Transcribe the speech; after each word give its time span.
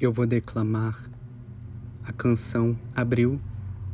eu 0.00 0.12
vou 0.12 0.26
declamar 0.26 1.08
a 2.04 2.12
canção 2.12 2.76
Abril 2.96 3.40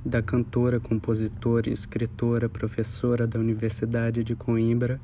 da 0.04 0.22
cantora, 0.22 0.80
compositora, 0.80 1.68
escritora, 1.68 2.48
professora 2.48 3.26
da 3.26 3.38
Universidade 3.38 4.24
de 4.24 4.34
Coimbra, 4.34 4.98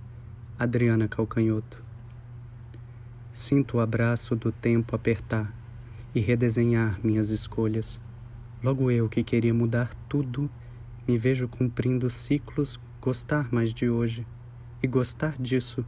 Adriana 0.59 1.07
Calcanhoto. 1.07 1.85
Sinto 3.31 3.77
o 3.77 3.81
abraço 3.81 4.35
do 4.35 4.51
tempo 4.51 4.97
apertar 4.97 5.55
e 6.15 6.21
redesenhar 6.21 6.99
minhas 7.05 7.29
escolhas. 7.29 8.01
Logo 8.63 8.91
eu 8.91 9.07
que 9.07 9.23
queria 9.23 9.53
mudar 9.53 9.95
tudo, 10.09 10.49
me 11.07 11.19
vejo 11.19 11.47
cumprindo 11.47 12.09
ciclos, 12.09 12.81
gostar 13.03 13.53
mais 13.53 13.75
de 13.75 13.91
hoje 13.91 14.27
e 14.83 14.87
gostar 14.87 15.37
disso. 15.39 15.85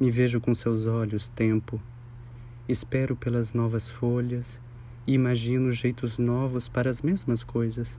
Me 0.00 0.10
vejo 0.10 0.40
com 0.40 0.52
seus 0.52 0.88
olhos, 0.88 1.30
tempo. 1.30 1.80
Espero 2.68 3.14
pelas 3.14 3.52
novas 3.52 3.88
folhas 3.88 4.60
e 5.06 5.14
imagino 5.14 5.70
jeitos 5.70 6.18
novos 6.18 6.68
para 6.68 6.90
as 6.90 7.00
mesmas 7.00 7.44
coisas. 7.44 7.96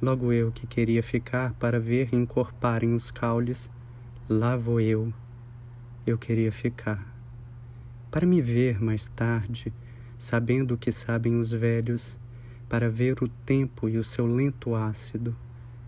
Logo 0.00 0.32
eu 0.32 0.50
que 0.50 0.66
queria 0.66 1.02
ficar 1.02 1.52
para 1.54 1.78
ver 1.78 2.08
encorparem 2.14 2.94
os 2.94 3.10
caules, 3.10 3.70
lá 4.26 4.56
vou 4.56 4.80
eu. 4.80 5.12
Eu 6.06 6.16
queria 6.16 6.50
ficar. 6.50 7.06
Para 8.10 8.26
me 8.26 8.40
ver 8.40 8.82
mais 8.82 9.08
tarde, 9.08 9.70
sabendo 10.16 10.72
o 10.72 10.78
que 10.78 10.90
sabem 10.90 11.36
os 11.38 11.52
velhos, 11.52 12.16
para 12.70 12.88
ver 12.88 13.22
o 13.22 13.28
tempo 13.28 13.90
e 13.90 13.98
o 13.98 14.04
seu 14.04 14.26
lento 14.26 14.74
ácido, 14.74 15.36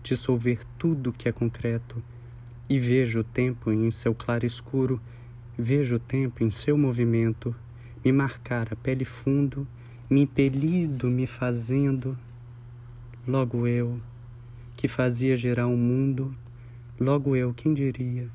dissolver 0.03 0.59
tudo 0.77 1.11
que 1.11 1.27
é 1.27 1.31
concreto, 1.31 2.03
e 2.69 2.79
vejo 2.79 3.21
o 3.21 3.23
tempo 3.23 3.71
em 3.71 3.89
seu 3.89 4.13
claro 4.13 4.45
escuro, 4.45 5.01
vejo 5.57 5.95
o 5.95 5.99
tempo 5.99 6.43
em 6.43 6.51
seu 6.51 6.77
movimento, 6.77 7.55
me 8.05 8.11
marcar 8.11 8.71
a 8.71 8.75
pele 8.75 9.03
fundo 9.03 9.67
me 10.09 10.21
impelido, 10.21 11.09
me 11.09 11.25
fazendo, 11.25 12.17
logo 13.27 13.67
eu, 13.67 13.99
que 14.75 14.87
fazia 14.87 15.35
gerar 15.35 15.67
um 15.67 15.77
mundo, 15.77 16.35
logo 16.99 17.35
eu, 17.35 17.53
quem 17.53 17.73
diria, 17.73 18.29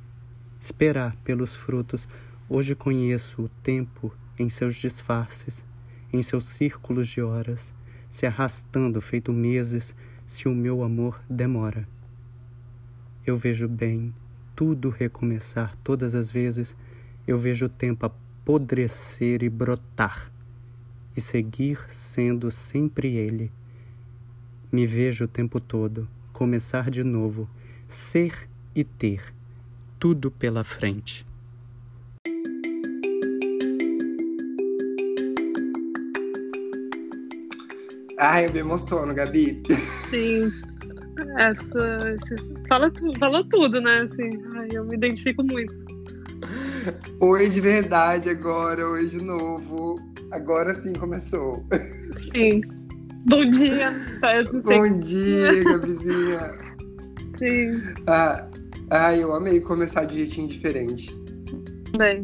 esperar 0.58 1.14
pelos 1.22 1.54
frutos, 1.54 2.08
hoje 2.48 2.74
conheço 2.74 3.42
o 3.42 3.48
tempo 3.62 4.12
em 4.36 4.48
seus 4.48 4.74
disfarces, 4.74 5.64
em 6.12 6.22
seus 6.22 6.46
círculos 6.48 7.06
de 7.06 7.22
horas, 7.22 7.72
se 8.08 8.26
arrastando 8.26 9.00
feito 9.00 9.32
meses, 9.32 9.94
se 10.26 10.48
o 10.48 10.54
meu 10.54 10.82
amor 10.82 11.22
demora. 11.30 11.88
Eu 13.24 13.36
vejo 13.36 13.68
bem 13.68 14.12
tudo 14.56 14.90
recomeçar 14.90 15.76
todas 15.84 16.16
as 16.16 16.32
vezes, 16.32 16.76
eu 17.28 17.38
vejo 17.38 17.66
o 17.66 17.68
tempo 17.68 18.04
apodrecer 18.50 19.44
e 19.44 19.48
brotar 19.48 20.28
e 21.16 21.20
seguir 21.20 21.78
sendo 21.86 22.50
sempre 22.50 23.14
ele. 23.14 23.52
Me 24.72 24.84
vejo 24.86 25.24
o 25.24 25.28
tempo 25.28 25.60
todo, 25.60 26.08
começar 26.32 26.90
de 26.90 27.04
novo, 27.04 27.48
ser 27.86 28.48
e 28.74 28.82
ter, 28.82 29.32
tudo 30.00 30.32
pela 30.32 30.64
frente. 30.64 31.24
Ai, 38.18 38.46
eu 38.46 38.52
me 38.52 38.58
emociono, 38.58 39.14
Gabi. 39.14 39.62
Sim. 40.10 40.50
Essa, 41.38 42.16
fala, 42.68 42.92
falou 43.16 43.44
tudo, 43.48 43.80
né? 43.80 44.00
Assim, 44.00 44.30
ai, 44.56 44.68
eu 44.72 44.84
me 44.84 44.96
identifico 44.96 45.44
muito. 45.44 45.89
Oi 47.22 47.50
de 47.50 47.60
verdade 47.60 48.30
agora, 48.30 48.82
oi 48.88 49.06
de 49.06 49.22
novo. 49.22 49.96
Agora 50.30 50.74
sim 50.82 50.94
começou. 50.94 51.62
Sim. 52.16 52.62
Bom 53.26 53.44
dia. 53.50 53.92
Bom 54.64 54.98
dia, 55.00 55.64
Gabizinha. 55.64 56.54
Sim. 57.38 57.82
Ah, 58.06 58.48
ah, 58.90 59.14
eu 59.14 59.34
amei 59.34 59.60
começar 59.60 60.06
de 60.06 60.16
jeitinho 60.16 60.48
diferente. 60.48 61.14
Bem, 61.98 62.22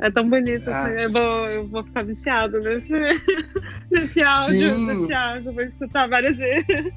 é 0.00 0.10
tão 0.10 0.26
bonito. 0.26 0.70
Ah. 0.70 0.86
Assim, 0.86 1.00
eu, 1.02 1.12
vou, 1.12 1.46
eu 1.50 1.64
vou 1.64 1.84
ficar 1.84 2.04
viciado 2.06 2.58
nesse, 2.60 2.92
nesse 3.92 4.22
áudio, 4.22 4.70
Sim. 4.70 4.86
nesse 4.86 5.12
áudio. 5.12 5.52
Vou 5.52 5.62
escutar 5.64 6.08
várias 6.08 6.38
vezes. 6.38 6.92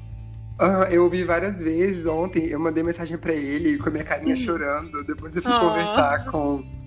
Ah, 0.58 0.88
eu 0.90 1.04
ouvi 1.04 1.24
várias 1.24 1.60
vezes 1.60 2.06
ontem. 2.06 2.46
Eu 2.46 2.58
mandei 2.58 2.82
mensagem 2.82 3.18
para 3.18 3.34
ele 3.34 3.76
com 3.76 3.90
a 3.90 3.92
minha 3.92 4.04
carinha 4.04 4.34
hum. 4.34 4.38
chorando. 4.38 5.04
Depois 5.04 5.36
eu 5.36 5.42
fui 5.42 5.52
oh. 5.52 5.60
conversar 5.60 6.24
com 6.30 6.77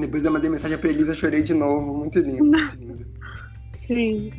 depois 0.00 0.24
eu 0.24 0.32
mandei 0.32 0.50
mensagem 0.50 0.78
pra 0.78 0.90
Elisa, 0.90 1.14
chorei 1.14 1.42
de 1.42 1.54
novo. 1.54 1.94
Muito 1.94 2.18
lindo, 2.18 2.44
muito 2.44 2.76
lindo. 2.78 3.06
Sim. 3.78 4.32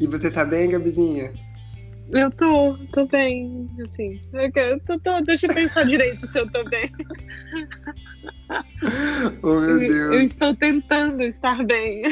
E 0.00 0.06
você 0.06 0.30
tá 0.30 0.44
bem, 0.44 0.70
Gabizinha? 0.70 1.32
Eu 2.10 2.30
tô, 2.30 2.78
tô 2.92 3.06
bem, 3.06 3.68
assim. 3.82 4.20
Eu 4.32 4.80
tô, 4.80 4.98
tô, 5.00 5.20
deixa 5.22 5.46
eu 5.46 5.54
pensar 5.54 5.84
direito 5.86 6.26
se 6.26 6.38
eu 6.38 6.50
tô 6.50 6.64
bem. 6.64 6.90
Oh, 9.42 9.60
meu 9.60 9.78
Deus. 9.78 9.92
Eu, 9.92 10.12
eu 10.14 10.20
estou 10.22 10.56
tentando 10.56 11.22
estar 11.22 11.64
bem. 11.66 12.04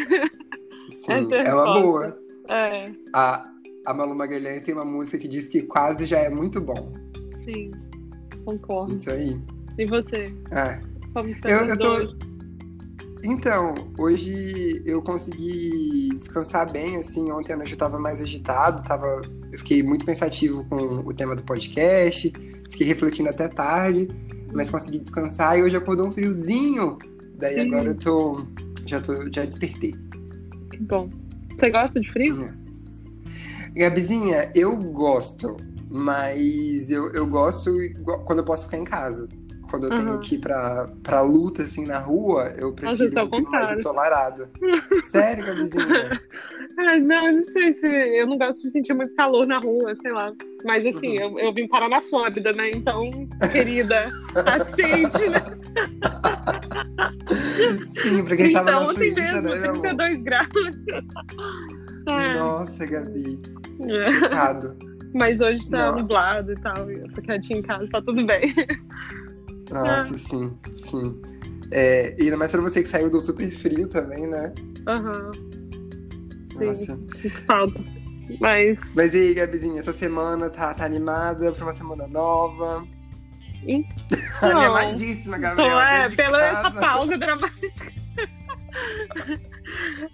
Sim, 0.90 1.32
é, 1.32 1.46
é 1.46 1.54
uma 1.54 1.80
boa. 1.80 2.18
É. 2.50 2.84
A, 3.14 3.50
a 3.86 3.94
Malu 3.94 4.14
Magalhães 4.14 4.62
tem 4.62 4.74
uma 4.74 4.84
música 4.84 5.16
que 5.16 5.28
diz 5.28 5.48
que 5.48 5.62
quase 5.62 6.04
já 6.04 6.18
é 6.18 6.28
muito 6.28 6.60
bom. 6.60 6.92
Sim, 7.32 7.70
concordo. 8.44 8.94
Isso 8.94 9.10
aí. 9.10 9.36
E 9.78 9.86
você? 9.86 10.32
É. 10.50 10.80
Como 11.14 11.28
você 11.28 11.46
eu, 11.46 11.66
eu 11.66 11.78
tô, 11.78 12.16
então, 13.26 13.74
hoje 13.98 14.82
eu 14.86 15.02
consegui 15.02 16.10
descansar 16.18 16.70
bem, 16.70 16.96
assim, 16.96 17.30
ontem 17.32 17.52
a 17.52 17.56
noite 17.56 17.72
eu 17.72 17.78
tava 17.78 17.98
mais 17.98 18.20
agitado, 18.20 18.82
tava, 18.82 19.20
eu 19.52 19.58
fiquei 19.58 19.82
muito 19.82 20.04
pensativo 20.04 20.64
com 20.66 20.76
o 20.76 21.12
tema 21.12 21.34
do 21.34 21.42
podcast, 21.42 22.32
fiquei 22.70 22.86
refletindo 22.86 23.28
até 23.28 23.48
tarde, 23.48 24.08
mas 24.54 24.70
consegui 24.70 24.98
descansar 24.98 25.58
e 25.58 25.62
hoje 25.62 25.76
acordou 25.76 26.06
um 26.06 26.10
friozinho, 26.10 26.98
daí 27.36 27.54
Sim. 27.54 27.60
agora 27.62 27.90
eu 27.90 27.96
tô, 27.96 28.46
já 28.86 29.00
tô, 29.00 29.14
já 29.32 29.44
despertei. 29.44 29.94
Que 30.70 30.78
bom. 30.78 31.10
Você 31.58 31.70
gosta 31.70 32.00
de 32.00 32.12
frio? 32.12 32.44
É. 33.74 33.80
Gabizinha, 33.80 34.52
eu 34.54 34.76
gosto, 34.76 35.56
mas 35.90 36.90
eu, 36.90 37.12
eu 37.12 37.26
gosto 37.26 37.76
quando 38.24 38.38
eu 38.38 38.44
posso 38.44 38.66
ficar 38.66 38.78
em 38.78 38.84
casa 38.84 39.28
quando 39.70 39.86
eu 39.86 39.90
uhum. 39.90 40.04
tenho 40.04 40.18
que 40.20 40.34
ir 40.36 40.38
pra, 40.38 40.86
pra 41.02 41.20
luta, 41.20 41.62
assim, 41.62 41.84
na 41.84 41.98
rua, 41.98 42.52
eu 42.56 42.72
prefiro 42.72 43.10
Nossa, 43.10 43.20
eu 43.36 43.40
um 43.40 43.50
mais 43.50 43.78
ensolarado. 43.78 44.48
Sério, 45.06 45.44
Gabizinha? 45.44 46.20
Ai, 46.78 47.00
não, 47.00 47.32
não 47.32 47.42
sei 47.42 47.72
se. 47.72 47.86
Eu 47.86 48.26
não 48.26 48.36
gosto 48.36 48.62
de 48.62 48.70
sentir 48.70 48.92
muito 48.92 49.14
calor 49.14 49.46
na 49.46 49.58
rua, 49.58 49.94
sei 49.94 50.12
lá. 50.12 50.32
Mas 50.64 50.84
assim, 50.84 51.18
uhum. 51.18 51.38
eu, 51.38 51.46
eu 51.46 51.54
vim 51.54 51.66
parar 51.68 51.88
na 51.88 52.00
Flórida, 52.02 52.52
né? 52.52 52.70
Então, 52.70 53.10
querida, 53.50 54.10
aceite, 54.46 55.28
né? 55.30 55.40
Sim, 58.02 58.24
pra 58.24 58.36
quem 58.36 58.50
então, 58.50 58.64
na 58.64 58.80
ontem 58.80 59.14
Suíça, 59.14 59.42
mesmo, 59.42 59.50
né, 59.50 59.72
32 59.72 60.22
graus. 60.22 60.46
É. 62.08 62.34
Nossa, 62.34 62.86
Gabi. 62.86 63.42
É. 63.80 64.04
Chocado. 64.04 64.76
Mas 65.12 65.40
hoje 65.40 65.68
tá 65.68 65.90
não. 65.90 65.98
nublado 65.98 66.52
e 66.52 66.60
tal. 66.60 66.88
Eu 66.88 67.10
tô 67.10 67.20
quietinha 67.20 67.58
em 67.58 67.62
casa, 67.62 67.88
tá 67.90 68.00
tudo 68.00 68.24
bem. 68.24 68.54
Nossa, 69.70 70.14
ah. 70.14 70.18
sim, 70.18 70.58
sim. 70.88 71.22
É, 71.70 72.14
e 72.18 72.24
ainda 72.24 72.36
mais 72.36 72.50
pra 72.52 72.60
você 72.60 72.82
que 72.82 72.88
saiu 72.88 73.10
do 73.10 73.20
super 73.20 73.50
frio 73.50 73.88
também, 73.88 74.26
né? 74.28 74.52
Aham. 74.86 75.30
Uhum. 76.60 76.74
Sim, 76.74 77.06
falta. 77.46 77.80
Mas. 78.40 78.80
Mas 78.94 79.14
e 79.14 79.18
aí, 79.18 79.34
Gabizinha, 79.34 79.82
sua 79.82 79.92
semana 79.92 80.48
tá, 80.48 80.72
tá 80.74 80.84
animada 80.84 81.52
pra 81.52 81.64
uma 81.64 81.72
semana 81.72 82.06
nova? 82.06 82.86
Então, 83.68 84.60
Animadíssima, 84.60 85.38
Gabriela. 85.38 85.90
é, 85.90 86.08
pela 86.10 86.44
essa 86.44 86.70
pausa 86.70 87.16
dramática. 87.18 87.92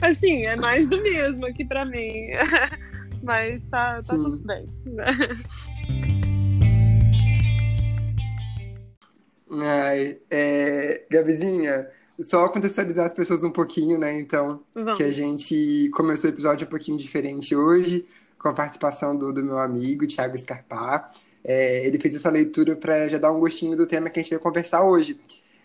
assim, 0.00 0.46
é 0.46 0.56
mais 0.56 0.87
do 0.87 1.02
mesmo 1.02 1.44
aqui 1.44 1.62
pra 1.64 1.84
mim. 1.84 2.28
Mas 3.22 3.66
tá, 3.66 4.00
tá 4.02 4.14
tudo 4.14 4.43
bem. 4.44 4.66
Ai, 9.60 10.19
é, 10.31 11.04
Gabizinha, 11.10 11.88
só 12.20 12.49
contextualizar 12.49 13.04
as 13.04 13.12
pessoas 13.12 13.44
um 13.44 13.50
pouquinho, 13.50 13.99
né? 13.99 14.19
Então, 14.19 14.62
Vamos. 14.75 14.96
que 14.96 15.02
a 15.02 15.12
gente 15.12 15.90
começou 15.94 16.31
o 16.31 16.32
episódio 16.32 16.66
um 16.66 16.70
pouquinho 16.70 16.96
diferente 16.96 17.54
hoje, 17.54 18.06
com 18.38 18.49
a 18.49 18.54
participação 18.54 19.16
do, 19.16 19.32
do 19.32 19.44
meu 19.44 19.58
amigo, 19.58 20.06
Thiago 20.06 20.38
Scarpar. 20.38 21.12
É, 21.44 21.87
ele 21.87 21.99
fez 21.99 22.14
essa 22.14 22.31
leitura 22.31 22.76
para 22.76 23.08
já 23.08 23.19
dar 23.19 23.32
um 23.32 23.40
gostinho 23.40 23.76
do 23.76 23.87
tema 23.87 24.08
que 24.08 24.20
a 24.20 24.22
gente 24.22 24.32
vai 24.32 24.38
conversar 24.38 24.84
hoje. 24.84 25.20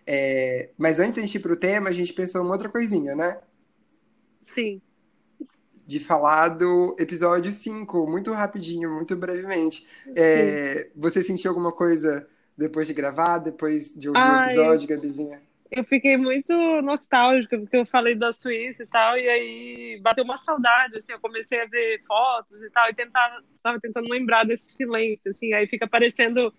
É, 0.06 0.69
mas 0.78 1.00
antes 1.00 1.16
de 1.16 1.19
a 1.19 1.24
gente 1.24 1.36
ir 1.36 1.42
para 1.42 1.54
o 1.54 1.57
tema, 1.57 1.90
a 1.90 1.94
gente 1.94 2.13
pensou 2.13 2.42
em 2.42 2.44
uma 2.44 2.54
outra 2.54 2.69
coisinha, 2.69 3.16
né? 3.16 3.40
Sim. 4.42 4.81
De 5.86 6.00
falar 6.00 6.50
do 6.50 6.95
episódio 7.00 7.51
5, 7.51 8.06
muito 8.06 8.33
rapidinho, 8.33 8.92
muito 8.92 9.16
brevemente. 9.16 9.86
É, 10.16 10.90
você 10.95 11.24
sentiu 11.24 11.51
alguma 11.51 11.72
coisa 11.72 12.28
depois 12.57 12.88
de 12.88 12.94
gravar, 12.94 13.39
depois 13.39 13.94
de 13.95 14.09
ouvir 14.09 14.31
Ai, 14.31 14.31
o 14.31 14.36
episódio, 14.36 14.88
Gabizinha? 14.88 15.42
eu 15.71 15.83
fiquei 15.83 16.15
muito 16.18 16.54
nostálgica, 16.81 17.59
porque 17.59 17.75
eu 17.77 17.86
falei 17.86 18.15
da 18.15 18.31
Suíça 18.31 18.83
e 18.83 18.88
tal, 18.88 19.18
e 19.18 19.27
aí 19.27 20.00
bateu 20.01 20.24
uma 20.24 20.38
saudade, 20.38 20.98
assim, 21.00 21.12
eu 21.12 21.19
comecei 21.19 21.59
a 21.62 21.65
ver 21.65 22.01
fotos 22.07 22.62
e 22.62 22.69
tal, 22.71 22.89
e 22.89 22.94
tentava, 22.94 23.44
tava 23.62 23.80
tentando 23.80 24.07
lembrar 24.09 24.45
desse 24.45 24.71
silêncio, 24.71 25.30
assim, 25.31 25.54
aí 25.54 25.68
fica 25.68 25.86
parecendo, 25.88 26.54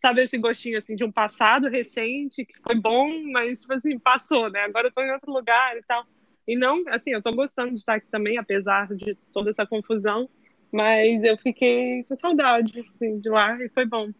sabe, 0.00 0.22
esse 0.22 0.38
gostinho, 0.38 0.78
assim, 0.78 0.96
de 0.96 1.04
um 1.04 1.12
passado 1.12 1.68
recente, 1.68 2.44
que 2.46 2.54
foi 2.62 2.74
bom, 2.80 3.06
mas, 3.32 3.60
tipo 3.60 3.74
assim, 3.74 3.98
passou, 3.98 4.50
né, 4.50 4.60
agora 4.62 4.88
eu 4.88 4.92
tô 4.92 5.02
em 5.02 5.12
outro 5.12 5.30
lugar 5.32 5.76
e 5.76 5.82
tal, 5.82 6.02
e 6.48 6.56
não, 6.56 6.82
assim, 6.88 7.10
eu 7.12 7.22
tô 7.22 7.30
gostando 7.32 7.70
de 7.74 7.80
estar 7.80 7.94
aqui 7.96 8.08
também, 8.10 8.38
apesar 8.38 8.88
de 8.94 9.14
toda 9.32 9.50
essa 9.50 9.66
confusão, 9.66 10.28
mas 10.72 11.22
eu 11.22 11.36
fiquei 11.38 12.02
com 12.04 12.16
saudade, 12.16 12.80
assim, 12.96 13.20
de 13.20 13.28
lá, 13.28 13.56
e 13.62 13.68
foi 13.70 13.84
bom 13.86 14.10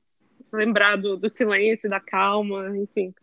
lembrar 0.54 0.96
do, 0.96 1.16
do 1.16 1.28
silêncio, 1.28 1.90
da 1.90 2.00
calma, 2.00 2.62
enfim. 2.76 3.14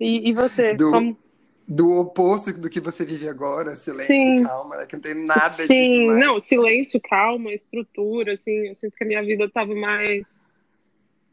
E, 0.00 0.28
e 0.28 0.32
você? 0.32 0.74
Do, 0.74 0.90
como... 0.90 1.18
do 1.66 1.98
oposto 1.98 2.52
do 2.52 2.70
que 2.70 2.80
você 2.80 3.04
vive 3.04 3.28
agora, 3.28 3.74
silêncio 3.74 4.14
Sim. 4.14 4.44
calma, 4.44 4.76
né? 4.76 4.86
Que 4.86 4.94
não 4.94 5.02
tem 5.02 5.26
nada 5.26 5.54
Sim, 5.54 5.62
disso. 5.62 5.68
Sim, 5.68 6.10
não, 6.12 6.40
silêncio, 6.40 7.00
calma, 7.00 7.52
estrutura, 7.52 8.34
assim, 8.34 8.68
eu 8.68 8.74
sinto 8.74 8.96
que 8.96 9.04
a 9.04 9.06
minha 9.06 9.22
vida 9.22 9.48
tava 9.50 9.74
mais. 9.74 10.26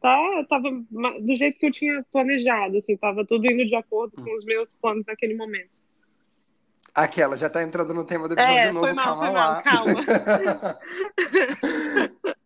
Tá, 0.02 0.46
tava 0.50 0.70
do 0.72 1.36
jeito 1.36 1.58
que 1.58 1.66
eu 1.66 1.72
tinha 1.72 2.06
planejado, 2.12 2.78
assim, 2.78 2.96
tava 2.96 3.26
tudo 3.26 3.50
indo 3.50 3.66
de 3.66 3.76
acordo 3.76 4.16
com 4.16 4.36
os 4.36 4.46
meus 4.46 4.74
planos 4.74 5.06
naquele 5.06 5.36
momento. 5.36 5.84
Aquela, 6.94 7.36
já 7.36 7.50
tá 7.50 7.62
entrando 7.62 7.94
no 7.94 8.06
tema 8.06 8.28
do 8.28 8.36
episódio 8.36 8.56
é, 8.56 8.72
novo, 8.72 8.86
foi 8.86 8.94
mal, 8.94 9.06
calma 9.06 9.26
foi 9.26 9.34
lá. 9.34 9.54
mal, 9.54 9.64
calma. 9.64 10.06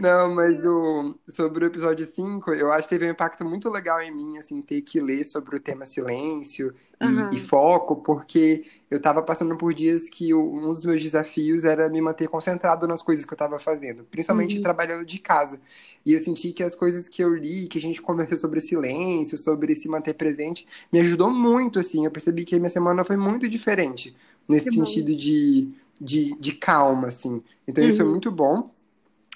Não, 0.00 0.34
mas 0.34 0.64
o, 0.64 1.14
sobre 1.28 1.64
o 1.64 1.66
episódio 1.66 2.06
5, 2.06 2.52
eu 2.52 2.72
acho 2.72 2.88
que 2.88 2.94
teve 2.94 3.06
um 3.06 3.10
impacto 3.10 3.44
muito 3.44 3.68
legal 3.68 4.00
em 4.00 4.10
mim, 4.10 4.38
assim, 4.38 4.62
ter 4.62 4.80
que 4.80 5.00
ler 5.00 5.24
sobre 5.24 5.56
o 5.56 5.60
tema 5.60 5.84
silêncio 5.84 6.74
e, 7.00 7.04
uhum. 7.04 7.30
e 7.32 7.38
foco, 7.38 7.96
porque 7.96 8.62
eu 8.90 9.00
tava 9.00 9.22
passando 9.22 9.56
por 9.56 9.74
dias 9.74 10.08
que 10.08 10.34
um 10.34 10.72
dos 10.72 10.84
meus 10.84 11.02
desafios 11.02 11.64
era 11.64 11.88
me 11.88 12.00
manter 12.00 12.28
concentrado 12.28 12.86
nas 12.86 13.02
coisas 13.02 13.24
que 13.24 13.32
eu 13.32 13.36
tava 13.36 13.58
fazendo, 13.58 14.04
principalmente 14.04 14.56
uhum. 14.56 14.62
trabalhando 14.62 15.04
de 15.04 15.18
casa. 15.18 15.60
E 16.04 16.12
eu 16.12 16.20
senti 16.20 16.52
que 16.52 16.62
as 16.62 16.74
coisas 16.74 17.08
que 17.08 17.22
eu 17.22 17.34
li, 17.34 17.66
que 17.66 17.78
a 17.78 17.82
gente 17.82 18.00
conversou 18.00 18.38
sobre 18.38 18.60
silêncio, 18.60 19.36
sobre 19.36 19.74
se 19.74 19.88
manter 19.88 20.14
presente, 20.14 20.66
me 20.92 21.00
ajudou 21.00 21.30
muito, 21.30 21.78
assim. 21.78 22.04
Eu 22.04 22.10
percebi 22.10 22.44
que 22.44 22.54
a 22.54 22.58
minha 22.58 22.70
semana 22.70 23.04
foi 23.04 23.16
muito 23.16 23.48
diferente, 23.48 24.16
nesse 24.48 24.70
que 24.70 24.76
sentido 24.76 25.14
de, 25.14 25.68
de, 26.00 26.36
de, 26.38 26.52
calma, 26.52 27.08
assim. 27.08 27.42
Então, 27.66 27.82
uhum. 27.82 27.88
isso 27.88 28.02
é 28.02 28.04
muito 28.04 28.30
bom. 28.30 28.70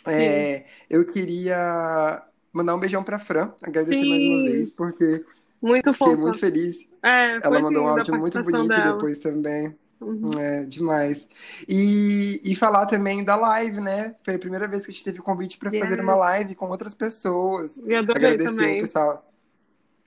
É, 0.07 0.65
eu 0.89 1.05
queria 1.05 2.23
mandar 2.53 2.75
um 2.75 2.79
beijão 2.79 3.03
pra 3.03 3.19
Fran, 3.19 3.53
agradecer 3.63 4.01
Sim. 4.03 4.09
mais 4.09 4.23
uma 4.23 4.43
vez, 4.43 4.71
porque 4.71 5.25
muito 5.61 5.93
fiquei 5.93 6.09
fofa. 6.09 6.21
muito 6.21 6.39
feliz. 6.39 6.87
É, 7.03 7.39
Ela 7.43 7.61
mandou 7.61 7.85
um 7.85 7.89
áudio 7.89 8.15
muito 8.19 8.43
bonito 8.43 8.69
dela. 8.69 8.93
depois 8.93 9.19
também. 9.19 9.77
Uhum. 10.01 10.31
É, 10.39 10.65
demais. 10.65 11.27
E, 11.67 12.41
e 12.45 12.55
falar 12.55 12.87
também 12.87 13.25
da 13.25 13.37
live, 13.37 13.81
né? 13.81 14.15
Foi 14.23 14.35
a 14.35 14.39
primeira 14.39 14.69
vez 14.69 14.85
que 14.85 14.91
a 14.91 14.95
gente 14.95 15.05
teve 15.05 15.19
convite 15.21 15.57
para 15.59 15.71
fazer 15.73 16.01
uma 16.01 16.15
live 16.15 16.55
com 16.55 16.69
outras 16.69 16.95
pessoas. 16.95 17.79
E 17.79 17.95
adorei 17.95 18.27
Agradecer 18.27 18.51
também. 18.51 18.79
o 18.79 18.81
pessoal. 18.83 19.31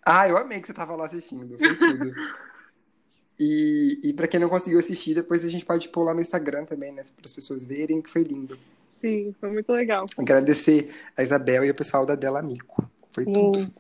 Ah, 0.06 0.28
eu 0.30 0.38
amei 0.38 0.62
que 0.62 0.68
você 0.68 0.74
tava 0.74 0.96
lá 0.96 1.08
assistindo. 1.08 1.58
Foi 1.58 1.76
tudo. 1.76 2.14
e 3.40 4.00
e 4.04 4.14
para 4.14 4.28
quem 4.28 4.40
não 4.40 4.50
conseguiu 4.50 4.80
assistir, 4.80 5.16
depois 5.16 5.44
a 5.44 5.50
gente 5.50 5.66
pode 5.66 5.90
pôr 5.90 6.04
lá 6.04 6.14
no 6.14 6.22
Instagram 6.22 6.66
também, 6.66 6.92
né? 6.94 7.02
Para 7.16 7.26
as 7.26 7.34
pessoas 7.34 7.66
verem 7.66 8.02
que 8.02 8.10
foi 8.10 8.24
lindo. 8.24 8.58
Sim, 9.02 9.34
foi 9.40 9.52
muito 9.52 9.72
legal. 9.72 10.06
Agradecer 10.18 10.94
a 11.16 11.24
Isabel 11.24 11.64
e 11.66 11.72
o 11.72 11.76
pessoal 11.76 12.06
da 12.06 12.16
Dela 12.16 12.40
Amico. 12.40 12.90
Foi 13.14 13.26
tudo. 13.26 13.72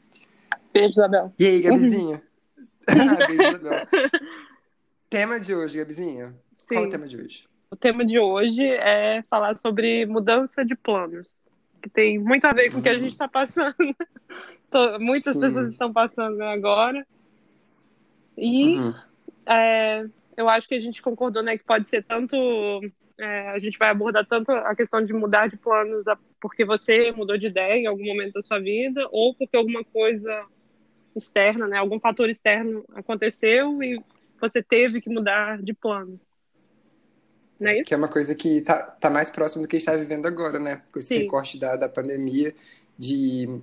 Beijo, 0.73 0.89
Isabel. 0.89 1.33
E 1.39 1.45
aí, 1.45 1.61
Gabizinha? 1.61 2.21
Beijo, 2.87 3.41
Isabel. 3.41 3.87
tema 5.09 5.39
de 5.39 5.55
hoje, 5.55 5.77
Gabizinha? 5.77 6.35
Sim. 6.57 6.75
Qual 6.75 6.83
é 6.83 6.87
o 6.87 6.89
tema 6.89 7.07
de 7.07 7.17
hoje? 7.17 7.47
O 7.69 7.75
tema 7.75 8.05
de 8.05 8.19
hoje 8.19 8.63
é 8.63 9.21
falar 9.29 9.57
sobre 9.57 10.05
mudança 10.05 10.63
de 10.63 10.75
planos, 10.75 11.49
que 11.81 11.89
tem 11.89 12.17
muito 12.17 12.45
a 12.45 12.53
ver 12.53 12.71
com 12.71 12.79
o 12.79 12.81
que 12.81 12.89
a 12.89 12.97
gente 12.97 13.11
está 13.11 13.27
passando. 13.27 13.75
Muitas 14.99 15.35
Sim. 15.35 15.41
pessoas 15.41 15.71
estão 15.71 15.91
passando 15.91 16.41
agora. 16.43 17.05
E 18.37 18.77
uhum. 18.77 18.93
é, 19.47 20.05
eu 20.35 20.47
acho 20.47 20.67
que 20.67 20.75
a 20.75 20.79
gente 20.79 21.01
concordou 21.01 21.41
né, 21.41 21.57
que 21.57 21.63
pode 21.63 21.89
ser 21.89 22.03
tanto 22.03 22.37
é, 23.19 23.49
a 23.49 23.59
gente 23.59 23.77
vai 23.77 23.89
abordar 23.89 24.25
tanto 24.25 24.51
a 24.51 24.75
questão 24.75 25.03
de 25.03 25.11
mudar 25.13 25.47
de 25.47 25.57
planos 25.57 26.05
porque 26.39 26.63
você 26.63 27.11
mudou 27.11 27.37
de 27.37 27.47
ideia 27.47 27.81
em 27.81 27.87
algum 27.87 28.05
momento 28.05 28.33
da 28.33 28.41
sua 28.41 28.59
vida, 28.59 29.07
ou 29.11 29.33
porque 29.33 29.57
alguma 29.57 29.83
coisa 29.83 30.45
externa, 31.15 31.67
né, 31.67 31.77
algum 31.77 31.99
fator 31.99 32.29
externo 32.29 32.85
aconteceu 32.93 33.81
e 33.81 33.99
você 34.39 34.61
teve 34.61 35.01
que 35.01 35.09
mudar 35.09 35.61
de 35.61 35.73
planos. 35.73 36.23
Não 37.59 37.71
é 37.71 37.79
isso? 37.79 37.87
Que 37.87 37.93
é 37.93 37.97
uma 37.97 38.07
coisa 38.07 38.35
que 38.35 38.61
tá, 38.61 38.83
tá 38.83 39.09
mais 39.09 39.31
próximo 39.31 39.63
do 39.63 39.67
que 39.67 39.77
a 39.77 39.79
gente 39.79 39.87
está 39.87 39.99
vivendo 39.99 40.27
agora, 40.27 40.59
né? 40.59 40.83
Com 40.91 40.99
esse 40.99 41.09
Sim. 41.09 41.17
recorte 41.23 41.57
da, 41.57 41.75
da 41.75 41.89
pandemia, 41.89 42.53
de, 42.95 43.59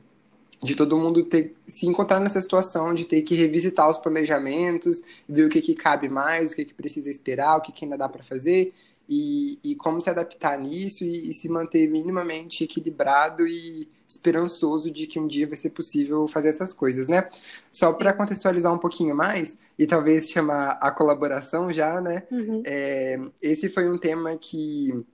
de 0.61 0.75
todo 0.75 0.99
mundo 0.99 1.25
ter 1.25 1.55
se 1.65 1.87
encontrar 1.87 2.19
nessa 2.19 2.41
situação 2.41 2.93
de 2.93 3.05
ter 3.05 3.23
que 3.23 3.37
revisitar 3.37 3.89
os 3.89 3.97
planejamentos, 3.97 5.01
ver 5.29 5.45
o 5.45 5.49
que, 5.49 5.63
que 5.63 5.75
cabe 5.75 6.09
mais, 6.09 6.53
o 6.53 6.57
que, 6.57 6.65
que 6.65 6.75
precisa 6.75 7.09
esperar, 7.09 7.57
o 7.57 7.61
que, 7.61 7.71
que 7.71 7.85
ainda 7.85 7.97
dá 7.97 8.09
para 8.09 8.25
fazer, 8.25 8.75
e, 9.09 9.59
e 9.63 9.77
como 9.77 10.01
se 10.01 10.09
adaptar 10.09 10.59
nisso 10.59 11.05
e, 11.05 11.31
e, 11.31 11.35
se 11.35 11.49
manter 11.49 11.89
minimamente 11.91 12.65
equilibrado 12.65 13.47
e 13.47 13.89
esperançoso 14.09 14.91
de 14.91 15.07
que 15.07 15.19
um 15.19 15.27
dia 15.27 15.47
vai 15.47 15.57
ser 15.57 15.71
possível 15.71 16.27
fazer 16.27 16.49
essas 16.49 16.73
coisas, 16.73 17.09
né? 17.09 17.29
Só 17.71 17.93
para 17.93 18.13
contextualizar 18.13 18.73
um 18.73 18.79
pouquinho 18.79 19.15
mais 19.15 19.59
e 19.79 19.87
talvez 19.87 20.31
chamar 20.31 20.79
a 20.81 20.91
colaboração 20.91 21.73
já, 21.73 22.01
né? 22.01 22.23
Uhum. 22.31 22.63
É, 22.65 23.21
esse 23.43 23.69
foi 23.69 23.91
um 23.91 23.99
tema 23.99 24.37
que, 24.37 25.05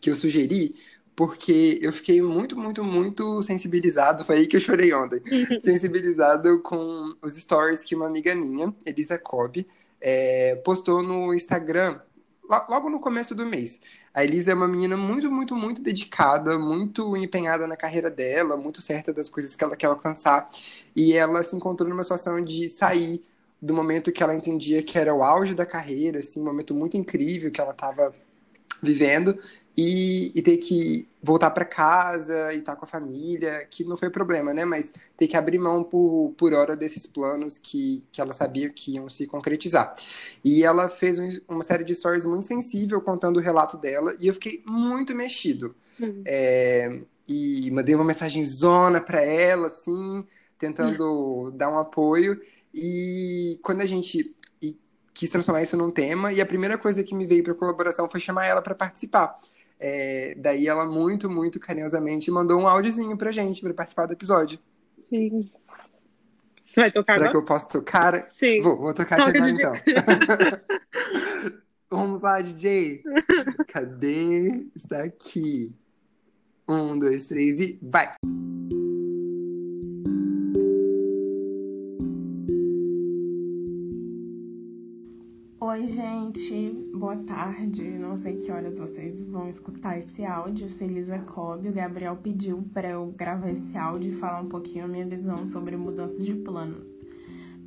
que 0.00 0.10
eu 0.10 0.16
sugeri 0.16 0.74
porque 1.14 1.78
eu 1.82 1.92
fiquei 1.92 2.22
muito, 2.22 2.56
muito, 2.56 2.82
muito 2.82 3.42
sensibilizado. 3.42 4.24
Foi 4.24 4.38
aí 4.38 4.46
que 4.46 4.56
eu 4.56 4.60
chorei 4.60 4.92
ontem. 4.94 5.20
sensibilizado 5.60 6.60
com 6.60 7.14
os 7.20 7.36
stories 7.36 7.84
que 7.84 7.94
uma 7.94 8.06
amiga 8.06 8.34
minha, 8.34 8.74
Elisa 8.86 9.18
Cobb, 9.18 9.66
é, 10.00 10.56
postou 10.64 11.02
no 11.02 11.34
Instagram 11.34 12.00
logo 12.68 12.90
no 12.90 13.00
começo 13.00 13.34
do 13.34 13.46
mês. 13.46 13.80
A 14.12 14.24
Elisa 14.24 14.50
é 14.52 14.54
uma 14.54 14.66
menina 14.68 14.96
muito, 14.96 15.30
muito, 15.30 15.54
muito 15.54 15.80
dedicada, 15.80 16.58
muito 16.58 17.16
empenhada 17.16 17.66
na 17.66 17.76
carreira 17.76 18.10
dela, 18.10 18.56
muito 18.56 18.82
certa 18.82 19.12
das 19.12 19.28
coisas 19.28 19.54
que 19.54 19.62
ela 19.62 19.76
quer 19.76 19.86
alcançar. 19.86 20.48
E 20.94 21.12
ela 21.12 21.42
se 21.42 21.54
encontrou 21.54 21.88
numa 21.88 22.02
situação 22.02 22.40
de 22.42 22.68
sair 22.68 23.24
do 23.62 23.74
momento 23.74 24.10
que 24.10 24.22
ela 24.22 24.34
entendia 24.34 24.82
que 24.82 24.98
era 24.98 25.14
o 25.14 25.22
auge 25.22 25.54
da 25.54 25.66
carreira, 25.66 26.18
assim, 26.18 26.40
um 26.40 26.44
momento 26.44 26.74
muito 26.74 26.96
incrível 26.96 27.50
que 27.50 27.60
ela 27.60 27.72
estava 27.72 28.14
vivendo 28.82 29.36
e, 29.76 30.32
e 30.34 30.42
ter 30.42 30.56
que 30.58 31.08
voltar 31.22 31.50
para 31.50 31.64
casa 31.64 32.52
e 32.52 32.58
estar 32.58 32.72
tá 32.72 32.76
com 32.78 32.84
a 32.84 32.88
família, 32.88 33.66
que 33.70 33.84
não 33.84 33.96
foi 33.96 34.10
problema, 34.10 34.52
né? 34.52 34.64
Mas 34.64 34.92
ter 35.16 35.26
que 35.26 35.36
abrir 35.36 35.58
mão 35.58 35.82
por, 35.82 36.34
por 36.36 36.52
hora 36.52 36.76
desses 36.76 37.06
planos 37.06 37.58
que, 37.58 38.06
que 38.10 38.20
ela 38.20 38.32
sabia 38.32 38.68
que 38.70 38.94
iam 38.94 39.08
se 39.08 39.26
concretizar. 39.26 39.94
E 40.44 40.64
ela 40.64 40.88
fez 40.88 41.18
um, 41.18 41.28
uma 41.48 41.62
série 41.62 41.84
de 41.84 41.94
stories 41.94 42.24
muito 42.24 42.46
sensível 42.46 43.00
contando 43.00 43.36
o 43.36 43.40
relato 43.40 43.76
dela 43.76 44.14
e 44.18 44.26
eu 44.28 44.34
fiquei 44.34 44.62
muito 44.66 45.14
mexido. 45.14 45.74
Uhum. 45.98 46.22
É, 46.26 47.00
e 47.28 47.70
mandei 47.70 47.94
uma 47.94 48.04
mensagem 48.04 48.44
zona 48.44 49.00
para 49.00 49.22
ela, 49.22 49.68
assim, 49.68 50.26
tentando 50.58 51.04
uhum. 51.04 51.56
dar 51.56 51.70
um 51.70 51.78
apoio. 51.78 52.40
E 52.74 53.58
quando 53.62 53.82
a 53.82 53.86
gente 53.86 54.34
quis 55.12 55.30
transformar 55.30 55.62
isso 55.62 55.76
num 55.76 55.90
tema 55.90 56.32
e 56.32 56.40
a 56.40 56.46
primeira 56.46 56.78
coisa 56.78 57.02
que 57.02 57.14
me 57.14 57.26
veio 57.26 57.42
para 57.42 57.54
colaboração 57.54 58.08
foi 58.08 58.20
chamar 58.20 58.46
ela 58.46 58.62
para 58.62 58.74
participar. 58.74 59.36
É, 59.78 60.34
daí 60.36 60.68
ela 60.68 60.84
muito, 60.86 61.30
muito 61.30 61.58
carinhosamente 61.58 62.30
mandou 62.30 62.60
um 62.60 62.68
áudiozinho 62.68 63.16
pra 63.16 63.32
gente 63.32 63.62
para 63.62 63.72
participar 63.72 64.06
do 64.06 64.12
episódio. 64.12 64.58
Sim. 65.08 65.50
Vai 66.76 66.90
tocar 66.90 67.14
Será 67.14 67.26
agora? 67.26 67.30
que 67.30 67.36
eu 67.36 67.44
posso 67.44 67.68
tocar? 67.68 68.28
Sim. 68.34 68.60
Vou, 68.60 68.76
vou 68.76 68.94
tocar 68.94 69.20
aqui 69.20 69.36
agora 69.36 69.50
então. 69.50 69.72
Vamos 71.90 72.22
lá, 72.22 72.40
DJ. 72.40 73.02
Cadê? 73.66 74.66
Está 74.76 75.02
aqui. 75.02 75.76
Um, 76.68 76.96
dois, 76.96 77.26
três 77.26 77.58
e 77.58 77.80
vai! 77.82 78.14
Oi, 85.70 85.86
gente, 85.86 86.68
boa 86.92 87.16
tarde. 87.18 87.84
Não 87.90 88.16
sei 88.16 88.34
que 88.34 88.50
horas 88.50 88.76
vocês 88.76 89.22
vão 89.22 89.48
escutar 89.48 89.96
esse 90.00 90.24
áudio. 90.24 90.64
Eu 90.64 90.68
sou 90.68 90.84
Elisa 90.84 91.20
Cobb. 91.20 91.68
O 91.68 91.72
Gabriel 91.72 92.16
pediu 92.16 92.68
para 92.74 92.90
eu 92.90 93.14
gravar 93.16 93.52
esse 93.52 93.78
áudio 93.78 94.10
e 94.10 94.16
falar 94.16 94.40
um 94.40 94.48
pouquinho 94.48 94.86
a 94.86 94.88
minha 94.88 95.06
visão 95.06 95.46
sobre 95.46 95.76
mudança 95.76 96.20
de 96.20 96.34
planos. 96.34 96.90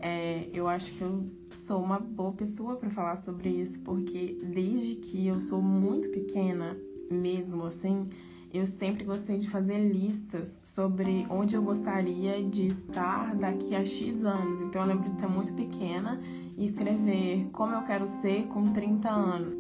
É, 0.02 0.50
eu 0.52 0.68
acho 0.68 0.92
que 0.96 1.02
eu 1.02 1.26
sou 1.56 1.82
uma 1.82 1.98
boa 1.98 2.34
pessoa 2.34 2.76
para 2.76 2.90
falar 2.90 3.16
sobre 3.24 3.48
isso, 3.48 3.80
porque 3.80 4.38
desde 4.44 4.96
que 4.96 5.26
eu 5.28 5.40
sou 5.40 5.62
muito 5.62 6.10
pequena, 6.10 6.76
mesmo 7.10 7.64
assim, 7.64 8.10
eu 8.54 8.68
sempre 8.68 9.04
gostei 9.04 9.40
de 9.40 9.50
fazer 9.50 9.80
listas 9.80 10.56
sobre 10.62 11.26
onde 11.28 11.56
eu 11.56 11.62
gostaria 11.64 12.44
de 12.44 12.68
estar 12.68 13.36
daqui 13.36 13.74
a 13.76 13.84
X 13.84 14.24
anos. 14.24 14.62
Então 14.62 14.84
eu 14.84 14.88
lembro 14.88 15.10
de 15.10 15.20
ser 15.20 15.28
muito 15.28 15.52
pequena 15.54 16.22
e 16.56 16.64
escrever 16.64 17.50
como 17.52 17.74
eu 17.74 17.82
quero 17.82 18.06
ser 18.06 18.44
com 18.44 18.64
30 18.64 19.10
anos. 19.10 19.56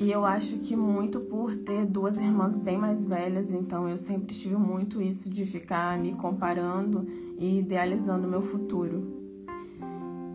E 0.00 0.10
eu 0.10 0.24
acho 0.24 0.56
que 0.58 0.76
muito 0.76 1.20
por 1.20 1.54
ter 1.54 1.84
duas 1.84 2.16
irmãs 2.16 2.56
bem 2.56 2.78
mais 2.78 3.04
velhas, 3.04 3.50
então 3.50 3.88
eu 3.88 3.98
sempre 3.98 4.34
tive 4.34 4.56
muito 4.56 5.02
isso 5.02 5.28
de 5.28 5.44
ficar 5.44 5.98
me 5.98 6.12
comparando 6.14 7.06
e 7.38 7.58
idealizando 7.58 8.28
meu 8.28 8.42
futuro. 8.42 9.11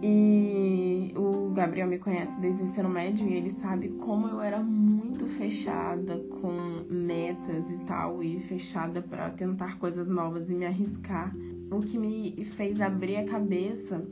E 0.02 1.12
o 1.16 1.50
Gabriel 1.50 1.88
me 1.88 1.98
conhece 1.98 2.40
desde 2.40 2.64
o 2.64 2.66
ensino 2.68 2.88
médio 2.88 3.28
e 3.28 3.34
ele 3.34 3.50
sabe 3.50 3.90
como 3.90 4.28
eu 4.28 4.40
era 4.42 4.60
muito 4.60 5.26
fechada 5.26 6.18
com 6.42 6.86
metas 6.90 7.72
e 7.72 7.78
tal, 7.80 8.24
e 8.24 8.40
fechada 8.40 9.02
para 9.02 9.30
tentar 9.32 9.80
coisas 9.80 10.08
novas 10.08 10.50
e 10.50 10.54
me 10.54 10.66
arriscar. 10.66 11.36
O 11.72 11.80
que 11.80 11.98
me 11.98 12.46
fez 12.46 12.80
abrir 12.80 13.18
a 13.18 13.26
cabeça 13.26 14.06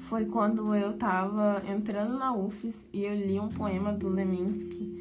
foi 0.00 0.26
quando 0.26 0.74
eu 0.74 0.92
tava 0.94 1.62
entrando 1.68 2.18
na 2.18 2.34
UFES 2.34 2.86
e 2.92 3.04
eu 3.04 3.14
li 3.14 3.40
um 3.40 3.48
poema 3.48 3.92
do 3.92 4.08
Leminski 4.08 5.00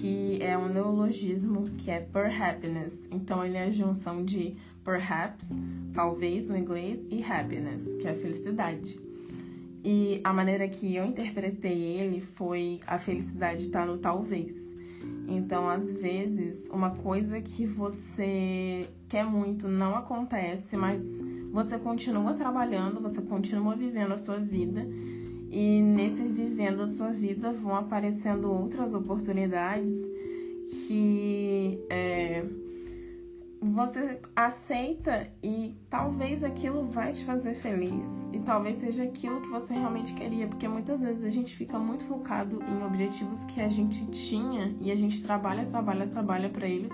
que 0.00 0.38
é 0.40 0.56
um 0.56 0.68
neologismo 0.68 1.64
que 1.78 1.90
é 1.90 2.00
per 2.00 2.42
happiness. 2.42 2.98
Então 3.10 3.44
ele 3.44 3.56
é 3.56 3.64
a 3.64 3.70
junção 3.70 4.24
de 4.24 4.56
perhaps, 4.84 5.48
talvez 5.92 6.46
no 6.46 6.56
inglês, 6.56 7.04
e 7.10 7.22
happiness, 7.22 7.84
que 8.00 8.06
é 8.06 8.14
felicidade. 8.14 8.98
E 9.88 10.20
a 10.24 10.32
maneira 10.32 10.66
que 10.66 10.96
eu 10.96 11.04
interpretei 11.04 11.80
ele 11.80 12.20
foi 12.20 12.80
a 12.88 12.98
felicidade 12.98 13.66
estar 13.66 13.82
tá 13.82 13.86
no 13.86 13.98
talvez. 13.98 14.52
Então, 15.28 15.68
às 15.68 15.88
vezes, 15.88 16.68
uma 16.70 16.90
coisa 16.90 17.40
que 17.40 17.64
você 17.64 18.88
quer 19.08 19.24
muito 19.24 19.68
não 19.68 19.94
acontece, 19.94 20.76
mas 20.76 21.00
você 21.52 21.78
continua 21.78 22.34
trabalhando, 22.34 23.00
você 23.00 23.22
continua 23.22 23.76
vivendo 23.76 24.10
a 24.10 24.16
sua 24.16 24.38
vida. 24.38 24.84
E 25.52 25.80
nesse 25.80 26.20
vivendo 26.22 26.82
a 26.82 26.88
sua 26.88 27.12
vida 27.12 27.52
vão 27.52 27.76
aparecendo 27.76 28.50
outras 28.50 28.92
oportunidades 28.92 29.92
que 30.88 31.78
é, 31.88 32.44
você 33.60 34.20
aceita 34.34 35.28
e 35.42 35.74
talvez 35.88 36.44
aquilo 36.44 36.86
vai 36.86 37.12
te 37.12 37.24
fazer 37.24 37.54
feliz. 37.54 38.04
E 38.32 38.38
talvez 38.40 38.76
seja 38.76 39.04
aquilo 39.04 39.40
que 39.40 39.48
você 39.48 39.74
realmente 39.74 40.14
queria, 40.14 40.46
porque 40.46 40.68
muitas 40.68 41.00
vezes 41.00 41.24
a 41.24 41.30
gente 41.30 41.56
fica 41.56 41.78
muito 41.78 42.04
focado 42.04 42.62
em 42.62 42.84
objetivos 42.84 43.44
que 43.44 43.60
a 43.60 43.68
gente 43.68 44.04
tinha 44.06 44.74
e 44.80 44.90
a 44.90 44.96
gente 44.96 45.22
trabalha, 45.22 45.64
trabalha, 45.66 46.06
trabalha 46.06 46.48
para 46.48 46.68
eles. 46.68 46.92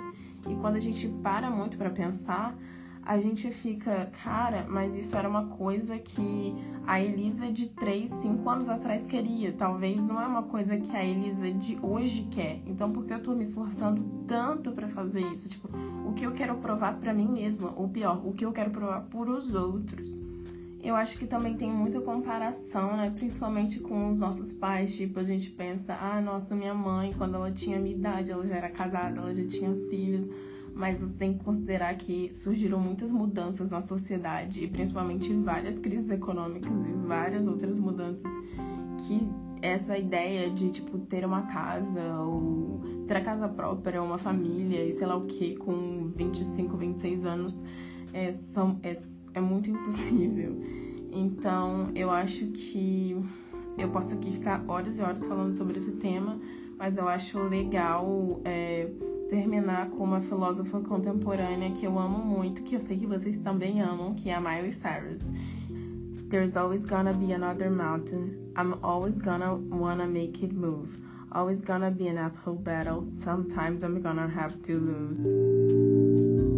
E 0.48 0.54
quando 0.56 0.76
a 0.76 0.80
gente 0.80 1.08
para 1.22 1.50
muito 1.50 1.76
para 1.76 1.90
pensar, 1.90 2.56
a 3.04 3.18
gente 3.18 3.50
fica, 3.50 4.10
cara, 4.22 4.64
mas 4.68 4.94
isso 4.94 5.16
era 5.16 5.28
uma 5.28 5.46
coisa 5.46 5.98
que 5.98 6.54
a 6.86 7.00
Elisa 7.00 7.50
de 7.50 7.66
3, 7.66 8.08
5 8.08 8.48
anos 8.48 8.68
atrás 8.68 9.04
queria. 9.04 9.52
Talvez 9.52 9.98
não 10.00 10.20
é 10.20 10.26
uma 10.26 10.44
coisa 10.44 10.76
que 10.76 10.94
a 10.96 11.04
Elisa 11.04 11.50
de 11.50 11.76
hoje 11.82 12.28
quer. 12.30 12.60
Então, 12.64 12.92
por 12.92 13.04
que 13.04 13.12
eu 13.12 13.20
tô 13.20 13.34
me 13.34 13.42
esforçando 13.42 14.02
tanto 14.26 14.70
para 14.70 14.88
fazer 14.88 15.20
isso? 15.32 15.48
Tipo, 15.48 15.68
o 16.06 16.12
que 16.12 16.24
eu 16.24 16.32
quero 16.32 16.56
provar 16.56 16.94
para 16.98 17.12
mim 17.12 17.26
mesma, 17.32 17.72
ou 17.74 17.88
pior, 17.88 18.24
o 18.24 18.32
que 18.32 18.44
eu 18.44 18.52
quero 18.52 18.70
provar 18.70 19.00
por 19.02 19.28
os 19.28 19.52
outros. 19.52 20.22
Eu 20.80 20.94
acho 20.96 21.18
que 21.18 21.26
também 21.26 21.56
tem 21.56 21.70
muita 21.70 22.00
comparação, 22.00 22.96
né? 22.96 23.10
Principalmente 23.10 23.80
com 23.80 24.10
os 24.10 24.20
nossos 24.20 24.52
pais. 24.52 24.94
Tipo, 24.96 25.18
a 25.18 25.24
gente 25.24 25.50
pensa, 25.50 25.94
ah, 26.00 26.20
nossa, 26.20 26.54
minha 26.54 26.74
mãe, 26.74 27.10
quando 27.16 27.34
ela 27.34 27.50
tinha 27.50 27.80
minha 27.80 27.94
idade, 27.94 28.30
ela 28.30 28.46
já 28.46 28.56
era 28.56 28.68
casada, 28.68 29.20
ela 29.20 29.34
já 29.34 29.46
tinha 29.46 29.72
filhos 29.88 30.28
mas 30.74 31.00
você 31.00 31.12
tem 31.14 31.34
que 31.34 31.44
considerar 31.44 31.94
que 31.94 32.32
surgiram 32.32 32.78
muitas 32.78 33.10
mudanças 33.10 33.70
na 33.70 33.80
sociedade 33.80 34.64
e 34.64 34.68
principalmente 34.68 35.32
várias 35.34 35.78
crises 35.78 36.10
econômicas 36.10 36.72
e 36.72 37.06
várias 37.06 37.46
outras 37.46 37.78
mudanças 37.78 38.30
que 39.06 39.28
essa 39.60 39.96
ideia 39.96 40.50
de 40.50 40.70
tipo 40.70 40.98
ter 40.98 41.24
uma 41.24 41.42
casa 41.42 42.18
ou 42.18 42.80
ter 43.06 43.16
a 43.16 43.20
casa 43.20 43.48
própria, 43.48 44.02
uma 44.02 44.18
família 44.18 44.84
e 44.84 44.92
sei 44.92 45.06
lá 45.06 45.16
o 45.16 45.26
que 45.26 45.54
com 45.56 46.10
25, 46.16 46.76
26 46.76 47.24
anos 47.24 47.62
é, 48.12 48.34
são, 48.52 48.78
é, 48.82 48.96
é 49.34 49.40
muito 49.40 49.70
impossível. 49.70 50.56
Então 51.12 51.90
eu 51.94 52.10
acho 52.10 52.46
que 52.46 53.16
eu 53.78 53.88
posso 53.90 54.14
aqui 54.14 54.32
ficar 54.32 54.64
horas 54.66 54.98
e 54.98 55.02
horas 55.02 55.22
falando 55.24 55.54
sobre 55.54 55.78
esse 55.78 55.92
tema, 55.92 56.40
mas 56.76 56.96
eu 56.96 57.08
acho 57.08 57.38
legal 57.38 58.40
é, 58.44 58.88
terminar 59.32 59.88
com 59.88 60.04
uma 60.04 60.20
filósofa 60.20 60.78
contemporânea 60.82 61.70
que 61.70 61.86
eu 61.86 61.98
amo 61.98 62.18
muito, 62.18 62.62
que 62.62 62.74
eu 62.74 62.78
sei 62.78 62.98
que 62.98 63.06
vocês 63.06 63.38
também 63.38 63.80
amam, 63.80 64.14
que 64.14 64.28
é 64.28 64.34
a 64.34 64.40
Miley 64.42 64.72
Cyrus. 64.72 65.22
There's 66.28 66.54
always 66.54 66.84
gonna 66.84 67.14
be 67.14 67.32
another 67.32 67.70
mountain. 67.70 68.36
I'm 68.58 68.74
always 68.82 69.16
gonna 69.16 69.54
wanna 69.54 70.06
make 70.06 70.44
it 70.44 70.54
move. 70.54 70.98
Always 71.30 71.62
gonna 71.62 71.90
be 71.90 72.08
an 72.08 72.18
uphill 72.18 72.56
battle. 72.56 73.06
Sometimes 73.10 73.82
I'm 73.82 74.02
gonna 74.02 74.28
have 74.28 74.60
to 74.64 74.78
lose. 74.78 76.51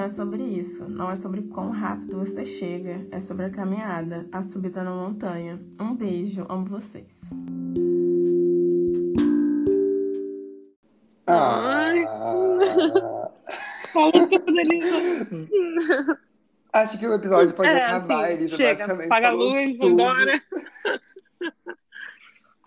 Então 0.00 0.06
é 0.06 0.14
sobre 0.14 0.42
isso. 0.42 0.88
Não 0.88 1.10
é 1.10 1.14
sobre 1.14 1.42
quão 1.42 1.68
rápido 1.72 2.20
você 2.20 2.46
chega, 2.46 3.06
é 3.10 3.20
sobre 3.20 3.44
a 3.44 3.50
caminhada, 3.50 4.26
a 4.32 4.42
subida 4.42 4.82
na 4.82 4.94
montanha. 4.94 5.60
Um 5.78 5.94
beijo, 5.94 6.46
amo 6.48 6.64
vocês. 6.64 7.20
Ai. 11.26 12.06
Fala 13.92 14.10
tudo, 14.10 14.58
Elisa. 14.58 16.18
Acho 16.72 16.98
que 16.98 17.06
o 17.06 17.12
episódio 17.12 17.52
pode 17.52 17.68
é, 17.68 17.84
acabar, 17.84 18.24
assim, 18.24 18.32
Elisa. 18.32 18.56
Chega, 18.56 18.86
basicamente. 18.86 19.08
Paga 19.10 19.28
a 19.28 19.32
luz, 19.32 19.76
vambora. 19.76 20.42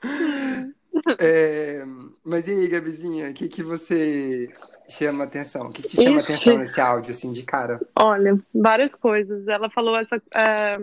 é, 1.19 1.83
mas 2.23 2.47
e 2.47 2.51
aí, 2.51 2.67
Gabizinha, 2.67 3.31
o 3.31 3.33
que, 3.33 3.49
que 3.49 3.63
você 3.63 4.53
chama 4.87 5.23
atenção? 5.23 5.67
O 5.67 5.69
que, 5.69 5.81
que 5.81 5.89
te 5.89 6.03
chama 6.03 6.19
Ixi. 6.19 6.33
atenção 6.33 6.57
nesse 6.57 6.79
áudio, 6.79 7.11
assim, 7.11 7.31
de 7.31 7.43
cara? 7.43 7.79
Olha, 7.95 8.37
várias 8.53 8.95
coisas. 8.95 9.47
Ela 9.47 9.69
falou 9.69 9.97
essa. 9.97 10.21
É... 10.33 10.77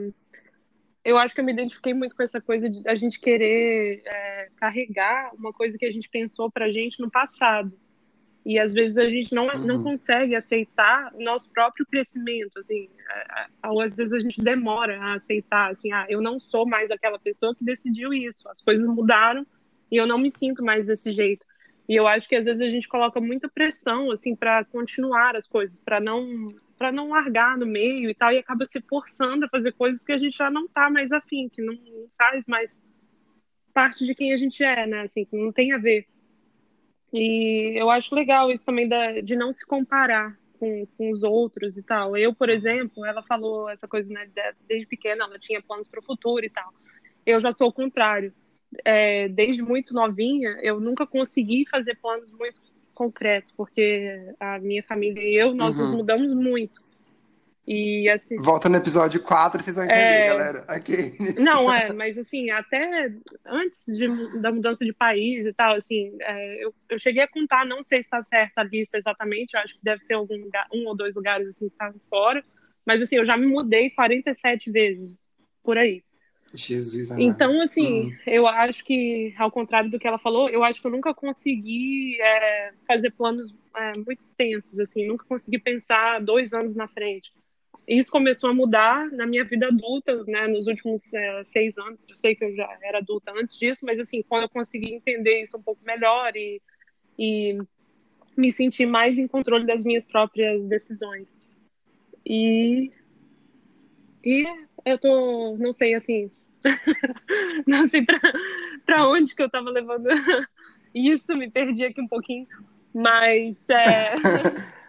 Eu 1.02 1.16
acho 1.16 1.34
que 1.34 1.40
eu 1.40 1.44
me 1.44 1.52
identifiquei 1.52 1.94
muito 1.94 2.14
com 2.14 2.22
essa 2.22 2.40
coisa 2.40 2.68
de 2.68 2.86
a 2.86 2.94
gente 2.94 3.18
querer 3.18 4.02
é, 4.04 4.48
carregar 4.56 5.30
uma 5.34 5.50
coisa 5.50 5.78
que 5.78 5.86
a 5.86 5.90
gente 5.90 6.10
pensou 6.10 6.50
pra 6.50 6.70
gente 6.70 7.00
no 7.00 7.10
passado. 7.10 7.72
E 8.44 8.58
às 8.58 8.72
vezes 8.72 8.96
a 8.96 9.08
gente 9.08 9.34
não, 9.34 9.46
uhum. 9.46 9.66
não 9.66 9.82
consegue 9.82 10.34
aceitar 10.34 11.12
o 11.14 11.22
nosso 11.22 11.48
próprio 11.50 11.86
crescimento, 11.86 12.58
assim, 12.58 12.88
é, 13.08 13.42
é, 13.42 13.68
ou 13.68 13.80
às 13.80 13.96
vezes 13.96 14.14
a 14.14 14.18
gente 14.18 14.42
demora 14.42 14.98
a 15.00 15.14
aceitar, 15.14 15.70
assim, 15.70 15.92
ah, 15.92 16.06
eu 16.08 16.22
não 16.22 16.40
sou 16.40 16.66
mais 16.66 16.90
aquela 16.90 17.18
pessoa 17.18 17.54
que 17.54 17.64
decidiu 17.64 18.12
isso, 18.14 18.48
as 18.48 18.62
coisas 18.62 18.86
mudaram 18.86 19.46
e 19.90 19.96
eu 19.96 20.06
não 20.06 20.18
me 20.18 20.30
sinto 20.30 20.64
mais 20.64 20.86
desse 20.86 21.12
jeito. 21.12 21.46
E 21.90 21.96
eu 21.96 22.06
acho 22.06 22.28
que 22.28 22.36
às 22.36 22.44
vezes 22.44 22.60
a 22.60 22.70
gente 22.70 22.86
coloca 22.86 23.20
muita 23.20 23.48
pressão 23.48 24.12
assim 24.12 24.36
para 24.36 24.64
continuar 24.64 25.34
as 25.34 25.48
coisas, 25.48 25.80
para 25.80 25.98
não 25.98 26.46
para 26.78 26.92
não 26.92 27.08
largar 27.08 27.58
no 27.58 27.66
meio 27.66 28.08
e 28.08 28.14
tal, 28.14 28.32
e 28.32 28.38
acaba 28.38 28.64
se 28.64 28.80
forçando 28.80 29.44
a 29.44 29.48
fazer 29.48 29.72
coisas 29.72 30.04
que 30.04 30.12
a 30.12 30.16
gente 30.16 30.36
já 30.36 30.48
não 30.48 30.68
tá 30.68 30.88
mais 30.88 31.10
afim, 31.10 31.48
que 31.48 31.60
não, 31.60 31.76
faz 32.16 32.46
mais 32.46 32.80
parte 33.74 34.06
de 34.06 34.14
quem 34.14 34.32
a 34.32 34.36
gente 34.36 34.62
é, 34.62 34.86
né? 34.86 35.00
Assim, 35.00 35.24
que 35.24 35.36
não 35.36 35.52
tem 35.52 35.72
a 35.72 35.78
ver. 35.78 36.06
E 37.12 37.74
eu 37.76 37.90
acho 37.90 38.14
legal 38.14 38.52
isso 38.52 38.64
também 38.64 38.88
da, 38.88 39.20
de 39.20 39.34
não 39.34 39.52
se 39.52 39.66
comparar 39.66 40.38
com, 40.60 40.86
com 40.96 41.10
os 41.10 41.24
outros 41.24 41.76
e 41.76 41.82
tal. 41.82 42.16
Eu, 42.16 42.32
por 42.32 42.48
exemplo, 42.48 43.04
ela 43.04 43.20
falou 43.24 43.68
essa 43.68 43.88
coisa, 43.88 44.08
né? 44.08 44.30
Desde 44.68 44.86
pequena 44.86 45.24
ela 45.24 45.40
tinha 45.40 45.60
planos 45.60 45.88
para 45.88 45.98
o 45.98 46.04
futuro 46.04 46.46
e 46.46 46.50
tal. 46.50 46.72
Eu 47.26 47.40
já 47.40 47.52
sou 47.52 47.66
o 47.68 47.72
contrário 47.72 48.32
é, 48.84 49.28
desde 49.28 49.62
muito 49.62 49.94
novinha, 49.94 50.58
eu 50.62 50.80
nunca 50.80 51.06
consegui 51.06 51.66
fazer 51.68 51.96
planos 51.96 52.30
muito 52.32 52.60
concretos, 52.94 53.52
porque 53.56 54.34
a 54.38 54.58
minha 54.58 54.82
família 54.82 55.22
e 55.22 55.34
eu, 55.34 55.54
nós 55.54 55.74
uhum. 55.74 55.82
nos 55.82 55.94
mudamos 55.94 56.34
muito. 56.34 56.80
E 57.66 58.08
assim. 58.08 58.36
Volta 58.36 58.68
no 58.68 58.76
episódio 58.76 59.22
4 59.22 59.62
vocês 59.62 59.76
vão 59.76 59.84
entender, 59.84 60.00
é... 60.00 60.26
galera. 60.26 60.64
Aqui. 60.66 61.16
Não, 61.38 61.72
é, 61.72 61.92
mas 61.92 62.18
assim, 62.18 62.50
até 62.50 63.12
antes 63.46 63.86
de, 63.86 64.40
da 64.40 64.50
mudança 64.50 64.84
de 64.84 64.92
país 64.92 65.46
e 65.46 65.52
tal, 65.52 65.76
assim, 65.76 66.16
é, 66.20 66.64
eu, 66.64 66.74
eu 66.88 66.98
cheguei 66.98 67.22
a 67.22 67.28
contar, 67.28 67.64
não 67.64 67.82
sei 67.82 68.02
se 68.02 68.08
está 68.08 68.20
certa 68.22 68.62
a 68.62 68.64
lista 68.64 68.98
exatamente, 68.98 69.54
eu 69.54 69.60
acho 69.60 69.74
que 69.76 69.84
deve 69.84 70.04
ter 70.04 70.14
algum 70.14 70.36
lugar, 70.36 70.66
um 70.74 70.86
ou 70.88 70.96
dois 70.96 71.14
lugares 71.14 71.46
assim 71.48 71.68
que 71.68 71.74
estavam 71.74 72.00
fora, 72.10 72.42
mas 72.84 73.00
assim, 73.00 73.16
eu 73.16 73.24
já 73.24 73.36
me 73.36 73.46
mudei 73.46 73.90
47 73.90 74.70
vezes 74.70 75.26
por 75.62 75.78
aí. 75.78 76.02
Jesus 76.56 77.10
amado. 77.10 77.22
Então, 77.22 77.60
assim, 77.60 78.04
uhum. 78.04 78.16
eu 78.26 78.46
acho 78.46 78.84
que, 78.84 79.34
ao 79.38 79.50
contrário 79.50 79.90
do 79.90 79.98
que 79.98 80.06
ela 80.06 80.18
falou, 80.18 80.48
eu 80.48 80.64
acho 80.64 80.80
que 80.80 80.86
eu 80.86 80.90
nunca 80.90 81.14
consegui 81.14 82.20
é, 82.20 82.72
fazer 82.86 83.10
planos 83.10 83.54
é, 83.76 83.92
muito 84.04 84.20
extensos, 84.20 84.78
assim, 84.78 85.06
nunca 85.06 85.24
consegui 85.24 85.58
pensar 85.58 86.20
dois 86.20 86.52
anos 86.52 86.76
na 86.76 86.88
frente. 86.88 87.32
isso 87.86 88.10
começou 88.10 88.50
a 88.50 88.54
mudar 88.54 89.10
na 89.10 89.26
minha 89.26 89.44
vida 89.44 89.68
adulta, 89.68 90.24
né, 90.24 90.46
nos 90.48 90.66
últimos 90.66 91.12
é, 91.12 91.44
seis 91.44 91.78
anos. 91.78 92.00
Eu 92.08 92.16
sei 92.16 92.34
que 92.34 92.44
eu 92.44 92.54
já 92.54 92.68
era 92.82 92.98
adulta 92.98 93.32
antes 93.32 93.58
disso, 93.58 93.84
mas 93.84 93.98
assim, 93.98 94.22
quando 94.22 94.42
eu 94.42 94.48
consegui 94.48 94.94
entender 94.94 95.42
isso 95.42 95.56
um 95.56 95.62
pouco 95.62 95.80
melhor 95.84 96.36
e, 96.36 96.60
e 97.18 97.58
me 98.36 98.50
sentir 98.52 98.86
mais 98.86 99.18
em 99.18 99.26
controle 99.26 99.66
das 99.66 99.84
minhas 99.84 100.04
próprias 100.04 100.62
decisões. 100.64 101.34
E 102.24 102.90
e 104.24 104.44
eu 104.84 104.98
tô, 104.98 105.56
não 105.58 105.72
sei 105.72 105.94
assim, 105.94 106.30
não 107.66 107.86
sei 107.86 108.04
para 108.84 109.08
onde 109.08 109.34
que 109.34 109.42
eu 109.42 109.50
tava 109.50 109.70
levando 109.70 110.08
isso, 110.94 111.34
me 111.34 111.50
perdi 111.50 111.84
aqui 111.84 112.00
um 112.00 112.08
pouquinho, 112.08 112.46
mas 112.92 113.68
é 113.70 114.14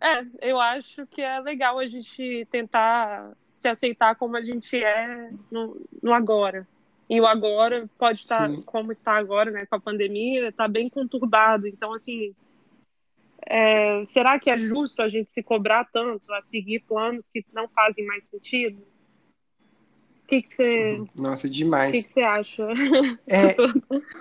É, 0.00 0.50
eu 0.50 0.60
acho 0.60 1.06
que 1.06 1.22
é 1.22 1.40
legal 1.40 1.78
a 1.78 1.86
gente 1.86 2.46
tentar 2.50 3.32
se 3.52 3.68
aceitar 3.68 4.14
como 4.16 4.36
a 4.36 4.42
gente 4.42 4.76
é 4.76 5.30
no, 5.50 5.80
no 6.02 6.12
agora. 6.12 6.68
E 7.08 7.20
o 7.20 7.26
agora 7.26 7.88
pode 7.98 8.20
estar 8.20 8.50
Sim. 8.50 8.62
como 8.62 8.92
está 8.92 9.16
agora, 9.16 9.50
né, 9.50 9.64
com 9.66 9.76
a 9.76 9.80
pandemia, 9.80 10.48
está 10.48 10.68
bem 10.68 10.88
conturbado. 10.88 11.66
Então, 11.66 11.94
assim, 11.94 12.34
é, 13.46 14.04
será 14.04 14.38
que 14.38 14.50
é 14.50 14.58
justo 14.58 15.00
a 15.00 15.08
gente 15.08 15.32
se 15.32 15.42
cobrar 15.42 15.84
tanto 15.92 16.32
a 16.32 16.42
seguir 16.42 16.80
planos 16.80 17.30
que 17.30 17.44
não 17.52 17.68
fazem 17.68 18.04
mais 18.04 18.24
sentido? 18.28 18.84
O 20.26 20.28
que, 20.28 20.44
você. 20.44 21.04
Nossa, 21.14 21.48
demais. 21.48 21.90
O 21.90 21.92
que, 21.92 22.02
que 22.02 22.14
você 22.14 22.20
acha? 22.20 22.66
É, 23.28 23.56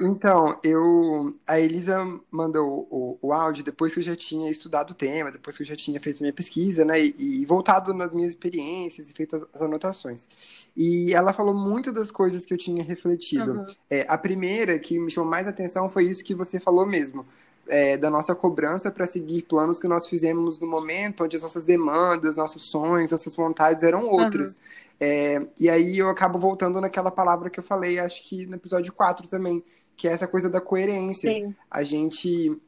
então, 0.02 0.60
eu. 0.64 1.34
A 1.48 1.60
Elisa 1.60 2.06
mandou 2.30 2.88
o, 2.92 3.18
o, 3.22 3.34
áudio 3.34 3.64
depois 3.64 3.94
que 3.94 4.00
eu 4.00 4.04
já 4.04 4.16
tinha 4.16 4.52
estudado 4.52 4.92
o 4.92 4.94
tema, 4.94 5.32
depois 5.32 5.58
que 5.58 5.64
eu 5.64 5.68
já 5.68 5.76
tinha 5.76 6.00
feito 6.00 6.22
minha 6.22 6.34
pesquisa, 6.34 6.86
né? 6.86 7.04
E, 7.04 7.42
e 7.42 7.46
voltado 7.46 7.92
nas 7.92 8.14
minhas 8.14 8.30
experiências 8.30 9.10
e 9.10 9.14
feito 9.14 9.36
as, 9.36 9.46
as, 9.52 9.62
anotações. 9.64 10.30
E 10.78 11.12
ela 11.14 11.34
falou 11.34 11.56
muito 11.56 11.92
das 11.92 12.12
coisas 12.12 12.46
que 12.46 12.54
eu 12.54 12.58
tinha 12.58 12.84
refletido. 12.84 13.54
Uhum. 13.54 13.66
É, 13.90 14.06
a 14.08 14.18
primeira 14.18 14.78
que 14.78 15.00
me 15.00 15.10
chamou 15.10 15.30
mais 15.30 15.48
atenção 15.48 15.90
foi 15.90 16.04
isso 16.04 16.24
que 16.24 16.36
você 16.36 16.60
falou 16.60 16.86
mesmo 16.86 17.26
é, 17.68 17.98
da 17.98 18.10
nossa 18.10 18.36
cobrança 18.36 18.92
para 18.92 19.08
seguir 19.08 19.44
planos 19.44 19.80
que 19.80 19.88
nós 19.88 20.08
fizemos 20.08 20.60
no 20.60 20.68
momento 20.68 21.24
onde 21.24 21.36
as 21.36 21.44
nossas 21.44 21.66
demandas, 21.66 22.38
nossos 22.38 22.64
sonhos, 22.64 23.12
nossas 23.12 23.36
vontades 23.36 23.84
eram 23.84 24.08
outras. 24.08 24.54
Uhum. 24.54 24.60
É, 25.00 25.48
e 25.60 25.70
aí 25.70 25.98
eu 25.98 26.10
acabo 26.10 26.38
voltando 26.38 26.80
naquela 26.80 27.12
palavra 27.12 27.50
que 27.50 27.60
eu 27.60 27.64
falei, 27.64 28.00
acho 28.00 28.24
que 28.28 28.46
no 28.46 28.56
episódio 28.56 28.94
4 28.94 29.28
também, 29.28 29.64
que 29.96 30.08
é 30.08 30.12
essa 30.12 30.28
coisa 30.28 30.50
da 30.50 30.62
coerência. 30.62 31.32
Sim. 31.32 31.56
A 31.70 31.84
gente. 31.84 32.60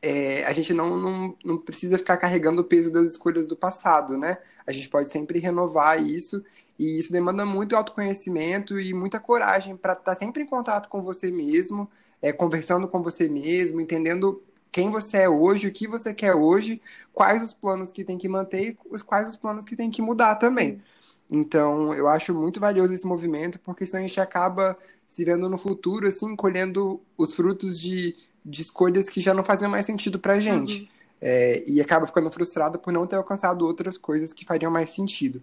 É, 0.00 0.44
a 0.44 0.52
gente 0.52 0.72
não, 0.72 0.96
não, 0.96 1.36
não 1.44 1.58
precisa 1.58 1.98
ficar 1.98 2.16
carregando 2.18 2.62
o 2.62 2.64
peso 2.64 2.92
das 2.92 3.10
escolhas 3.10 3.48
do 3.48 3.56
passado, 3.56 4.16
né? 4.16 4.38
A 4.64 4.70
gente 4.70 4.88
pode 4.88 5.08
sempre 5.08 5.40
renovar 5.40 6.00
isso, 6.00 6.40
e 6.78 6.98
isso 6.98 7.10
demanda 7.10 7.44
muito 7.44 7.74
autoconhecimento 7.74 8.78
e 8.78 8.94
muita 8.94 9.18
coragem 9.18 9.76
para 9.76 9.94
estar 9.94 10.04
tá 10.04 10.14
sempre 10.14 10.44
em 10.44 10.46
contato 10.46 10.88
com 10.88 11.02
você 11.02 11.32
mesmo, 11.32 11.90
é, 12.20 12.32
conversando 12.32 12.88
com 12.88 13.02
você 13.02 13.28
mesmo, 13.28 13.80
entendendo 13.80 14.42
quem 14.70 14.90
você 14.90 15.18
é 15.18 15.28
hoje, 15.28 15.68
o 15.68 15.72
que 15.72 15.88
você 15.88 16.12
quer 16.12 16.34
hoje, 16.34 16.80
quais 17.12 17.42
os 17.42 17.54
planos 17.54 17.90
que 17.90 18.04
tem 18.04 18.18
que 18.18 18.28
manter 18.28 18.70
e 18.70 19.02
quais 19.02 19.26
os 19.26 19.36
planos 19.36 19.64
que 19.64 19.76
tem 19.76 19.90
que 19.90 20.02
mudar 20.02 20.36
também. 20.36 20.82
Então, 21.30 21.94
eu 21.94 22.08
acho 22.08 22.34
muito 22.34 22.58
valioso 22.58 22.92
esse 22.92 23.06
movimento, 23.06 23.58
porque 23.60 23.86
senão 23.86 24.04
a 24.04 24.06
gente 24.06 24.20
acaba 24.20 24.76
se 25.06 25.24
vendo 25.24 25.48
no 25.48 25.58
futuro, 25.58 26.06
assim, 26.06 26.34
colhendo 26.34 27.00
os 27.16 27.32
frutos 27.32 27.78
de, 27.78 28.14
de 28.44 28.62
escolhas 28.62 29.08
que 29.08 29.20
já 29.20 29.34
não 29.34 29.44
fazem 29.44 29.68
mais 29.68 29.86
sentido 29.86 30.18
pra 30.18 30.40
gente. 30.40 30.80
Uhum. 30.80 30.88
É, 31.20 31.64
e 31.66 31.80
acaba 31.80 32.06
ficando 32.06 32.30
frustrado 32.30 32.78
por 32.78 32.92
não 32.92 33.04
ter 33.04 33.16
alcançado 33.16 33.66
outras 33.66 33.98
coisas 33.98 34.32
que 34.32 34.44
fariam 34.44 34.70
mais 34.70 34.90
sentido. 34.90 35.42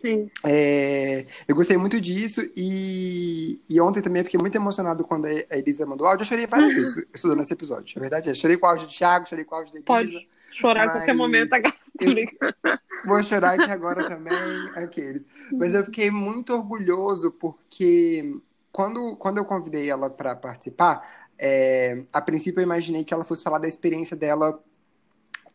Sim. 0.00 0.30
É, 0.44 1.26
eu 1.48 1.54
gostei 1.54 1.76
muito 1.76 2.00
disso 2.00 2.42
e, 2.54 3.62
e 3.68 3.80
ontem 3.80 4.02
também 4.02 4.22
fiquei 4.22 4.38
muito 4.38 4.54
emocionado 4.54 5.04
quando 5.04 5.26
a 5.26 5.56
Elisa 5.56 5.86
mandou 5.86 6.06
áudio. 6.06 6.22
Eu 6.22 6.26
chorei 6.26 6.46
várias 6.46 6.74
vezes 6.76 7.04
estudando 7.14 7.40
esse 7.40 7.52
episódio. 7.52 7.98
A 7.98 8.00
verdade 8.00 8.30
é, 8.30 8.34
chorei 8.34 8.56
com 8.58 8.66
o 8.66 8.70
áudio 8.70 8.86
de 8.86 8.96
Thiago, 8.96 9.28
chorei 9.28 9.44
com 9.44 9.54
o 9.54 9.58
áudio 9.58 9.72
da 9.72 9.78
Elisa. 9.78 10.18
Pode 10.18 10.28
chorar 10.52 10.88
a 10.88 10.92
qualquer 10.92 11.14
momento. 11.14 11.54
Eu, 11.54 12.14
vou 13.06 13.22
chorar 13.22 13.58
aqui 13.58 13.70
agora 13.70 14.06
também, 14.06 14.34
aqueles. 14.74 15.26
Mas 15.52 15.74
eu 15.74 15.84
fiquei 15.84 16.10
muito 16.10 16.52
orgulhoso 16.52 17.32
porque 17.32 18.38
quando, 18.70 19.16
quando 19.16 19.38
eu 19.38 19.44
convidei 19.46 19.88
ela 19.88 20.10
para 20.10 20.36
participar, 20.36 21.26
é, 21.38 22.04
a 22.12 22.20
princípio 22.20 22.60
eu 22.60 22.64
imaginei 22.64 23.02
que 23.02 23.14
ela 23.14 23.24
fosse 23.24 23.42
falar 23.42 23.58
da 23.58 23.68
experiência 23.68 24.16
dela 24.16 24.62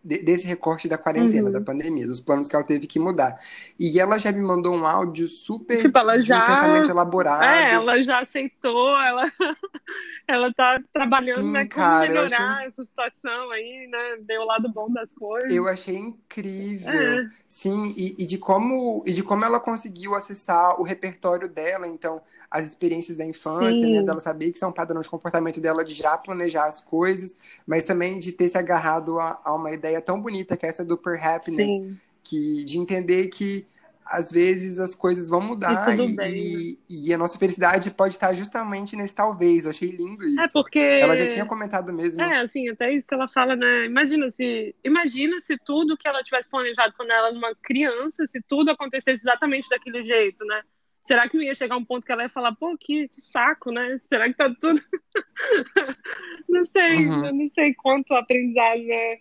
desse 0.04 0.48
recorte 0.48 0.88
da 0.88 0.98
quarentena, 0.98 1.48
uhum. 1.48 1.54
da 1.54 1.62
pandemia, 1.62 2.08
dos 2.08 2.20
planos 2.20 2.48
que 2.48 2.56
ela 2.56 2.66
teve 2.66 2.88
que 2.88 3.00
mudar. 3.00 3.40
E 3.78 4.00
ela 4.00 4.18
já 4.18 4.32
me 4.32 4.42
mandou 4.42 4.76
um 4.76 4.86
áudio 4.86 5.28
super 5.28 5.80
tipo, 5.82 5.98
ela 5.98 6.20
já... 6.20 6.44
um 6.44 6.48
pensamento 6.48 6.90
elaborado. 6.90 7.44
É, 7.44 7.74
ela 7.74 8.04
já 8.04 8.20
aceitou, 8.20 9.00
ela, 9.00 9.32
ela 10.28 10.54
tá 10.54 10.82
trabalhando 10.92 11.44
Sim, 11.44 11.52
né, 11.52 11.66
como 11.66 11.70
cara, 11.70 12.08
melhorar 12.08 12.56
achei... 12.56 12.68
essa 12.68 12.84
situação 12.84 13.52
aí, 13.52 13.88
né? 13.92 14.18
Deu 14.22 14.42
o 14.42 14.46
lado 14.46 14.70
bom 14.70 14.92
das 14.92 15.14
coisas. 15.14 15.54
Eu 15.54 15.68
achei 15.68 15.98
incrível. 15.98 16.92
É. 16.92 17.30
Sim, 17.48 17.94
e, 17.96 18.24
e, 18.24 18.26
de 18.26 18.40
como, 18.40 19.04
e 19.06 19.14
de 19.14 19.22
como 19.22 19.46
ela 19.46 19.60
conseguiu 19.60 20.16
acessar 20.16 20.80
o 20.80 20.84
repertório 20.84 21.48
dela, 21.48 21.88
então, 21.88 22.22
as 22.52 22.68
experiências 22.68 23.16
da 23.16 23.26
infância, 23.26 23.88
né? 23.88 24.04
Dela 24.04 24.20
saber 24.20 24.52
que 24.52 24.60
são 24.60 24.74
padrões 24.74 25.06
de 25.06 25.10
comportamento 25.10 25.62
dela 25.62 25.86
de 25.86 25.94
já 25.94 26.18
planejar 26.18 26.66
as 26.66 26.82
coisas, 26.82 27.38
mas 27.66 27.86
também 27.86 28.20
de 28.20 28.34
ter 28.34 28.50
se 28.50 28.58
agarrado 28.58 29.18
a, 29.20 29.40
a 29.42 29.56
uma 29.56 29.72
ideia 29.72 30.02
tão 30.02 30.22
bonita 30.22 30.58
que 30.58 30.66
é 30.66 30.70
essa 30.70 30.84
do 30.84 30.98
Per 30.98 31.16
Happiness, 31.26 31.56
Sim. 31.56 31.98
que 32.22 32.66
de 32.66 32.78
entender 32.78 33.28
que 33.28 33.66
às 34.06 34.30
vezes 34.30 34.78
as 34.78 34.94
coisas 34.94 35.30
vão 35.30 35.40
mudar 35.40 35.98
e, 35.98 36.12
e, 36.12 36.16
bem, 36.16 36.30
e, 36.30 36.72
né? 36.72 36.78
e, 36.90 37.14
a 37.14 37.18
nossa 37.18 37.38
felicidade 37.38 37.90
pode 37.92 38.16
estar 38.16 38.34
justamente 38.34 38.98
nesse 38.98 39.16
talvez. 39.16 39.64
Eu 39.64 39.72
achei 39.72 39.90
lindo 39.90 40.28
isso. 40.28 40.42
É 40.42 40.48
porque 40.50 40.80
ela 40.80 41.16
já 41.16 41.28
tinha 41.28 41.46
comentado 41.46 41.94
mesmo. 41.94 42.22
É, 42.22 42.42
assim, 42.42 42.68
até 42.68 42.92
isso 42.92 43.08
que 43.08 43.14
ela 43.14 43.30
fala, 43.30 43.56
né? 43.56 43.86
Imagina 43.86 44.30
se, 44.30 44.76
imagina 44.84 45.40
se 45.40 45.58
tudo 45.66 45.96
que 45.96 46.08
ela 46.08 46.22
tivesse 46.22 46.50
planejado 46.50 46.94
quando 46.98 47.12
ela 47.12 47.30
era 47.30 47.38
uma 47.38 47.56
criança, 47.62 48.28
se 48.28 48.42
tudo 48.42 48.72
acontecesse 48.72 49.24
exatamente 49.24 49.70
daquele 49.70 50.04
jeito, 50.04 50.44
né? 50.44 50.62
Será 51.06 51.28
que 51.28 51.36
não 51.36 51.44
ia 51.44 51.56
chegar 51.56 51.78
um 51.78 51.86
ponto 51.86 52.06
que 52.06 52.12
ela 52.12 52.24
ia 52.24 52.30
falar, 52.30 52.56
pô, 52.56 52.78
que, 52.78 53.08
que 53.10 53.22
saco, 53.22 53.72
né? 53.72 54.00
Será 54.04 54.28
que 54.28 54.36
tá 54.36 54.54
tudo. 54.60 54.82
não 56.48 56.64
sei, 56.64 57.08
uhum. 57.08 57.34
não 57.34 57.48
sei 57.48 57.74
quanto 57.74 58.14
aprendizado, 58.14 58.84
né? 58.84 59.18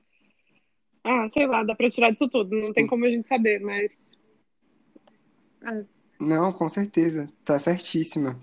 Ah, 1.03 1.29
sei 1.33 1.47
lá, 1.47 1.65
dá 1.65 1.75
pra 1.75 1.91
tirar 1.91 2.11
disso 2.11 2.29
tudo. 2.29 2.55
Não 2.57 2.73
tem 2.73 2.87
como 2.87 3.05
a 3.05 3.09
gente 3.09 3.27
saber, 3.27 3.61
mas. 3.61 3.99
Não, 6.21 6.53
com 6.53 6.69
certeza. 6.69 7.31
Tá 7.45 7.59
certíssima. 7.59 8.39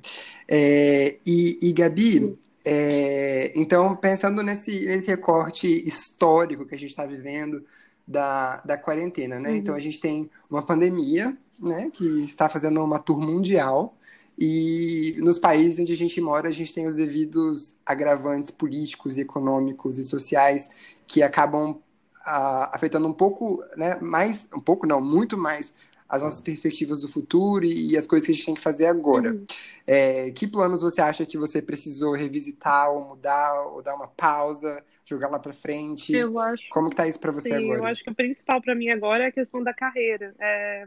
É, 0.47 1.19
e, 1.25 1.59
e, 1.61 1.73
Gabi, 1.73 2.37
é, 2.65 3.53
então, 3.55 3.95
pensando 3.95 4.41
nesse, 4.41 4.85
nesse 4.85 5.07
recorte 5.07 5.67
histórico 5.87 6.65
que 6.65 6.75
a 6.75 6.77
gente 6.77 6.89
está 6.89 7.05
vivendo 7.05 7.63
da, 8.07 8.57
da 8.61 8.77
quarentena, 8.77 9.39
né? 9.39 9.51
Uhum. 9.51 9.55
Então, 9.55 9.75
a 9.75 9.79
gente 9.79 9.99
tem 9.99 10.29
uma 10.49 10.65
pandemia, 10.65 11.37
né? 11.59 11.89
Que 11.91 12.23
está 12.23 12.47
fazendo 12.49 12.83
uma 12.83 12.99
tour 12.99 13.19
mundial. 13.19 13.95
E 14.37 15.15
nos 15.17 15.39
países 15.39 15.79
onde 15.79 15.93
a 15.93 15.97
gente 15.97 16.21
mora, 16.21 16.47
a 16.47 16.51
gente 16.51 16.73
tem 16.73 16.85
os 16.85 16.95
devidos 16.95 17.75
agravantes 17.83 18.51
políticos, 18.51 19.17
econômicos 19.17 19.97
e 19.97 20.03
sociais 20.03 20.97
que 21.07 21.23
acabam 21.23 21.79
afetando 22.23 23.07
um 23.07 23.13
pouco, 23.13 23.63
né, 23.75 23.97
mais, 24.01 24.47
um 24.53 24.59
pouco 24.59 24.85
não, 24.85 25.01
muito 25.01 25.37
mais 25.37 25.73
as 26.09 26.21
nossas 26.21 26.39
perspectivas 26.39 27.01
do 27.01 27.07
futuro 27.07 27.65
e, 27.65 27.91
e 27.91 27.97
as 27.97 28.05
coisas 28.05 28.25
que 28.25 28.31
a 28.31 28.35
gente 28.35 28.45
tem 28.45 28.55
que 28.55 28.61
fazer 28.61 28.85
agora. 28.85 29.31
Uhum. 29.31 29.45
É, 29.85 30.31
que 30.31 30.47
planos 30.47 30.81
você 30.81 31.01
acha 31.01 31.25
que 31.25 31.37
você 31.37 31.61
precisou 31.61 32.13
revisitar 32.13 32.89
ou 32.91 33.09
mudar 33.09 33.61
ou 33.67 33.81
dar 33.81 33.95
uma 33.95 34.07
pausa, 34.07 34.83
jogar 35.03 35.29
lá 35.29 35.39
para 35.39 35.51
frente? 35.51 36.13
Eu 36.13 36.39
acho. 36.39 36.69
Como 36.69 36.89
que 36.89 36.95
tá 36.95 37.07
isso 37.07 37.19
para 37.19 37.31
você 37.31 37.49
sim, 37.49 37.55
agora? 37.55 37.79
Eu 37.79 37.85
acho 37.85 38.03
que 38.03 38.09
o 38.09 38.15
principal 38.15 38.61
para 38.61 38.75
mim 38.75 38.89
agora 38.89 39.25
é 39.25 39.27
a 39.27 39.31
questão 39.31 39.61
da 39.61 39.73
carreira. 39.73 40.33
É, 40.39 40.85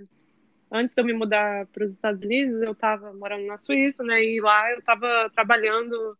antes 0.71 0.95
de 0.95 1.01
eu 1.01 1.05
me 1.05 1.13
mudar 1.13 1.67
para 1.67 1.85
os 1.85 1.93
Estados 1.93 2.23
Unidos, 2.23 2.63
eu 2.63 2.73
estava 2.73 3.13
morando 3.13 3.47
na 3.47 3.59
Suíça, 3.59 4.03
né? 4.05 4.23
E 4.25 4.41
lá 4.41 4.71
eu 4.73 4.79
estava 4.79 5.31
trabalhando. 5.35 6.17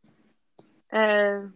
É... 0.93 1.47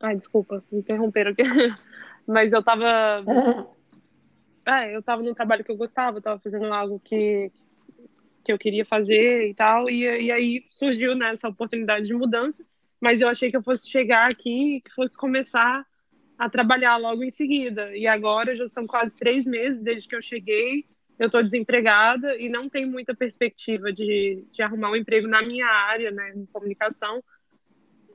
Ai, 0.00 0.16
desculpa, 0.16 0.62
me 0.70 0.78
interromperam 0.78 1.32
aqui. 1.32 1.42
Mas 2.26 2.52
eu 2.52 2.62
tava. 2.62 3.24
é, 4.66 4.94
eu 4.94 5.02
tava 5.02 5.22
num 5.22 5.34
trabalho 5.34 5.64
que 5.64 5.70
eu 5.70 5.76
gostava, 5.76 6.18
eu 6.18 6.22
tava 6.22 6.40
fazendo 6.40 6.66
algo 6.66 7.00
que, 7.00 7.50
que 8.44 8.52
eu 8.52 8.58
queria 8.58 8.84
fazer 8.84 9.48
e 9.48 9.54
tal. 9.54 9.90
E, 9.90 10.02
e 10.02 10.30
aí 10.30 10.66
surgiu 10.70 11.14
né, 11.14 11.30
essa 11.32 11.48
oportunidade 11.48 12.06
de 12.06 12.14
mudança. 12.14 12.64
Mas 13.00 13.20
eu 13.20 13.28
achei 13.28 13.50
que 13.50 13.56
eu 13.56 13.62
fosse 13.62 13.88
chegar 13.88 14.28
aqui 14.32 14.76
e 14.76 14.80
que 14.80 14.92
fosse 14.92 15.16
começar 15.16 15.84
a 16.38 16.48
trabalhar 16.50 16.96
logo 16.96 17.22
em 17.22 17.30
seguida. 17.30 17.96
E 17.96 18.06
agora 18.06 18.56
já 18.56 18.68
são 18.68 18.86
quase 18.86 19.16
três 19.16 19.46
meses 19.46 19.82
desde 19.82 20.08
que 20.08 20.16
eu 20.16 20.22
cheguei. 20.22 20.86
Eu 21.18 21.26
estou 21.26 21.42
desempregada 21.42 22.36
e 22.36 22.48
não 22.48 22.68
tenho 22.68 22.88
muita 22.88 23.14
perspectiva 23.14 23.92
de, 23.92 24.44
de 24.52 24.62
arrumar 24.62 24.90
um 24.90 24.96
emprego 24.96 25.26
na 25.26 25.42
minha 25.42 25.66
área, 25.66 26.10
né, 26.10 26.32
em 26.34 26.46
comunicação. 26.46 27.22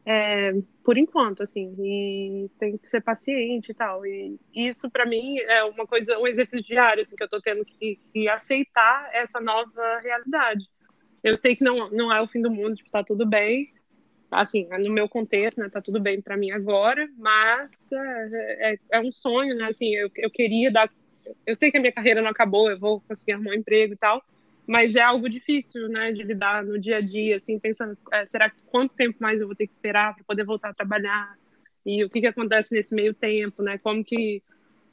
é, 0.06 0.54
por 0.84 0.98
enquanto, 0.98 1.44
assim, 1.44 1.76
e 1.80 2.50
tem 2.58 2.78
que 2.78 2.88
ser 2.88 3.02
paciente 3.02 3.70
e 3.72 3.74
tal. 3.74 4.06
E 4.06 4.40
isso, 4.54 4.90
para 4.90 5.06
mim, 5.06 5.38
é 5.40 5.64
uma 5.64 5.86
coisa, 5.86 6.18
um 6.18 6.28
exercício 6.28 6.66
diário, 6.66 7.04
assim, 7.04 7.16
que 7.16 7.24
eu 7.24 7.30
tô 7.30 7.40
tendo 7.42 7.64
que, 7.66 8.00
que, 8.12 8.28
aceitar 8.30 9.10
essa 9.14 9.40
nova 9.40 10.00
realidade. 10.00 10.66
Eu 11.24 11.38
sei 11.38 11.56
que 11.56 11.64
não, 11.64 11.90
não 11.92 12.12
é 12.12 12.22
o 12.22 12.28
fim 12.28 12.42
do 12.42 12.50
mundo, 12.52 12.76
tipo, 12.76 12.90
tá 12.92 13.04
tudo 13.04 13.28
bem, 13.28 13.72
assim, 14.32 14.68
no 14.70 14.92
meu 14.92 15.08
contexto, 15.10 15.60
né, 15.62 15.70
tá 15.70 15.82
tudo 15.82 16.00
bem 16.00 16.22
para 16.22 16.38
mim 16.38 16.52
agora, 16.52 17.08
mas 17.18 17.92
é, 17.92 18.74
é, 18.74 18.78
é, 18.94 19.00
um 19.02 19.12
sonho, 19.12 19.56
né, 19.56 19.66
assim, 19.70 19.94
eu, 19.96 20.10
eu 20.16 20.32
queria 20.32 20.72
dar, 20.72 20.90
eu 21.46 21.56
sei 21.56 21.72
que 21.72 21.78
a 21.78 21.80
minha 21.80 21.92
carreira 21.92 22.22
não 22.22 22.30
acabou, 22.30 22.70
eu 22.70 22.80
vou 22.80 23.02
conseguir 23.02 23.34
arrumar 23.34 23.52
um 23.52 23.56
emprego 23.56 23.94
e 23.94 23.98
tal, 23.98 24.24
mas 24.66 24.96
é 24.96 25.02
algo 25.02 25.30
difícil, 25.30 25.90
né, 25.90 26.12
de 26.12 26.24
lidar 26.24 26.64
no 26.64 26.80
dia 26.80 26.98
a 26.98 27.02
dia, 27.02 27.36
assim, 27.36 27.60
pensando, 27.60 27.98
é, 28.12 28.26
será 28.26 28.50
que 28.50 28.62
quanto 28.64 28.96
tempo 28.96 29.18
mais 29.20 29.40
eu 29.40 29.48
vou 29.48 29.56
ter 29.56 29.68
que 29.68 29.74
esperar 29.74 30.16
para 30.16 30.24
poder 30.24 30.44
voltar 30.44 30.70
a 30.70 30.74
trabalhar? 30.74 31.38
E 31.86 32.04
o 32.04 32.10
que 32.10 32.22
que 32.22 32.28
acontece 32.28 32.74
nesse 32.74 32.94
meio 32.94 33.14
tempo, 33.14 33.64
né? 33.64 33.78
Como 33.80 34.04
que 34.04 34.42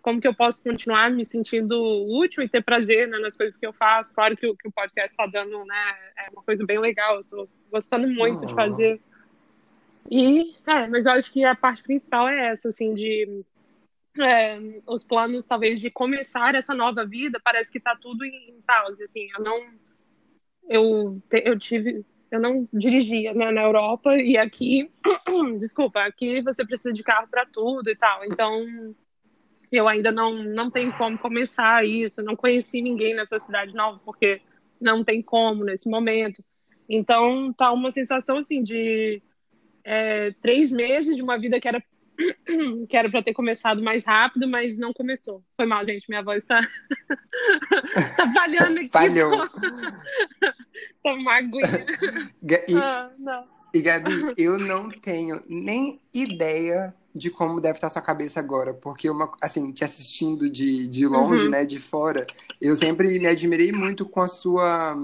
como 0.01 0.21
que 0.21 0.29
eu 0.29 0.35
posso 0.35 0.63
continuar 0.63 1.11
me 1.11 1.25
sentindo 1.25 1.77
útil 2.09 2.43
e 2.43 2.49
ter 2.49 2.63
prazer 2.65 3.07
né, 3.09 3.19
nas 3.19 3.37
coisas 3.37 3.59
que 3.59 3.67
eu 3.67 3.73
faço? 3.73 4.15
Claro 4.15 4.37
que 4.37 4.47
o, 4.47 4.57
que 4.57 4.67
o 4.67 4.73
podcast 4.73 5.11
está 5.11 5.27
dando, 5.27 5.65
né, 5.67 5.97
é 6.17 6.31
uma 6.31 6.43
coisa 6.43 6.65
bem 6.65 6.79
legal, 6.79 7.17
eu 7.17 7.21
estou 7.21 7.49
gostando 7.71 8.09
muito 8.09 8.47
de 8.47 8.55
fazer. 8.55 9.01
E, 10.11 10.55
é, 10.67 10.87
mas 10.87 11.05
eu 11.05 11.13
acho 11.13 11.31
que 11.31 11.45
a 11.45 11.55
parte 11.55 11.83
principal 11.83 12.29
é 12.29 12.49
essa, 12.49 12.71
assim, 12.71 12.95
de 12.95 13.45
é, 14.23 14.59
os 14.87 15.05
planos 15.05 15.47
talvez 15.47 15.81
de 15.81 15.91
começar 15.91 16.55
essa 16.55 16.75
nova 16.75 17.05
vida 17.07 17.41
parece 17.43 17.71
que 17.71 17.79
está 17.79 17.97
tudo 17.97 18.25
em, 18.25 18.51
em 18.51 18.61
pause 18.63 19.03
assim. 19.03 19.29
Eu 19.37 19.45
não 19.45 19.67
eu 20.69 21.23
eu 21.33 21.59
tive 21.59 22.05
eu 22.31 22.41
não 22.41 22.69
dirigia 22.73 23.33
né, 23.33 23.51
na 23.51 23.63
Europa 23.63 24.17
e 24.17 24.37
aqui 24.37 24.91
desculpa 25.59 26.03
aqui 26.03 26.43
você 26.43 26.65
precisa 26.65 26.93
de 26.93 27.03
carro 27.03 27.29
para 27.29 27.47
tudo 27.47 27.91
e 27.91 27.97
tal. 27.97 28.21
Então 28.25 28.95
eu 29.71 29.89
ainda 29.89 30.11
não 30.13 30.43
não 30.43 30.71
tenho 30.71 30.97
como 30.97 31.19
começar 31.19 31.85
isso. 31.87 32.23
Não 32.23 32.37
conheci 32.37 32.83
ninguém 32.83 33.15
nessa 33.15 33.39
cidade 33.39 33.75
nova 33.75 34.01
porque 34.05 34.41
não 34.81 35.03
tem 35.05 35.23
como 35.23 35.65
nesse 35.65 35.89
momento. 35.89 36.43
Então 36.89 37.53
tá 37.53 37.73
uma 37.73 37.91
sensação 37.91 38.39
assim 38.39 38.63
de 38.63 39.23
é, 39.85 40.33
três 40.41 40.71
meses 40.71 41.17
de 41.17 41.23
uma 41.23 41.39
vida 41.39 41.61
que 41.61 41.69
era 41.69 41.83
que 42.89 42.97
era 42.97 43.11
para 43.11 43.23
ter 43.23 43.33
começado 43.33 43.83
mais 43.83 44.05
rápido, 44.05 44.49
mas 44.49 44.77
não 44.77 44.93
começou. 44.93 45.43
Foi 45.57 45.67
mal, 45.67 45.85
gente, 45.85 46.09
minha 46.09 46.23
voz 46.23 46.45
tá, 46.45 46.61
tá 48.17 48.33
falhando 48.33 48.81
aqui. 48.81 48.91
Falhou. 48.93 49.49
tá 51.03 51.13
uma 51.15 51.37
aguinha. 51.37 51.87
E, 52.69 52.75
ah, 52.77 53.11
e 53.73 53.81
Gabi, 53.81 54.35
eu 54.37 54.59
não 54.59 54.91
tenho 54.91 55.43
nem 55.49 56.01
ideia 56.13 56.95
de 57.15 57.31
como 57.31 57.61
deve 57.61 57.77
estar 57.77 57.91
sua 57.91 58.03
cabeça 58.03 58.39
agora, 58.39 58.73
porque 58.73 59.11
uma, 59.11 59.33
assim, 59.41 59.73
te 59.73 59.85
assistindo 59.85 60.49
de, 60.49 60.87
de 60.89 61.07
longe, 61.07 61.45
uhum. 61.45 61.51
né, 61.51 61.65
de 61.65 61.79
fora, 61.79 62.27
eu 62.61 62.77
sempre 62.77 63.19
me 63.19 63.27
admirei 63.27 63.73
muito 63.73 64.07
com 64.07 64.21
a 64.21 64.29
sua 64.29 64.97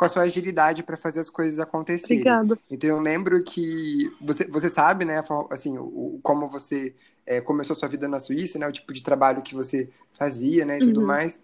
com 0.00 0.06
a 0.06 0.08
sua 0.08 0.22
agilidade 0.22 0.82
para 0.82 0.96
fazer 0.96 1.20
as 1.20 1.28
coisas 1.28 1.58
acontecerem. 1.58 2.22
Obrigada. 2.22 2.58
Então 2.70 2.88
eu 2.88 2.98
lembro 2.98 3.44
que 3.44 4.10
você, 4.18 4.46
você 4.46 4.70
sabe, 4.70 5.04
né, 5.04 5.22
assim, 5.50 5.76
o, 5.76 6.18
como 6.22 6.48
você 6.48 6.94
é, 7.26 7.38
começou 7.38 7.76
sua 7.76 7.86
vida 7.86 8.08
na 8.08 8.18
Suíça, 8.18 8.58
né, 8.58 8.66
o 8.66 8.72
tipo 8.72 8.94
de 8.94 9.02
trabalho 9.02 9.42
que 9.42 9.54
você 9.54 9.90
fazia, 10.18 10.64
né, 10.64 10.78
e 10.78 10.80
tudo 10.80 11.00
uhum. 11.00 11.06
mais. 11.06 11.42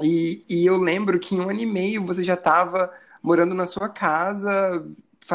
E, 0.00 0.42
e 0.48 0.64
eu 0.64 0.78
lembro 0.78 1.20
que 1.20 1.34
em 1.34 1.40
um 1.40 1.50
ano 1.50 1.60
e 1.60 1.66
meio 1.66 2.06
você 2.06 2.24
já 2.24 2.32
estava 2.32 2.90
morando 3.22 3.54
na 3.54 3.66
sua 3.66 3.90
casa, 3.90 4.82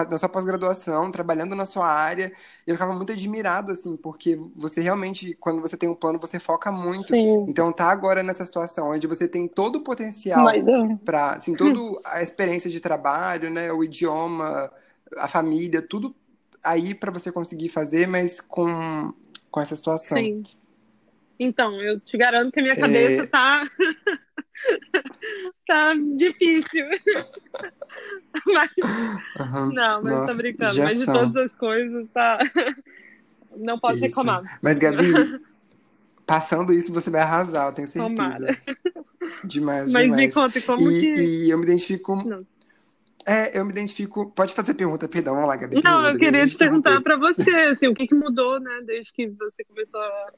na 0.09 0.17
sua 0.17 0.29
pós-graduação, 0.29 1.11
trabalhando 1.11 1.55
na 1.55 1.65
sua 1.65 1.87
área, 1.87 2.31
eu 2.65 2.75
ficava 2.75 2.93
muito 2.93 3.11
admirado, 3.11 3.71
assim, 3.71 3.97
porque 3.97 4.39
você 4.55 4.81
realmente, 4.81 5.35
quando 5.39 5.61
você 5.61 5.75
tem 5.75 5.89
um 5.89 5.95
plano, 5.95 6.19
você 6.19 6.39
foca 6.39 6.71
muito. 6.71 7.07
Sim. 7.07 7.45
Então, 7.47 7.71
tá 7.71 7.89
agora 7.89 8.21
nessa 8.21 8.45
situação 8.45 8.91
onde 8.91 9.07
você 9.07 9.27
tem 9.27 9.47
todo 9.47 9.77
o 9.77 9.83
potencial 9.83 10.45
para, 11.03 11.31
assim, 11.31 11.55
toda 11.57 11.79
a 12.05 12.21
experiência 12.21 12.69
de 12.69 12.79
trabalho, 12.79 13.49
né, 13.49 13.71
o 13.71 13.83
idioma, 13.83 14.71
a 15.17 15.27
família, 15.27 15.81
tudo 15.81 16.15
aí 16.63 16.93
para 16.93 17.11
você 17.11 17.31
conseguir 17.31 17.69
fazer, 17.69 18.07
mas 18.07 18.39
com, 18.39 19.13
com 19.49 19.61
essa 19.61 19.75
situação. 19.75 20.17
Sim. 20.17 20.43
Então, 21.39 21.81
eu 21.81 21.99
te 21.99 22.17
garanto 22.17 22.51
que 22.51 22.59
a 22.59 22.63
minha 22.63 22.75
cabeça 22.75 23.23
é... 23.23 23.25
tá 23.25 23.63
tá 25.67 25.93
difícil. 26.15 26.85
mas, 28.47 28.69
uhum. 29.39 29.73
Não, 29.73 30.01
mas 30.01 30.13
Nossa, 30.13 30.27
tô 30.27 30.37
brincando. 30.37 30.79
Mas 30.79 30.99
de 30.99 31.05
são. 31.05 31.13
todas 31.13 31.45
as 31.45 31.55
coisas, 31.55 32.07
tá. 32.13 32.37
Não 33.57 33.79
posso 33.79 33.95
isso. 33.95 34.05
reclamar. 34.05 34.59
Mas, 34.61 34.77
Gabi, 34.77 35.11
passando 36.25 36.73
isso, 36.73 36.93
você 36.93 37.09
vai 37.09 37.21
arrasar, 37.21 37.67
eu 37.67 37.73
tenho 37.73 37.87
certeza. 37.87 38.15
Tomara. 38.15 38.57
Demais, 39.43 39.91
mas 39.91 40.03
demais. 40.03 40.27
me 40.27 40.31
conta 40.31 40.61
como 40.61 40.89
e, 40.89 41.01
que. 41.01 41.21
E 41.21 41.49
eu 41.49 41.57
me 41.57 41.63
identifico. 41.63 42.15
Não. 42.15 42.45
É, 43.25 43.57
eu 43.57 43.65
me 43.65 43.71
identifico. 43.71 44.31
Pode 44.31 44.53
fazer 44.53 44.73
pergunta, 44.73 45.07
perdão, 45.07 45.35
vamos 45.35 45.49
lá, 45.49 45.55
Gabi. 45.55 45.75
Não, 45.75 45.81
pergunta, 45.81 46.09
eu 46.09 46.17
queria 46.17 46.47
te 46.47 46.57
perguntar 46.57 47.01
para 47.01 47.17
você, 47.17 47.51
assim, 47.71 47.87
o 47.87 47.93
que, 47.93 48.07
que 48.07 48.15
mudou, 48.15 48.59
né, 48.59 48.81
desde 48.85 49.13
que 49.13 49.27
você 49.27 49.63
começou 49.63 50.01
a, 50.01 50.33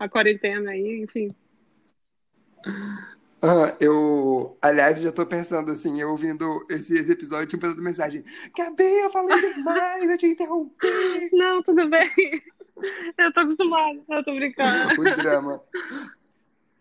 a 0.00 0.08
quarentena 0.08 0.70
aí, 0.70 1.02
enfim. 1.02 1.34
Eu, 3.80 4.56
aliás, 4.60 5.00
já 5.00 5.12
tô 5.12 5.24
pensando 5.26 5.70
assim, 5.70 6.00
eu 6.00 6.10
ouvindo 6.10 6.64
esse, 6.70 6.94
esse 6.94 7.12
episódio, 7.12 7.46
tinha 7.46 7.60
mandado 7.60 7.82
mensagem. 7.82 8.24
Gabi, 8.56 8.84
eu 8.84 9.10
falei 9.10 9.54
demais, 9.54 10.10
eu 10.10 10.18
te 10.18 10.26
interrompi. 10.26 10.86
Não, 11.32 11.62
tudo 11.62 11.88
bem. 11.88 12.10
Eu 13.16 13.32
tô 13.32 13.40
acostumada, 13.40 14.00
eu 14.08 14.24
tô 14.24 14.34
brincando. 14.34 15.00
O 15.00 15.16
drama. 15.16 15.62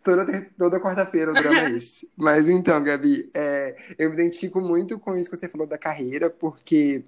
Toda, 0.03 0.51
toda 0.57 0.79
quarta-feira 0.79 1.31
o 1.31 1.33
drama 1.33 1.61
é 1.61 1.71
esse. 1.71 2.09
Mas 2.15 2.49
então, 2.49 2.83
Gabi, 2.83 3.29
é, 3.33 3.75
eu 3.97 4.09
me 4.09 4.15
identifico 4.15 4.59
muito 4.61 4.99
com 4.99 5.15
isso 5.17 5.29
que 5.29 5.37
você 5.37 5.47
falou 5.47 5.67
da 5.67 5.77
carreira, 5.77 6.29
porque 6.29 7.03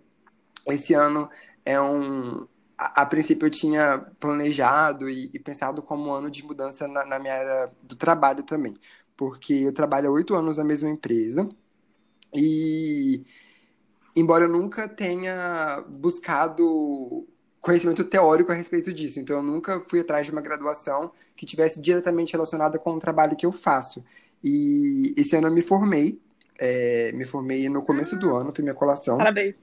esse 0.68 0.94
ano 0.94 1.30
é 1.66 1.80
um. 1.80 2.48
A, 2.78 3.02
a 3.02 3.06
princípio 3.06 3.48
eu 3.48 3.52
tinha 3.52 4.00
planejado 4.20 5.10
e, 5.10 5.32
e, 5.34 5.40
pensado 5.40 5.82
como 5.82 6.10
um 6.10 6.14
ano 6.14 6.30
de 6.30 6.44
mudança 6.44 6.88
na, 6.88 7.06
na 7.06 7.20
minha 7.20 7.34
área 7.34 7.72
do 7.84 7.96
trabalho 7.96 8.44
também 8.44 8.74
porque 9.18 9.54
eu 9.54 9.74
trabalho 9.74 10.10
há 10.10 10.12
oito 10.12 10.36
anos 10.36 10.58
na 10.58 10.64
mesma 10.64 10.90
empresa 10.90 11.50
e, 12.34 13.24
embora 14.16 14.46
eu 14.46 14.50
nunca 14.50 14.88
tenha 14.88 15.84
buscado 15.90 17.28
conhecimento 17.60 18.04
teórico 18.04 18.52
a 18.52 18.56
respeito 18.56 18.94
disso, 18.94 19.20
então 19.20 19.38
eu 19.38 19.44
nunca 19.44 19.82
fui 19.82 20.00
atrás 20.00 20.26
de 20.26 20.32
uma 20.32 20.40
graduação 20.42 21.12
que 21.36 21.46
tivesse 21.46 21.82
diretamente 21.82 22.32
relacionada 22.32 22.78
com 22.80 22.94
o 22.94 23.00
trabalho 23.00 23.36
que 23.36 23.46
eu 23.46 23.52
faço. 23.52 24.06
E 24.44 25.14
esse 25.18 25.36
ano 25.36 25.48
eu 25.48 25.54
me 25.54 25.62
formei, 25.62 26.22
é, 26.60 27.12
me 27.14 27.26
formei 27.26 27.68
no 27.68 27.82
começo 27.82 28.16
do 28.16 28.34
ano, 28.36 28.54
foi 28.54 28.64
minha 28.64 28.76
colação. 28.76 29.18
Parabéns. 29.18 29.60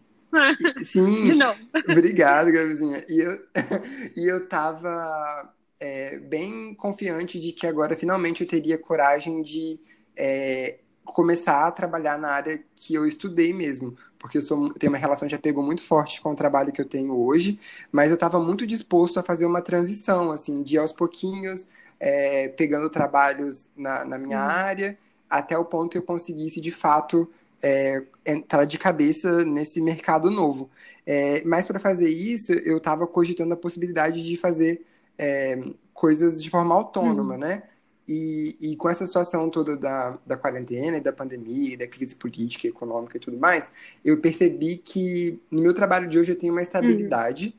Sim. 0.84 1.24
De 1.24 1.34
novo. 1.34 1.58
Obrigado, 1.88 2.52
Gabizinha. 2.52 3.04
E 3.08 3.20
eu, 3.20 3.38
e 4.16 4.26
eu 4.26 4.48
tava 4.48 5.54
é, 5.84 6.18
bem 6.18 6.74
confiante 6.74 7.38
de 7.38 7.52
que 7.52 7.66
agora 7.66 7.94
finalmente 7.94 8.40
eu 8.40 8.48
teria 8.48 8.78
coragem 8.78 9.42
de 9.42 9.78
é, 10.16 10.78
começar 11.04 11.66
a 11.66 11.70
trabalhar 11.70 12.16
na 12.16 12.30
área 12.30 12.58
que 12.74 12.94
eu 12.94 13.06
estudei 13.06 13.52
mesmo, 13.52 13.94
porque 14.18 14.38
eu 14.38 14.42
sou, 14.42 14.72
tenho 14.72 14.90
uma 14.90 14.98
relação 14.98 15.28
de 15.28 15.34
apego 15.34 15.62
muito 15.62 15.82
forte 15.82 16.22
com 16.22 16.30
o 16.32 16.34
trabalho 16.34 16.72
que 16.72 16.80
eu 16.80 16.88
tenho 16.88 17.14
hoje, 17.14 17.60
mas 17.92 18.08
eu 18.08 18.14
estava 18.14 18.40
muito 18.40 18.66
disposto 18.66 19.20
a 19.20 19.22
fazer 19.22 19.44
uma 19.44 19.60
transição, 19.60 20.30
assim, 20.32 20.62
de 20.62 20.78
aos 20.78 20.90
pouquinhos, 20.90 21.68
é, 22.00 22.48
pegando 22.48 22.88
trabalhos 22.88 23.70
na, 23.76 24.06
na 24.06 24.18
minha 24.18 24.38
uhum. 24.38 24.50
área, 24.50 24.98
até 25.28 25.58
o 25.58 25.66
ponto 25.66 25.90
que 25.90 25.98
eu 25.98 26.02
conseguisse, 26.02 26.62
de 26.62 26.70
fato, 26.70 27.30
é, 27.62 28.02
entrar 28.24 28.64
de 28.64 28.78
cabeça 28.78 29.44
nesse 29.44 29.82
mercado 29.82 30.30
novo. 30.30 30.70
É, 31.04 31.42
mas 31.44 31.66
para 31.66 31.78
fazer 31.78 32.08
isso, 32.08 32.52
eu 32.52 32.78
estava 32.78 33.06
cogitando 33.06 33.52
a 33.52 33.56
possibilidade 33.56 34.22
de 34.22 34.36
fazer 34.36 34.80
é, 35.18 35.58
coisas 35.92 36.42
de 36.42 36.50
forma 36.50 36.74
autônoma, 36.74 37.34
uhum. 37.34 37.40
né? 37.40 37.62
E, 38.06 38.56
e, 38.60 38.76
com 38.76 38.90
essa 38.90 39.06
situação 39.06 39.48
toda 39.48 39.78
da, 39.78 40.18
da 40.26 40.36
quarentena 40.36 40.98
e 40.98 41.00
da 41.00 41.10
pandemia, 41.10 41.78
da 41.78 41.86
crise 41.86 42.14
política, 42.14 42.68
econômica 42.68 43.16
e 43.16 43.20
tudo 43.20 43.38
mais, 43.38 43.72
eu 44.04 44.20
percebi 44.20 44.76
que 44.76 45.40
no 45.50 45.62
meu 45.62 45.72
trabalho 45.72 46.06
de 46.06 46.18
hoje 46.18 46.32
eu 46.32 46.38
tenho 46.38 46.52
uma 46.52 46.60
estabilidade 46.60 47.46
uhum. 47.46 47.52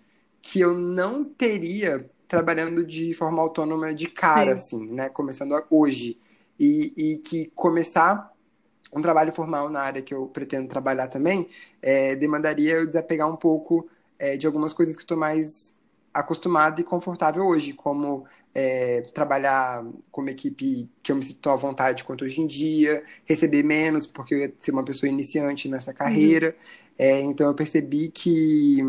que 0.44 0.60
eu 0.60 0.76
não 0.76 1.24
teria 1.24 2.08
trabalhando 2.28 2.86
de 2.86 3.12
forma 3.16 3.42
autônoma 3.42 3.92
de 3.94 4.08
cara, 4.08 4.56
Sim. 4.56 4.78
assim, 4.78 4.94
né? 4.94 5.10
Começando 5.10 5.56
hoje. 5.70 6.20
E, 6.60 6.94
e, 6.96 7.18
que 7.18 7.52
começar 7.54 8.32
um 8.96 9.02
trabalho 9.02 9.32
formal 9.32 9.68
na 9.70 9.82
área 9.82 10.02
que 10.02 10.14
eu 10.14 10.28
pretendo 10.28 10.70
trabalhar 10.70 11.08
também 11.08 11.50
é, 11.82 12.16
demandaria 12.16 12.76
eu 12.76 12.88
desapegar 12.88 13.30
um 13.30 13.36
pouco 13.36 13.90
é, 14.18 14.38
de 14.38 14.48
algumas 14.48 14.72
coisas 14.72 14.96
que 14.96 15.02
estou 15.02 15.18
mais 15.18 15.78
acostumado 16.16 16.80
e 16.80 16.84
confortável 16.84 17.46
hoje, 17.46 17.74
como 17.74 18.26
é, 18.54 19.02
trabalhar 19.14 19.86
com 20.10 20.22
uma 20.22 20.32
equipe 20.32 20.90
que 21.04 21.12
eu 21.12 21.16
me 21.18 21.22
sinto 21.22 21.50
à 21.50 21.56
vontade 21.58 22.06
quanto 22.06 22.24
hoje 22.24 22.40
em 22.40 22.48
dia, 22.48 23.04
receber 23.26 23.64
menos 23.64 24.08
porque 24.08 24.34
eu 24.34 24.40
ia 24.40 24.54
ser 24.58 24.72
uma 24.72 24.86
pessoa 24.86 25.10
iniciante 25.10 25.68
nessa 25.68 25.94
carreira. 25.94 26.48
Uhum. 26.48 26.96
É, 26.98 27.20
então 27.20 27.48
eu 27.48 27.54
percebi 27.54 28.10
que 28.10 28.80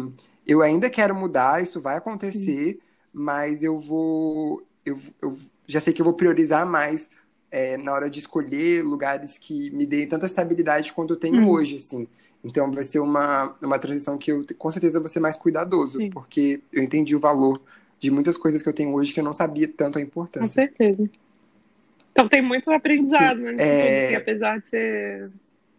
eu 0.46 0.62
ainda 0.62 0.88
quero 0.88 1.16
mudar, 1.16 1.60
isso 1.60 1.80
vai 1.80 1.96
acontecer, 1.96 2.74
Sim. 2.74 2.78
mas 3.12 3.64
eu 3.64 3.76
vou. 3.76 4.62
Eu, 4.84 4.96
eu 5.20 5.36
já 5.66 5.80
sei 5.80 5.92
que 5.92 6.00
eu 6.00 6.04
vou 6.04 6.14
priorizar 6.14 6.64
mais 6.64 7.10
é, 7.50 7.76
na 7.76 7.92
hora 7.92 8.08
de 8.08 8.20
escolher 8.20 8.84
lugares 8.84 9.36
que 9.36 9.70
me 9.72 9.84
deem 9.84 10.06
tanta 10.06 10.26
estabilidade 10.26 10.92
quanto 10.92 11.14
eu 11.14 11.18
tenho 11.18 11.42
hum. 11.42 11.48
hoje, 11.48 11.74
assim. 11.74 12.06
Então 12.46 12.70
vai 12.70 12.84
ser 12.84 13.00
uma, 13.00 13.56
uma 13.60 13.78
transição 13.78 14.16
que 14.16 14.30
eu 14.30 14.44
com 14.56 14.70
certeza 14.70 15.00
vou 15.00 15.08
ser 15.08 15.18
mais 15.18 15.36
cuidadoso, 15.36 15.98
Sim. 15.98 16.10
porque 16.10 16.62
eu 16.72 16.82
entendi 16.82 17.16
o 17.16 17.20
valor 17.20 17.60
de 17.98 18.10
muitas 18.10 18.38
coisas 18.38 18.62
que 18.62 18.68
eu 18.68 18.72
tenho 18.72 18.94
hoje 18.94 19.12
que 19.12 19.18
eu 19.18 19.24
não 19.24 19.34
sabia 19.34 19.66
tanto 19.66 19.98
a 19.98 20.02
importância. 20.02 20.46
Com 20.46 20.76
certeza. 20.76 21.10
Então 22.12 22.28
tem 22.28 22.40
muito 22.40 22.70
aprendizado, 22.70 23.38
Sim, 23.38 23.42
né? 23.42 23.56
É... 23.58 24.06
Tudo, 24.06 24.18
apesar 24.18 24.60
de 24.60 24.70
ser 24.70 25.30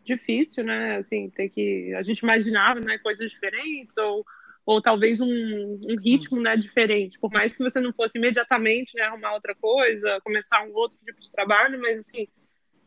difícil, 0.03 0.63
né? 0.63 0.97
Assim, 0.97 1.29
ter 1.29 1.49
que. 1.49 1.93
A 1.95 2.03
gente 2.03 2.19
imaginava 2.19 2.79
né, 2.81 2.97
coisas 2.97 3.31
diferentes, 3.31 3.95
ou, 3.97 4.25
ou 4.65 4.81
talvez 4.81 5.21
um, 5.21 5.27
um 5.27 5.95
ritmo 5.97 6.41
né, 6.41 6.57
diferente. 6.57 7.17
Por 7.17 7.31
mais 7.31 7.55
que 7.55 7.63
você 7.63 7.79
não 7.79 7.93
fosse 7.93 8.17
imediatamente 8.17 8.95
né, 8.95 9.03
arrumar 9.03 9.33
outra 9.33 9.55
coisa, 9.55 10.19
começar 10.23 10.63
um 10.63 10.73
outro 10.73 10.97
tipo 11.05 11.19
de 11.19 11.31
trabalho, 11.31 11.79
mas 11.79 12.01
assim, 12.01 12.27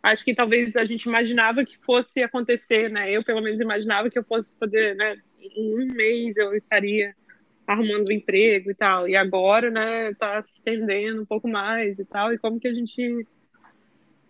acho 0.03 0.25
que 0.25 0.35
talvez 0.35 0.77
a 0.77 0.85
gente 0.85 1.05
imaginava 1.05 1.65
que 1.65 1.77
fosse 1.79 2.23
acontecer, 2.23 2.91
né? 2.91 3.11
Eu, 3.11 3.23
pelo 3.23 3.41
menos, 3.41 3.61
imaginava 3.61 4.11
que 4.11 4.19
eu 4.19 4.25
fosse 4.25 4.53
poder, 4.53 4.95
né? 4.97 5.17
Em 5.41 5.75
um 5.75 5.93
mês 5.93 6.37
eu 6.37 6.55
estaria 6.55 7.15
arrumando 7.67 8.09
um 8.09 8.13
emprego 8.13 8.71
e 8.71 8.75
tal. 8.75 9.09
E 9.09 9.15
agora, 9.15 9.71
né, 9.71 10.13
tá 10.15 10.43
se 10.43 10.57
estendendo 10.57 11.23
um 11.23 11.27
pouco 11.27 11.49
mais 11.49 11.99
e 11.99 12.05
tal. 12.05 12.33
E 12.33 12.39
como 12.39 12.59
que 12.59 12.69
a 12.69 12.75
gente. 12.75 13.27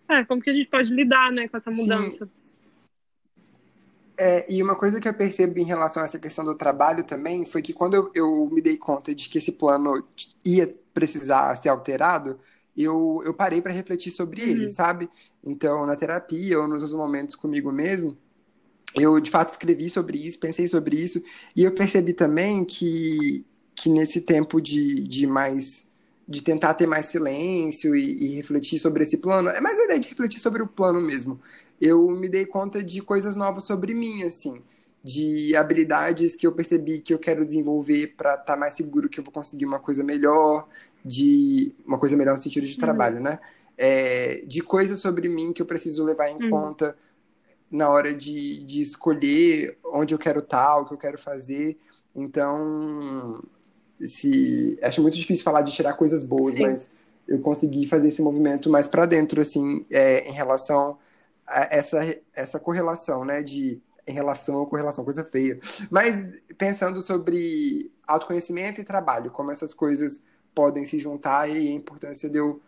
É, 0.09 0.23
como 0.25 0.41
que 0.41 0.49
a 0.49 0.53
gente 0.53 0.69
pode 0.69 0.93
lidar, 0.93 1.31
né, 1.31 1.47
com 1.47 1.57
essa 1.57 1.71
mudança? 1.71 2.25
Sim. 2.25 2.31
É, 4.17 4.45
e 4.47 4.61
uma 4.61 4.75
coisa 4.75 4.99
que 4.99 5.07
eu 5.07 5.13
percebo 5.13 5.57
em 5.57 5.63
relação 5.63 6.03
a 6.03 6.05
essa 6.05 6.19
questão 6.19 6.45
do 6.45 6.55
trabalho 6.55 7.03
também 7.03 7.43
foi 7.43 7.61
que 7.61 7.73
quando 7.73 7.95
eu, 7.95 8.11
eu 8.13 8.49
me 8.51 8.61
dei 8.61 8.77
conta 8.77 9.15
de 9.15 9.27
que 9.27 9.39
esse 9.39 9.53
plano 9.53 10.07
ia 10.45 10.71
precisar 10.93 11.55
ser 11.55 11.69
alterado, 11.69 12.39
eu, 12.75 13.21
eu 13.25 13.33
parei 13.33 13.61
para 13.61 13.73
refletir 13.73 14.11
sobre 14.11 14.41
uhum. 14.41 14.47
ele, 14.47 14.69
sabe? 14.69 15.09
Então, 15.43 15.85
na 15.85 15.95
terapia 15.95 16.59
ou 16.59 16.67
nos 16.67 16.93
momentos 16.93 17.35
comigo 17.35 17.71
mesmo, 17.71 18.17
eu 18.95 19.19
de 19.19 19.29
fato 19.29 19.49
escrevi 19.49 19.89
sobre 19.89 20.17
isso, 20.17 20.39
pensei 20.39 20.67
sobre 20.67 20.97
isso, 20.97 21.21
e 21.55 21.63
eu 21.63 21.71
percebi 21.73 22.13
também 22.13 22.65
que, 22.65 23.45
que 23.75 23.89
nesse 23.89 24.21
tempo 24.21 24.61
de, 24.61 25.07
de 25.07 25.25
mais 25.25 25.89
de 26.27 26.41
tentar 26.41 26.73
ter 26.75 26.87
mais 26.87 27.07
silêncio 27.07 27.93
e, 27.93 28.25
e, 28.25 28.35
refletir 28.35 28.79
sobre 28.79 29.03
esse 29.03 29.17
plano, 29.17 29.49
é 29.49 29.59
mais 29.59 29.77
a 29.77 29.83
ideia 29.83 29.99
de 29.99 30.07
refletir 30.07 30.39
sobre 30.39 30.63
o 30.63 30.67
plano 30.67 31.01
mesmo. 31.01 31.37
Eu 31.79 32.09
me 32.09 32.29
dei 32.29 32.45
conta 32.45 32.81
de 32.81 33.01
coisas 33.01 33.35
novas 33.35 33.65
sobre 33.65 33.93
mim, 33.93 34.23
assim, 34.23 34.53
de 35.03 35.55
habilidades 35.55 36.35
que 36.35 36.45
eu 36.45 36.51
percebi 36.51 36.99
que 36.99 37.13
eu 37.13 37.19
quero 37.19 37.45
desenvolver 37.45 38.15
para 38.15 38.33
estar 38.33 38.43
tá 38.43 38.57
mais 38.57 38.73
seguro 38.73 39.09
que 39.09 39.19
eu 39.19 39.23
vou 39.23 39.33
conseguir 39.33 39.65
uma 39.65 39.79
coisa 39.79 40.03
melhor, 40.03 40.67
de 41.03 41.73
uma 41.85 41.97
coisa 41.97 42.15
melhor 42.15 42.35
no 42.35 42.41
sentido 42.41 42.67
de 42.67 42.73
uhum. 42.73 42.79
trabalho, 42.79 43.19
né? 43.19 43.39
É, 43.77 44.43
de 44.45 44.61
coisas 44.61 44.99
sobre 44.99 45.27
mim 45.27 45.53
que 45.53 45.61
eu 45.61 45.65
preciso 45.65 46.03
levar 46.03 46.29
em 46.29 46.43
uhum. 46.43 46.49
conta 46.49 46.95
na 47.71 47.89
hora 47.89 48.13
de, 48.13 48.63
de 48.63 48.81
escolher 48.81 49.77
onde 49.85 50.13
eu 50.13 50.19
quero 50.19 50.39
estar, 50.39 50.77
o 50.77 50.85
que 50.85 50.93
eu 50.93 50.97
quero 50.97 51.17
fazer. 51.17 51.79
Então, 52.13 53.41
se 53.99 54.77
acho 54.83 55.01
muito 55.01 55.15
difícil 55.15 55.43
falar 55.43 55.61
de 55.61 55.71
tirar 55.71 55.93
coisas 55.93 56.23
boas, 56.23 56.53
Sim. 56.53 56.61
mas 56.61 56.91
eu 57.27 57.39
consegui 57.39 57.87
fazer 57.87 58.09
esse 58.09 58.21
movimento 58.21 58.69
mais 58.69 58.87
para 58.87 59.05
dentro, 59.05 59.41
assim, 59.41 59.85
é, 59.89 60.29
em 60.29 60.33
relação 60.33 60.97
a 61.47 61.75
essa, 61.75 62.15
essa 62.35 62.59
correlação, 62.59 63.23
né, 63.23 63.41
de 63.41 63.81
em 64.07 64.11
relação 64.11 64.55
ou 64.55 64.67
correlação, 64.67 65.03
coisa 65.03 65.23
feia. 65.23 65.59
Mas 65.89 66.23
pensando 66.57 67.01
sobre 67.01 67.91
autoconhecimento 68.07 68.81
e 68.81 68.83
trabalho, 68.83 69.31
como 69.31 69.51
essas 69.51 69.73
coisas 69.73 70.23
podem 70.53 70.85
se 70.85 70.99
juntar 70.99 71.49
e 71.49 71.69
a 71.69 71.71
importância 71.71 72.29
de 72.29 72.37
eu, 72.37 72.61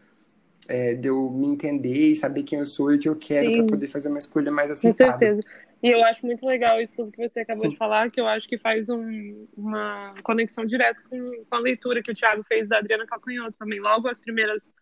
é, 0.67 0.93
de 0.93 1.07
eu 1.09 1.29
me 1.29 1.47
entender 1.47 2.11
e 2.11 2.15
saber 2.15 2.43
quem 2.43 2.59
eu 2.59 2.65
sou 2.65 2.91
e 2.91 2.95
o 2.95 2.99
que 2.99 3.09
eu 3.09 3.15
quero 3.15 3.51
para 3.51 3.65
poder 3.65 3.87
fazer 3.87 4.09
uma 4.09 4.19
escolha 4.19 4.51
mais 4.51 4.71
aceitada. 4.71 5.13
Com 5.13 5.19
certeza. 5.19 5.41
E 5.83 5.89
eu 5.89 6.01
acho 6.05 6.25
muito 6.25 6.45
legal 6.45 6.81
isso 6.81 7.11
que 7.11 7.27
você 7.27 7.41
acabou 7.41 7.65
Sim. 7.65 7.71
de 7.71 7.77
falar, 7.77 8.09
que 8.09 8.21
eu 8.21 8.25
acho 8.25 8.47
que 8.47 8.57
faz 8.57 8.87
um, 8.87 9.45
uma 9.55 10.13
conexão 10.23 10.65
direta 10.65 10.97
com, 11.09 11.43
com, 11.43 11.55
a 11.57 11.59
leitura 11.59 12.01
que 12.01 12.09
o 12.09 12.15
Thiago 12.15 12.41
fez 12.43 12.69
da 12.69 12.77
Adriana 12.77 13.05
Calcanhoto 13.05 13.53
também. 13.59 13.81
Logo 13.81 14.07
as 14.07 14.17
primeiras 14.17 14.73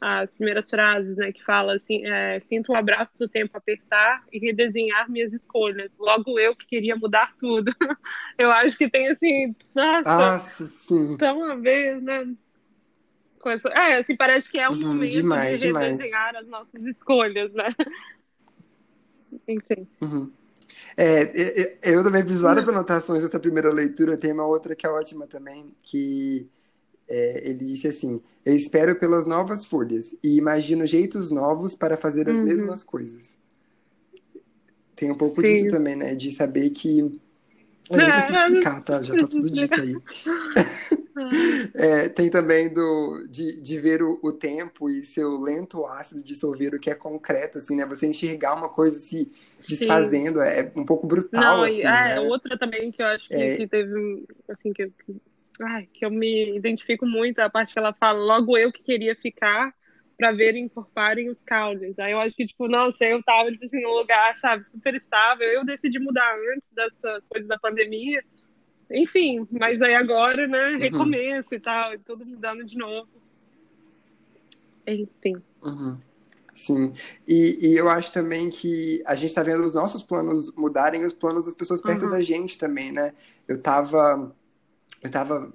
as 0.00 0.32
primeiras 0.32 0.68
frases, 0.68 1.16
né, 1.16 1.32
que 1.32 1.42
fala 1.44 1.76
assim, 1.76 2.06
é, 2.06 2.38
sinto 2.40 2.72
o 2.72 2.76
abraço 2.76 3.18
do 3.18 3.28
tempo 3.28 3.56
apertar 3.56 4.24
e 4.32 4.38
redesenhar 4.38 5.10
minhas 5.10 5.32
escolhas. 5.32 5.96
Logo 5.98 6.38
eu 6.38 6.54
que 6.54 6.66
queria 6.66 6.96
mudar 6.96 7.34
tudo. 7.38 7.72
eu 8.38 8.50
acho 8.50 8.76
que 8.76 8.90
tem 8.90 9.08
assim, 9.08 9.54
nossa, 9.74 10.18
nossa 10.18 10.68
sim. 10.68 11.16
tão 11.16 11.44
a 11.44 11.54
ver, 11.54 12.00
né? 12.02 12.26
Com 13.40 13.50
essa, 13.50 13.68
é, 13.70 13.98
assim, 13.98 14.16
parece 14.16 14.50
que 14.50 14.58
é 14.58 14.68
um 14.68 14.72
uhum, 14.72 14.88
momento 14.88 15.12
demais, 15.12 15.60
de 15.60 15.72
redesenhar 15.72 16.28
demais. 16.28 16.44
as 16.44 16.48
nossas 16.48 16.82
escolhas, 16.84 17.52
né? 17.52 17.74
Enfim. 19.48 19.86
Uhum. 20.00 20.30
É, 20.96 21.92
eu 21.92 22.02
também 22.02 22.24
fiz 22.26 22.40
várias 22.40 22.68
anotações 22.68 23.22
dessa 23.22 23.38
primeira 23.38 23.72
leitura. 23.72 24.16
Tem 24.16 24.32
uma 24.32 24.46
outra 24.46 24.74
que 24.74 24.86
é 24.86 24.90
ótima 24.90 25.26
também, 25.26 25.74
que 25.82 26.48
é, 27.08 27.48
ele 27.48 27.64
disse 27.64 27.88
assim: 27.88 28.22
Eu 28.44 28.54
espero 28.54 28.96
pelas 28.96 29.26
novas 29.26 29.64
folhas 29.64 30.14
e 30.22 30.36
imagino 30.36 30.86
jeitos 30.86 31.30
novos 31.30 31.74
para 31.74 31.96
fazer 31.96 32.28
as 32.28 32.38
uhum. 32.38 32.44
mesmas 32.44 32.82
coisas. 32.82 33.36
Tem 34.94 35.10
um 35.10 35.16
pouco 35.16 35.40
Sim. 35.40 35.52
disso 35.52 35.68
também, 35.68 35.94
né? 35.94 36.14
De 36.14 36.32
saber 36.32 36.70
que. 36.70 37.20
Eu 37.88 37.98
nem 37.98 38.10
preciso 38.10 38.38
explicar, 38.38 38.80
tá? 38.80 39.00
Já 39.00 39.14
tá 39.14 39.28
tudo 39.28 39.48
dito 39.48 39.80
aí. 39.80 39.94
é, 41.74 42.08
tem 42.08 42.28
também 42.28 42.72
do, 42.72 43.26
de, 43.28 43.60
de 43.60 43.78
ver 43.78 44.02
o, 44.02 44.18
o, 44.22 44.32
tempo 44.32 44.90
e 44.90 45.04
seu 45.04 45.40
lento 45.40 45.86
ácido 45.86 46.22
dissolver 46.22 46.74
o 46.74 46.80
que 46.80 46.90
é 46.90 46.94
concreto, 46.96 47.58
assim, 47.58 47.76
né? 47.76 47.86
Você 47.86 48.08
enxergar 48.08 48.54
uma 48.54 48.68
coisa 48.68 48.98
se 48.98 49.30
desfazendo, 49.68 50.40
é, 50.40 50.60
é 50.60 50.72
um 50.74 50.84
pouco 50.84 51.06
brutal, 51.06 51.58
Não, 51.58 51.62
assim, 51.62 51.80
é, 51.80 51.84
né? 51.84 52.20
outra 52.20 52.58
também 52.58 52.90
que 52.90 53.00
eu 53.00 53.06
acho 53.06 53.28
que, 53.28 53.34
é... 53.34 53.56
que 53.56 53.68
teve, 53.68 54.26
assim, 54.48 54.72
que, 54.72 54.90
que, 55.04 55.16
ai, 55.62 55.88
que 55.92 56.04
eu 56.04 56.10
me 56.10 56.56
identifico 56.56 57.06
muito, 57.06 57.40
a 57.40 57.50
parte 57.50 57.72
que 57.72 57.78
ela 57.78 57.92
fala, 57.92 58.18
logo 58.18 58.56
eu 58.56 58.72
que 58.72 58.82
queria 58.82 59.14
ficar 59.16 59.74
para 60.16 60.32
ver 60.32 60.56
encorparem 60.56 61.28
os 61.28 61.42
caules. 61.42 61.98
Aí 61.98 62.12
eu 62.12 62.18
acho 62.18 62.34
que, 62.34 62.46
tipo, 62.46 62.68
não 62.68 62.92
sei, 62.92 63.12
eu 63.12 63.22
tava, 63.22 63.52
tipo 63.52 63.64
assim, 63.64 63.82
num 63.82 63.92
lugar, 63.92 64.36
sabe, 64.36 64.64
super 64.64 64.94
estável. 64.94 65.46
Eu 65.46 65.64
decidi 65.64 65.98
mudar 65.98 66.34
antes 66.54 66.70
dessa 66.70 67.22
coisa 67.28 67.46
da 67.46 67.58
pandemia. 67.58 68.24
Enfim, 68.90 69.46
mas 69.50 69.82
aí 69.82 69.94
agora, 69.94 70.46
né, 70.46 70.70
uhum. 70.70 70.78
recomeço 70.78 71.50
uhum. 71.52 71.58
e 71.58 71.60
tal, 71.60 71.94
e 71.94 71.98
tudo 71.98 72.24
mudando 72.24 72.64
de 72.64 72.78
novo. 72.78 73.08
Enfim. 74.86 75.42
Uhum. 75.62 75.98
Sim, 76.54 76.94
e, 77.28 77.58
e, 77.60 77.76
eu 77.76 77.86
acho 77.86 78.10
também 78.10 78.48
que 78.48 79.02
a 79.04 79.14
gente 79.14 79.26
está 79.26 79.42
vendo 79.42 79.62
os 79.62 79.74
nossos 79.74 80.02
planos 80.02 80.50
mudarem 80.52 81.04
os 81.04 81.12
planos 81.12 81.44
das 81.44 81.52
pessoas 81.52 81.82
perto 81.82 82.06
uhum. 82.06 82.12
da 82.12 82.20
gente 82.22 82.56
também, 82.56 82.90
né? 82.90 83.12
Eu 83.46 83.60
tava. 83.60 84.34
Eu 85.06 85.10
tava. 85.10 85.52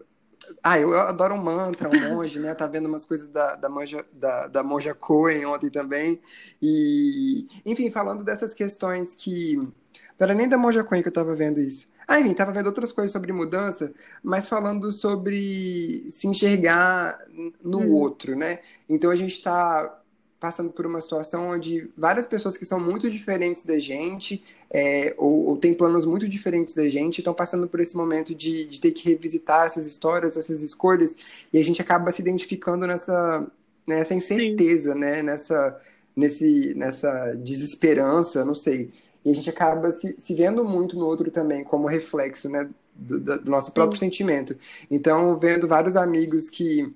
Ah, 0.64 0.80
eu, 0.80 0.94
adoro 1.00 1.36
um 1.36 1.42
mantra, 1.42 1.90
um 1.90 1.92
monge, 2.16 2.40
né? 2.40 2.54
Tá 2.54 2.66
vendo 2.66 2.88
umas 2.88 3.06
coisas 3.06 3.30
da, 3.30 3.56
da, 3.56 3.70
monja, 3.70 4.06
da, 4.14 4.48
da 4.48 4.64
monja 4.64 4.94
Cohen 4.94 5.46
ontem 5.46 5.70
também. 5.70 6.20
E, 6.62 7.48
enfim, 7.66 7.92
falando 7.92 8.24
dessas 8.24 8.54
questões 8.54 9.16
que. 9.16 9.56
Não 9.56 10.26
era 10.26 10.34
nem 10.34 10.48
da 10.48 10.58
monja 10.58 10.84
Cohen 10.84 11.02
que 11.02 11.10
eu 11.10 11.14
tava 11.14 11.36
vendo 11.36 11.60
isso. 11.60 11.90
Ah, 12.08 12.20
enfim, 12.20 12.34
tava 12.34 12.52
vendo 12.52 12.66
outras 12.68 12.92
coisas 12.92 13.12
sobre 13.12 13.32
mudança, 13.32 13.94
mas 14.22 14.50
falando 14.50 14.92
sobre 14.92 16.06
se 16.10 16.28
enxergar 16.28 17.20
no 17.64 17.80
hum. 17.80 17.92
outro, 17.92 18.36
né? 18.36 18.60
Então 18.90 19.10
a 19.10 19.16
gente 19.16 19.34
está 19.34 20.01
passando 20.41 20.71
por 20.71 20.88
uma 20.88 20.99
situação 20.99 21.49
onde 21.49 21.88
várias 21.95 22.25
pessoas 22.25 22.58
que 22.58 22.65
são 22.65 22.80
muito 22.80 23.08
diferentes 23.12 23.63
da 23.63 23.77
gente, 23.77 24.43
é, 24.71 25.13
ou, 25.15 25.45
ou 25.49 25.58
têm 25.58 25.71
planos 25.71 26.04
muito 26.04 26.27
diferentes 26.27 26.73
da 26.73 26.89
gente, 26.89 27.19
estão 27.19 27.32
passando 27.32 27.67
por 27.67 27.80
esse 27.80 27.95
momento 27.95 28.34
de, 28.34 28.65
de 28.65 28.82
ter 28.82 28.91
que 28.91 29.08
revisitar 29.08 29.67
essas 29.67 29.86
histórias, 29.86 30.36
essas 30.36 30.63
escolhas, 30.63 31.15
e 31.54 31.60
a 31.60 31.63
gente 31.63 31.80
acaba 31.80 32.12
se 32.12 32.23
identificando 32.23 32.88
nessa, 32.88 33.47
nessa 33.88 34.15
incerteza, 34.15 34.93
Sim. 34.93 34.99
né? 34.99 35.21
Nessa, 35.21 35.80
nesse, 36.15 36.73
nessa 36.75 37.36
desesperança, 37.36 38.43
não 38.43 38.56
sei. 38.56 38.91
E 39.23 39.30
a 39.30 39.36
gente 39.36 39.47
acaba 39.47 39.91
se, 39.91 40.15
se 40.17 40.34
vendo 40.34 40.65
muito 40.65 40.97
no 40.97 41.06
outro 41.06 41.30
também, 41.30 41.63
como 41.63 41.88
reflexo, 41.88 42.49
né? 42.49 42.67
Do, 42.95 43.19
do 43.19 43.49
nosso 43.49 43.71
próprio 43.71 43.99
Sim. 43.99 44.06
sentimento. 44.06 44.58
Então, 44.89 45.38
vendo 45.38 45.67
vários 45.67 45.95
amigos 45.95 46.49
que, 46.49 46.91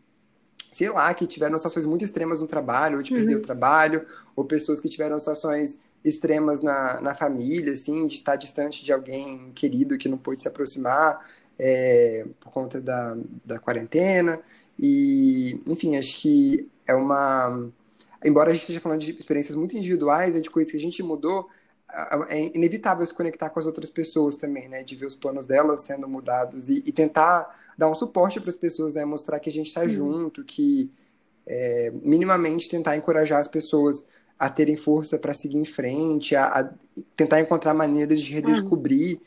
sei 0.75 0.89
lá, 0.89 1.13
que 1.13 1.25
tiveram 1.25 1.57
situações 1.57 1.85
muito 1.85 2.03
extremas 2.03 2.41
no 2.41 2.47
trabalho, 2.47 2.97
ou 2.97 3.01
de 3.01 3.13
uhum. 3.13 3.19
perder 3.19 3.37
o 3.37 3.41
trabalho, 3.41 4.05
ou 4.35 4.43
pessoas 4.43 4.77
que 4.77 4.89
tiveram 4.89 5.17
situações 5.17 5.79
extremas 6.03 6.61
na, 6.61 6.99
na 6.99 7.15
família, 7.15 7.71
assim, 7.71 8.05
de 8.09 8.15
estar 8.15 8.35
distante 8.35 8.83
de 8.83 8.91
alguém 8.91 9.53
querido 9.53 9.97
que 9.97 10.09
não 10.09 10.17
pôde 10.17 10.41
se 10.41 10.49
aproximar 10.49 11.25
é, 11.57 12.25
por 12.41 12.51
conta 12.51 12.81
da, 12.81 13.17
da 13.45 13.57
quarentena. 13.57 14.37
E, 14.77 15.61
enfim, 15.65 15.95
acho 15.95 16.17
que 16.17 16.69
é 16.85 16.93
uma. 16.93 17.71
Embora 18.21 18.49
a 18.49 18.53
gente 18.53 18.63
esteja 18.63 18.81
falando 18.81 18.99
de 18.99 19.13
experiências 19.13 19.55
muito 19.55 19.77
individuais, 19.77 20.35
é 20.35 20.41
de 20.41 20.49
coisas 20.49 20.69
que 20.69 20.77
a 20.77 20.81
gente 20.81 21.01
mudou, 21.01 21.47
é 22.29 22.55
inevitável 22.55 23.05
se 23.05 23.13
conectar 23.13 23.49
com 23.49 23.59
as 23.59 23.65
outras 23.65 23.89
pessoas 23.89 24.35
também, 24.35 24.67
né? 24.67 24.83
De 24.83 24.95
ver 24.95 25.05
os 25.05 25.15
planos 25.15 25.45
delas 25.45 25.81
sendo 25.81 26.07
mudados 26.07 26.69
e, 26.69 26.83
e 26.85 26.91
tentar 26.91 27.49
dar 27.77 27.89
um 27.89 27.95
suporte 27.95 28.39
para 28.39 28.49
as 28.49 28.55
pessoas, 28.55 28.95
né? 28.95 29.05
Mostrar 29.05 29.39
que 29.39 29.49
a 29.49 29.53
gente 29.53 29.67
está 29.67 29.81
uhum. 29.81 29.89
junto, 29.89 30.43
que 30.43 30.91
é, 31.47 31.91
minimamente 32.01 32.69
tentar 32.69 32.95
encorajar 32.95 33.39
as 33.39 33.47
pessoas 33.47 34.05
a 34.37 34.49
terem 34.49 34.75
força 34.75 35.17
para 35.17 35.33
seguir 35.33 35.57
em 35.57 35.65
frente, 35.65 36.35
a, 36.35 36.45
a, 36.45 36.69
tentar 37.15 37.39
encontrar 37.39 37.73
maneiras 37.73 38.19
de 38.19 38.33
redescobrir 38.33 39.19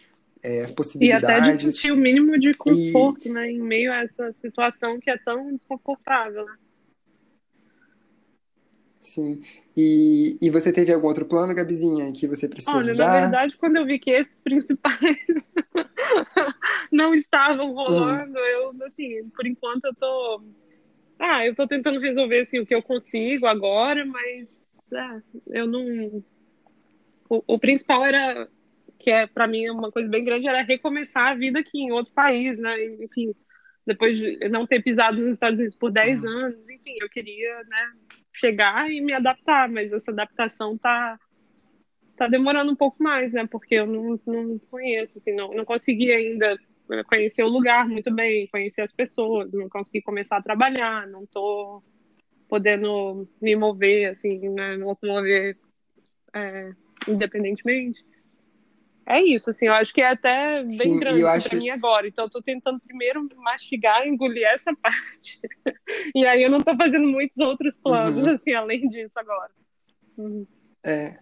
é, 0.42 0.62
as 0.62 0.70
possibilidades. 0.70 1.28
E 1.28 1.32
até 1.32 1.50
de 1.52 1.72
sentir 1.72 1.92
o 1.92 1.96
mínimo 1.96 2.38
de 2.38 2.52
conforto, 2.54 3.28
e... 3.28 3.30
né? 3.30 3.50
Em 3.50 3.60
meio 3.60 3.92
a 3.92 4.02
essa 4.02 4.32
situação 4.40 4.98
que 5.00 5.10
é 5.10 5.16
tão 5.16 5.54
desconfortável. 5.54 6.44
Né? 6.44 6.52
Sim. 9.00 9.40
E, 9.76 10.36
e 10.40 10.50
você 10.50 10.72
teve 10.72 10.92
algum 10.92 11.06
outro 11.06 11.24
plano, 11.24 11.54
Gabizinha, 11.54 12.12
que 12.12 12.26
você 12.26 12.48
precisou 12.48 12.80
Olha, 12.80 12.92
mudar? 12.92 13.06
na 13.06 13.20
verdade, 13.20 13.56
quando 13.58 13.76
eu 13.76 13.86
vi 13.86 13.98
que 13.98 14.10
esses 14.10 14.38
principais 14.38 14.98
não 16.90 17.14
estavam 17.14 17.72
rolando, 17.72 18.38
hum. 18.38 18.74
eu, 18.78 18.86
assim, 18.86 19.28
por 19.30 19.46
enquanto 19.46 19.84
eu 19.84 19.94
tô... 19.94 20.42
Ah, 21.18 21.44
eu 21.44 21.54
tô 21.54 21.66
tentando 21.66 22.00
resolver, 22.00 22.40
assim, 22.40 22.60
o 22.60 22.66
que 22.66 22.74
eu 22.74 22.82
consigo 22.82 23.46
agora, 23.46 24.04
mas 24.04 24.48
é, 24.92 25.22
eu 25.60 25.66
não... 25.66 26.22
O, 27.28 27.54
o 27.54 27.58
principal 27.58 28.04
era, 28.04 28.48
que 28.98 29.10
é 29.10 29.26
para 29.26 29.46
mim 29.46 29.68
uma 29.68 29.92
coisa 29.92 30.08
bem 30.08 30.24
grande, 30.24 30.48
era 30.48 30.62
recomeçar 30.62 31.32
a 31.32 31.34
vida 31.34 31.58
aqui 31.60 31.78
em 31.78 31.92
outro 31.92 32.12
país, 32.14 32.58
né? 32.58 32.84
Enfim, 33.02 33.34
depois 33.86 34.18
de 34.18 34.48
não 34.48 34.66
ter 34.66 34.82
pisado 34.82 35.20
nos 35.20 35.36
Estados 35.36 35.58
Unidos 35.58 35.76
por 35.76 35.90
10 35.90 36.22
uhum. 36.22 36.30
anos, 36.30 36.70
enfim, 36.70 36.96
eu 37.00 37.08
queria, 37.08 37.62
né, 37.64 37.92
chegar 38.38 38.90
e 38.90 39.00
me 39.00 39.12
adaptar, 39.12 39.68
mas 39.68 39.92
essa 39.92 40.10
adaptação 40.10 40.78
tá 40.78 41.18
tá 42.16 42.26
demorando 42.26 42.72
um 42.72 42.76
pouco 42.76 43.00
mais, 43.00 43.32
né? 43.32 43.46
Porque 43.46 43.76
eu 43.76 43.86
não, 43.86 44.20
não 44.26 44.58
conheço, 44.70 45.18
assim, 45.18 45.32
não, 45.34 45.54
não 45.54 45.64
consegui 45.64 46.10
ainda 46.10 46.58
conhecer 47.06 47.44
o 47.44 47.48
lugar 47.48 47.86
muito 47.86 48.12
bem, 48.12 48.48
conhecer 48.48 48.82
as 48.82 48.92
pessoas, 48.92 49.52
não 49.52 49.68
consegui 49.68 50.02
começar 50.02 50.38
a 50.38 50.42
trabalhar, 50.42 51.06
não 51.06 51.24
tô 51.26 51.80
podendo 52.48 53.28
me 53.40 53.54
mover, 53.54 54.10
assim, 54.10 54.48
né? 54.48 54.76
Locomover 54.76 55.56
é, 56.34 56.72
independentemente. 57.06 58.04
É 59.08 59.22
isso, 59.22 59.48
assim, 59.48 59.66
eu 59.66 59.72
acho 59.72 59.94
que 59.94 60.02
é 60.02 60.10
até 60.10 60.62
bem 60.62 60.76
Sim, 60.76 61.00
grande 61.00 61.24
acho... 61.24 61.48
para 61.48 61.58
mim 61.58 61.70
agora. 61.70 62.06
Então, 62.06 62.26
eu 62.26 62.30
tô 62.30 62.42
tentando 62.42 62.78
primeiro 62.78 63.26
mastigar, 63.36 64.06
engolir 64.06 64.46
essa 64.46 64.70
parte. 64.76 65.40
e 66.14 66.26
aí 66.26 66.42
eu 66.42 66.50
não 66.50 66.60
tô 66.60 66.76
fazendo 66.76 67.08
muitos 67.08 67.38
outros 67.38 67.78
planos, 67.78 68.22
uhum. 68.22 68.34
assim, 68.34 68.52
além 68.52 68.86
disso 68.88 69.18
agora. 69.18 69.50
Uhum. 70.18 70.46
É. 70.84 71.16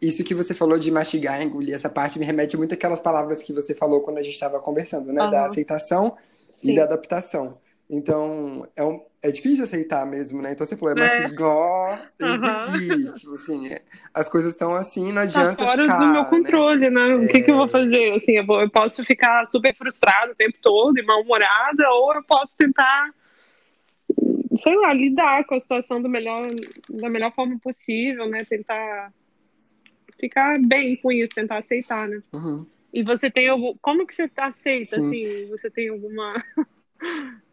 Isso 0.00 0.24
que 0.24 0.34
você 0.34 0.52
falou 0.52 0.80
de 0.80 0.90
mastigar, 0.90 1.40
engolir 1.40 1.76
essa 1.76 1.88
parte, 1.88 2.18
me 2.18 2.24
remete 2.24 2.56
muito 2.56 2.74
àquelas 2.74 2.98
palavras 2.98 3.40
que 3.40 3.52
você 3.52 3.72
falou 3.72 4.00
quando 4.00 4.18
a 4.18 4.22
gente 4.22 4.34
estava 4.34 4.58
conversando, 4.58 5.12
né? 5.12 5.22
Uhum. 5.22 5.30
Da 5.30 5.46
aceitação 5.46 6.16
Sim. 6.50 6.72
e 6.72 6.74
da 6.74 6.82
adaptação. 6.82 7.56
Então, 7.94 8.66
é, 8.74 8.82
um, 8.82 9.04
é 9.22 9.30
difícil 9.30 9.64
aceitar 9.64 10.06
mesmo, 10.06 10.40
né? 10.40 10.52
Então 10.52 10.66
você 10.66 10.74
falou, 10.78 10.96
é 10.96 10.98
mastigó, 10.98 11.98
uhum. 12.22 13.12
tipo 13.12 13.34
assim, 13.34 13.68
é, 13.68 13.82
as 14.14 14.30
coisas 14.30 14.52
estão 14.54 14.74
assim, 14.74 15.08
não 15.08 15.16
tá 15.16 15.20
adianta 15.20 15.56
tá 15.56 15.64
fora 15.66 15.82
ficar, 15.82 15.98
do 15.98 16.12
meu 16.12 16.24
controle, 16.24 16.88
né? 16.88 17.08
né? 17.08 17.14
O 17.16 17.28
que, 17.28 17.42
que 17.42 17.50
eu 17.50 17.56
vou 17.56 17.66
é. 17.66 17.68
fazer? 17.68 18.14
Assim, 18.14 18.38
eu, 18.38 18.46
vou, 18.46 18.62
eu 18.62 18.70
posso 18.70 19.04
ficar 19.04 19.44
super 19.44 19.76
frustrado 19.76 20.32
o 20.32 20.34
tempo 20.34 20.56
todo 20.62 20.98
e 20.98 21.02
mal-humorada, 21.02 21.86
ou 21.90 22.14
eu 22.14 22.24
posso 22.24 22.56
tentar, 22.56 23.10
sei 24.56 24.74
lá, 24.74 24.94
lidar 24.94 25.44
com 25.44 25.56
a 25.56 25.60
situação 25.60 26.00
do 26.00 26.08
melhor, 26.08 26.48
da 26.88 27.10
melhor 27.10 27.30
forma 27.34 27.58
possível, 27.58 28.26
né? 28.26 28.38
Tentar 28.48 29.12
ficar 30.18 30.58
bem 30.66 30.96
com 30.96 31.12
isso, 31.12 31.34
tentar 31.34 31.58
aceitar, 31.58 32.08
né? 32.08 32.22
Uhum. 32.32 32.64
E 32.90 33.02
você 33.02 33.30
tem 33.30 33.48
algum... 33.48 33.74
Como 33.82 34.06
que 34.06 34.14
você 34.14 34.30
aceita, 34.34 34.98
Sim. 34.98 35.08
assim? 35.08 35.48
Você 35.50 35.70
tem 35.70 35.90
alguma... 35.90 36.42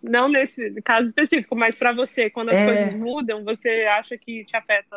Não 0.02 0.30
nesse 0.30 0.82
caso 0.82 1.08
específico, 1.08 1.56
mas 1.56 1.76
para 1.76 1.94
você, 1.94 2.30
quando 2.30 2.50
as 2.50 2.56
é... 2.56 2.66
coisas 2.66 2.94
mudam, 2.94 3.44
você 3.44 3.86
acha 3.86 4.18
que 4.18 4.46
te 4.46 4.56
afeta 4.56 4.96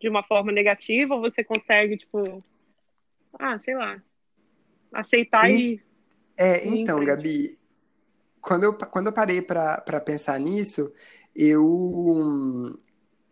de 0.00 0.08
uma 0.08 0.22
forma 0.22 0.52
negativa 0.52 1.14
ou 1.14 1.20
você 1.20 1.42
consegue, 1.42 1.96
tipo, 1.96 2.42
ah, 3.38 3.58
sei 3.58 3.74
lá, 3.74 4.02
aceitar 4.92 5.48
e. 5.50 5.74
e 5.74 5.80
é, 6.36 6.66
então, 6.66 7.04
Gabi, 7.04 7.58
quando 8.40 8.64
eu, 8.64 8.74
quando 8.74 9.06
eu 9.06 9.12
parei 9.12 9.40
para 9.40 10.00
pensar 10.04 10.38
nisso, 10.40 10.92
eu, 11.34 12.76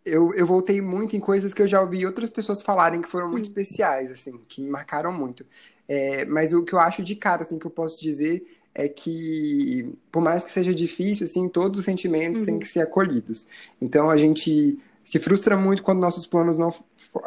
eu, 0.05 0.31
eu 0.35 0.47
voltei 0.47 0.81
muito 0.81 1.17
em 1.17 1.21
coisas 1.21 1.53
que 1.53 1.61
eu 1.61 1.67
já 1.67 1.81
ouvi 1.81 2.07
outras 2.07 2.31
pessoas 2.31 2.63
falarem 2.63 3.03
que 3.03 3.11
foram 3.11 3.29
muito 3.29 3.47
hum. 3.47 3.49
especiais, 3.49 4.11
assim, 4.11 4.39
que 4.49 4.63
me 4.63 4.71
marcaram 4.71 5.13
muito. 5.13 5.45
É, 5.89 6.25
mas 6.27 6.53
o 6.53 6.65
que 6.65 6.73
eu 6.73 6.79
acho 6.79 7.03
de 7.03 7.17
cara, 7.17 7.43
assim, 7.43 7.59
que 7.59 7.67
eu 7.67 7.71
posso 7.71 8.01
dizer 8.01 8.60
é 8.75 8.89
que, 8.89 9.95
por 10.11 10.23
mais 10.23 10.45
que 10.45 10.51
seja 10.51 10.75
difícil, 10.75 11.25
assim, 11.25 11.49
todos 11.49 11.81
os 11.81 11.85
sentimentos 11.85 12.41
uhum. 12.41 12.47
têm 12.47 12.59
que 12.59 12.67
ser 12.67 12.81
acolhidos. 12.81 13.47
Então, 13.81 14.09
a 14.09 14.17
gente 14.17 14.79
se 15.05 15.19
frustra 15.19 15.57
muito 15.57 15.83
quando 15.83 15.99
nossos 15.99 16.25
planos 16.25 16.57
não, 16.57 16.73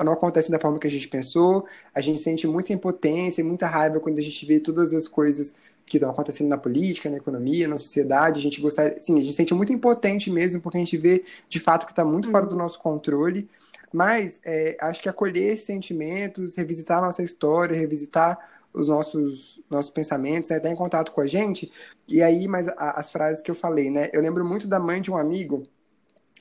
não 0.04 0.14
acontecem 0.14 0.52
da 0.52 0.60
forma 0.60 0.80
que 0.80 0.88
a 0.88 0.90
gente 0.90 1.08
pensou, 1.08 1.66
a 1.94 2.00
gente 2.00 2.22
sente 2.22 2.48
muita 2.48 2.72
impotência 2.72 3.42
e 3.42 3.44
muita 3.44 3.68
raiva 3.68 4.00
quando 4.00 4.20
a 4.20 4.22
gente 4.22 4.46
vê 4.46 4.60
todas 4.60 4.94
as 4.94 5.08
coisas 5.08 5.54
que 5.86 5.98
estão 5.98 6.10
acontecendo 6.10 6.48
na 6.48 6.58
política, 6.58 7.10
na 7.10 7.18
economia, 7.18 7.68
na 7.68 7.78
sociedade, 7.78 8.40
a 8.40 8.42
gente 8.42 8.62
gostaria, 8.62 9.02
sim, 9.02 9.18
a 9.18 9.20
gente 9.20 9.32
se 9.32 9.36
sente 9.36 9.54
muito 9.54 9.74
impotente 9.74 10.32
mesmo, 10.32 10.62
porque 10.62 10.78
a 10.78 10.80
gente 10.80 10.96
vê, 10.96 11.26
de 11.50 11.60
fato, 11.60 11.86
que 11.86 11.92
está 11.92 12.06
muito 12.06 12.28
uhum. 12.28 12.32
fora 12.32 12.46
do 12.46 12.56
nosso 12.56 12.80
controle, 12.80 13.50
mas 13.92 14.40
é, 14.46 14.78
acho 14.80 15.02
que 15.02 15.10
acolher 15.10 15.54
esses 15.54 15.66
sentimentos, 15.66 16.56
revisitar 16.56 17.00
a 17.00 17.02
nossa 17.02 17.22
história, 17.22 17.78
revisitar 17.78 18.40
os 18.74 18.88
nossos, 18.88 19.62
nossos 19.70 19.92
pensamentos, 19.92 20.50
né, 20.50 20.60
tá 20.60 20.70
em 20.70 20.76
contato 20.76 21.12
com 21.12 21.22
a 21.22 21.28
gente. 21.28 21.72
E 22.08 22.22
aí, 22.22 22.48
mas 22.48 22.68
a, 22.70 23.00
as 23.00 23.12
frases 23.12 23.42
que 23.42 23.52
eu 23.52 23.56
falei, 23.56 23.90
né? 23.90 24.10
Eu 24.12 24.22
lembro 24.22 24.44
muito 24.44 24.68
da 24.68 24.80
mãe 24.80 25.02
de 25.02 25.12
um 25.12 25.18
amigo. 25.18 25.68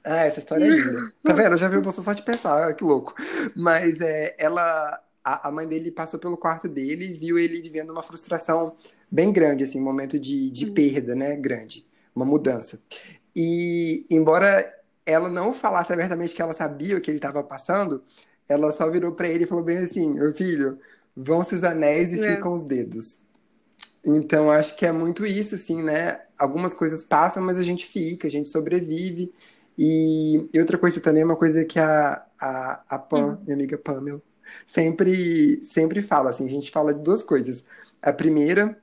Ah, 0.03 0.25
essa 0.25 0.41
história 0.41 0.65
é 0.65 0.69
linda. 0.69 1.13
Tá 1.23 1.33
vendo? 1.33 1.53
Eu 1.53 1.59
já 1.59 1.69
vi 1.69 1.77
o 1.77 1.91
só 1.91 2.13
de 2.13 2.23
pensar, 2.23 2.69
ah, 2.69 2.73
que 2.73 2.83
louco. 2.83 3.15
Mas 3.55 4.01
é, 4.01 4.35
ela, 4.39 5.01
a, 5.23 5.49
a, 5.49 5.53
mãe 5.53 5.69
dele 5.69 5.91
passou 5.91 6.19
pelo 6.19 6.37
quarto 6.37 6.69
dele 6.69 7.05
e 7.05 7.15
viu 7.15 7.39
ele 7.39 7.61
vivendo 7.61 7.91
uma 7.91 8.03
frustração 8.03 8.75
bem 9.11 9.33
grande, 9.33 9.65
assim, 9.65 9.81
um 9.81 9.85
momento 9.85 10.19
de, 10.19 10.51
de 10.51 10.67
uhum. 10.67 10.75
perda, 10.75 11.15
né? 11.15 11.37
Grande, 11.37 11.87
uma 12.15 12.25
mudança. 12.25 12.81
E 13.37 14.07
embora 14.11 14.67
ela 15.05 15.29
não 15.29 15.53
falasse 15.53 15.93
abertamente 15.93 16.35
que 16.35 16.43
ela 16.43 16.53
sabia 16.53 16.97
o 16.97 17.01
que 17.01 17.11
ele 17.11 17.19
estava 17.19 17.43
passando, 17.43 18.03
ela 18.49 18.71
só 18.71 18.91
virou 18.91 19.13
para 19.13 19.29
ele 19.29 19.45
e 19.45 19.47
falou 19.47 19.65
bem 19.65 19.79
assim: 19.79 20.15
meu 20.15 20.35
filho, 20.35 20.79
vão-se 21.17 21.55
os 21.55 21.65
anéis 21.65 22.13
e 22.13 22.25
é. 22.25 22.35
ficam 22.37 22.53
os 22.53 22.65
dedos. 22.65 23.21
Então, 24.05 24.51
acho 24.51 24.77
que 24.77 24.85
é 24.85 24.93
muito 24.93 25.25
isso, 25.25 25.55
assim, 25.55 25.83
né? 25.83 26.23
Algumas 26.37 26.75
coisas 26.75 27.03
passam, 27.03 27.43
mas 27.43 27.57
a 27.57 27.63
gente 27.63 27.87
fica, 27.87 28.27
a 28.27 28.31
gente 28.31 28.49
sobrevive. 28.49 29.33
E, 29.79 30.49
e 30.53 30.59
outra 30.59 30.77
coisa 30.77 31.01
também, 31.01 31.25
uma 31.25 31.37
coisa 31.37 31.65
que 31.65 31.79
a, 31.79 32.25
a, 32.41 32.83
a 32.89 32.99
Pam, 32.99 33.27
uhum. 33.27 33.39
minha 33.43 33.55
amiga 33.55 33.79
Pamela, 33.79 34.21
sempre, 34.67 35.63
sempre 35.73 36.03
fala, 36.03 36.31
assim, 36.31 36.45
a 36.45 36.51
gente 36.51 36.71
fala 36.71 36.93
de 36.93 37.01
duas 37.01 37.23
coisas. 37.23 37.65
A 38.03 38.13
primeira 38.13 38.77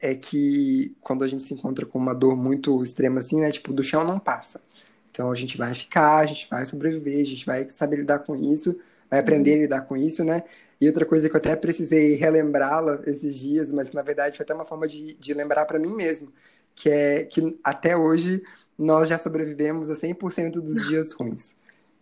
é 0.00 0.14
que 0.14 0.96
quando 1.00 1.22
a 1.24 1.28
gente 1.28 1.44
se 1.44 1.54
encontra 1.54 1.86
com 1.86 1.98
uma 1.98 2.14
dor 2.14 2.36
muito 2.36 2.82
extrema, 2.82 3.20
assim, 3.20 3.40
né? 3.40 3.50
Tipo, 3.52 3.72
do 3.72 3.82
chão 3.82 4.04
não 4.04 4.18
passa. 4.18 4.62
Então, 5.10 5.30
a 5.30 5.34
gente 5.34 5.56
vai 5.56 5.72
ficar, 5.74 6.18
a 6.18 6.26
gente 6.26 6.50
vai 6.50 6.64
sobreviver, 6.64 7.20
a 7.20 7.24
gente 7.24 7.46
vai 7.46 7.68
saber 7.68 7.98
lidar 7.98 8.18
com 8.18 8.34
isso, 8.34 8.76
vai 9.10 9.20
aprender 9.20 9.52
a 9.52 9.54
uhum. 9.54 9.60
lidar 9.62 9.80
com 9.82 9.96
isso, 9.96 10.24
né? 10.24 10.42
E 10.80 10.86
outra 10.86 11.06
coisa 11.06 11.28
que 11.28 11.34
eu 11.34 11.38
até 11.38 11.54
precisei 11.56 12.14
relembrá-la 12.14 13.00
esses 13.06 13.38
dias, 13.38 13.72
mas 13.72 13.88
que 13.88 13.94
na 13.94 14.02
verdade 14.02 14.36
foi 14.36 14.44
até 14.44 14.54
uma 14.54 14.64
forma 14.64 14.86
de, 14.86 15.14
de 15.14 15.34
lembrar 15.34 15.64
para 15.66 15.78
mim 15.78 15.94
mesmo, 15.94 16.32
que 16.74 16.90
é 16.90 17.24
que 17.24 17.58
até 17.62 17.96
hoje 17.96 18.42
nós 18.78 19.08
já 19.08 19.16
sobrevivemos 19.16 19.90
a 19.90 19.94
100% 19.94 20.54
dos 20.54 20.86
dias 20.88 21.12
ruins. 21.12 21.54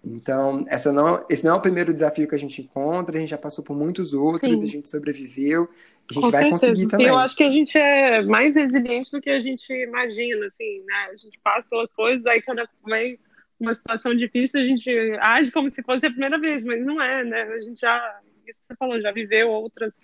Então, 0.05 0.65
essa 0.69 0.91
não, 0.91 1.25
esse 1.31 1.45
não 1.45 1.53
é 1.53 1.55
o 1.55 1.61
primeiro 1.61 1.95
desafio 1.95 2.27
que 2.27 2.35
a 2.35 2.39
gente 2.39 2.61
encontra, 2.61 3.17
a 3.17 3.21
gente 3.21 3.29
já 3.31 3.39
passou 3.39 3.63
por 3.63 3.77
muitos 3.77 4.13
outros, 4.13 4.59
Sim. 4.59 4.65
a 4.65 4.69
gente 4.69 4.89
sobreviveu, 4.89 5.69
a 6.11 6.13
gente 6.13 6.25
Com 6.25 6.31
vai 6.31 6.43
certeza. 6.43 6.67
conseguir 6.67 6.89
também. 6.89 7.07
Eu 7.07 7.19
acho 7.19 7.37
que 7.37 7.45
a 7.45 7.51
gente 7.51 7.79
é 7.79 8.21
mais 8.23 8.57
resiliente 8.57 9.13
do 9.13 9.21
que 9.21 9.31
a 9.31 9.41
gente 9.41 9.73
imagina, 9.73 10.47
assim, 10.47 10.83
né? 10.85 11.11
A 11.13 11.17
gente 11.17 11.39
passa 11.45 11.69
pelas 11.69 11.93
coisas, 11.93 12.27
aí 12.27 12.43
quando 12.43 12.67
vem 12.85 13.17
uma 13.63 13.75
situação 13.75 14.15
difícil, 14.15 14.61
a 14.61 14.65
gente 14.65 14.91
age 15.21 15.51
como 15.51 15.71
se 15.71 15.83
fosse 15.83 16.07
a 16.07 16.11
primeira 16.11 16.39
vez, 16.39 16.65
mas 16.65 16.85
não 16.85 17.01
é, 17.01 17.25
né? 17.25 17.43
A 17.43 17.61
gente 17.61 17.81
já 17.81 18.21
isso 18.47 18.61
que 18.61 18.67
você 18.69 18.77
falou, 18.77 19.01
já 19.01 19.13
viveu 19.13 19.51
outras 19.51 20.01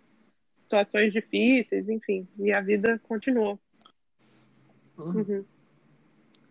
situações 0.55 1.13
difíceis, 1.13 1.89
enfim, 1.89 2.27
e 2.39 2.53
a 2.53 2.61
vida 2.61 3.01
continuou. 3.07 3.59
Uhum. 4.97 5.21
uhum. 5.21 5.45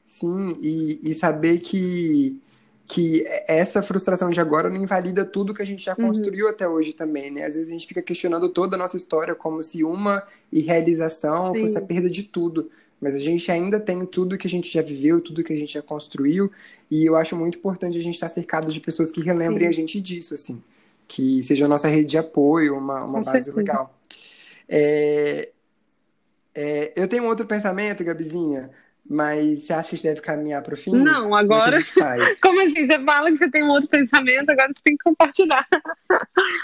Sim, 0.05 0.57
e, 0.61 1.11
e 1.11 1.13
saber 1.13 1.59
que 1.59 2.41
que 2.87 3.25
essa 3.47 3.81
frustração 3.81 4.29
de 4.29 4.39
agora 4.39 4.69
não 4.69 4.81
invalida 4.81 5.25
tudo 5.25 5.53
que 5.53 5.61
a 5.61 5.65
gente 5.65 5.83
já 5.83 5.93
uhum. 5.97 6.07
construiu 6.07 6.45
uhum. 6.45 6.51
até 6.51 6.67
hoje 6.67 6.93
também, 6.93 7.29
né? 7.29 7.43
Às 7.43 7.55
vezes 7.55 7.69
a 7.69 7.73
gente 7.73 7.85
fica 7.85 8.01
questionando 8.01 8.47
toda 8.47 8.77
a 8.77 8.79
nossa 8.79 8.95
história 8.95 9.35
como 9.35 9.61
se 9.61 9.83
uma 9.83 10.23
irrealização 10.51 11.53
Sim. 11.53 11.61
fosse 11.61 11.77
a 11.77 11.81
perda 11.81 12.09
de 12.09 12.23
tudo. 12.23 12.69
Mas 13.01 13.13
a 13.13 13.19
gente 13.19 13.51
ainda 13.51 13.79
tem 13.79 14.05
tudo 14.05 14.37
que 14.37 14.47
a 14.47 14.49
gente 14.49 14.71
já 14.71 14.81
viveu, 14.81 15.19
tudo 15.19 15.43
que 15.43 15.53
a 15.53 15.57
gente 15.57 15.73
já 15.73 15.81
construiu, 15.81 16.49
e 16.89 17.05
eu 17.05 17.15
acho 17.15 17.35
muito 17.35 17.57
importante 17.57 17.97
a 17.97 18.01
gente 18.01 18.15
estar 18.15 18.29
cercado 18.29 18.71
de 18.71 18.79
pessoas 18.79 19.11
que 19.11 19.21
relembrem 19.21 19.67
Sim. 19.67 19.73
a 19.73 19.73
gente 19.73 19.99
disso, 19.99 20.33
assim 20.33 20.61
que 21.07 21.41
seja 21.43 21.65
a 21.65 21.67
nossa 21.67 21.87
rede 21.87 22.09
de 22.09 22.17
apoio, 22.17 22.75
uma, 22.75 23.03
uma 23.05 23.21
base 23.21 23.45
certeza. 23.45 23.55
legal. 23.55 23.97
É, 24.67 25.49
é, 26.53 26.93
eu 26.95 27.07
tenho 27.07 27.23
um 27.23 27.27
outro 27.27 27.45
pensamento, 27.45 28.03
Gabizinha, 28.03 28.69
mas 29.09 29.65
você 29.65 29.73
acha 29.73 29.89
que 29.89 29.95
a 29.95 29.97
gente 29.97 30.07
deve 30.07 30.21
caminhar 30.21 30.61
para 30.61 30.73
o 30.73 30.77
fim? 30.77 30.91
Não, 30.91 31.37
é 31.37 31.41
agora. 31.41 31.79
Como 32.41 32.61
assim? 32.61 32.85
Você 32.85 33.03
fala 33.03 33.31
que 33.31 33.37
você 33.37 33.49
tem 33.49 33.63
um 33.63 33.69
outro 33.69 33.89
pensamento, 33.89 34.49
agora 34.49 34.67
você 34.67 34.83
tem 34.83 34.97
que 34.97 35.03
compartilhar. 35.03 35.67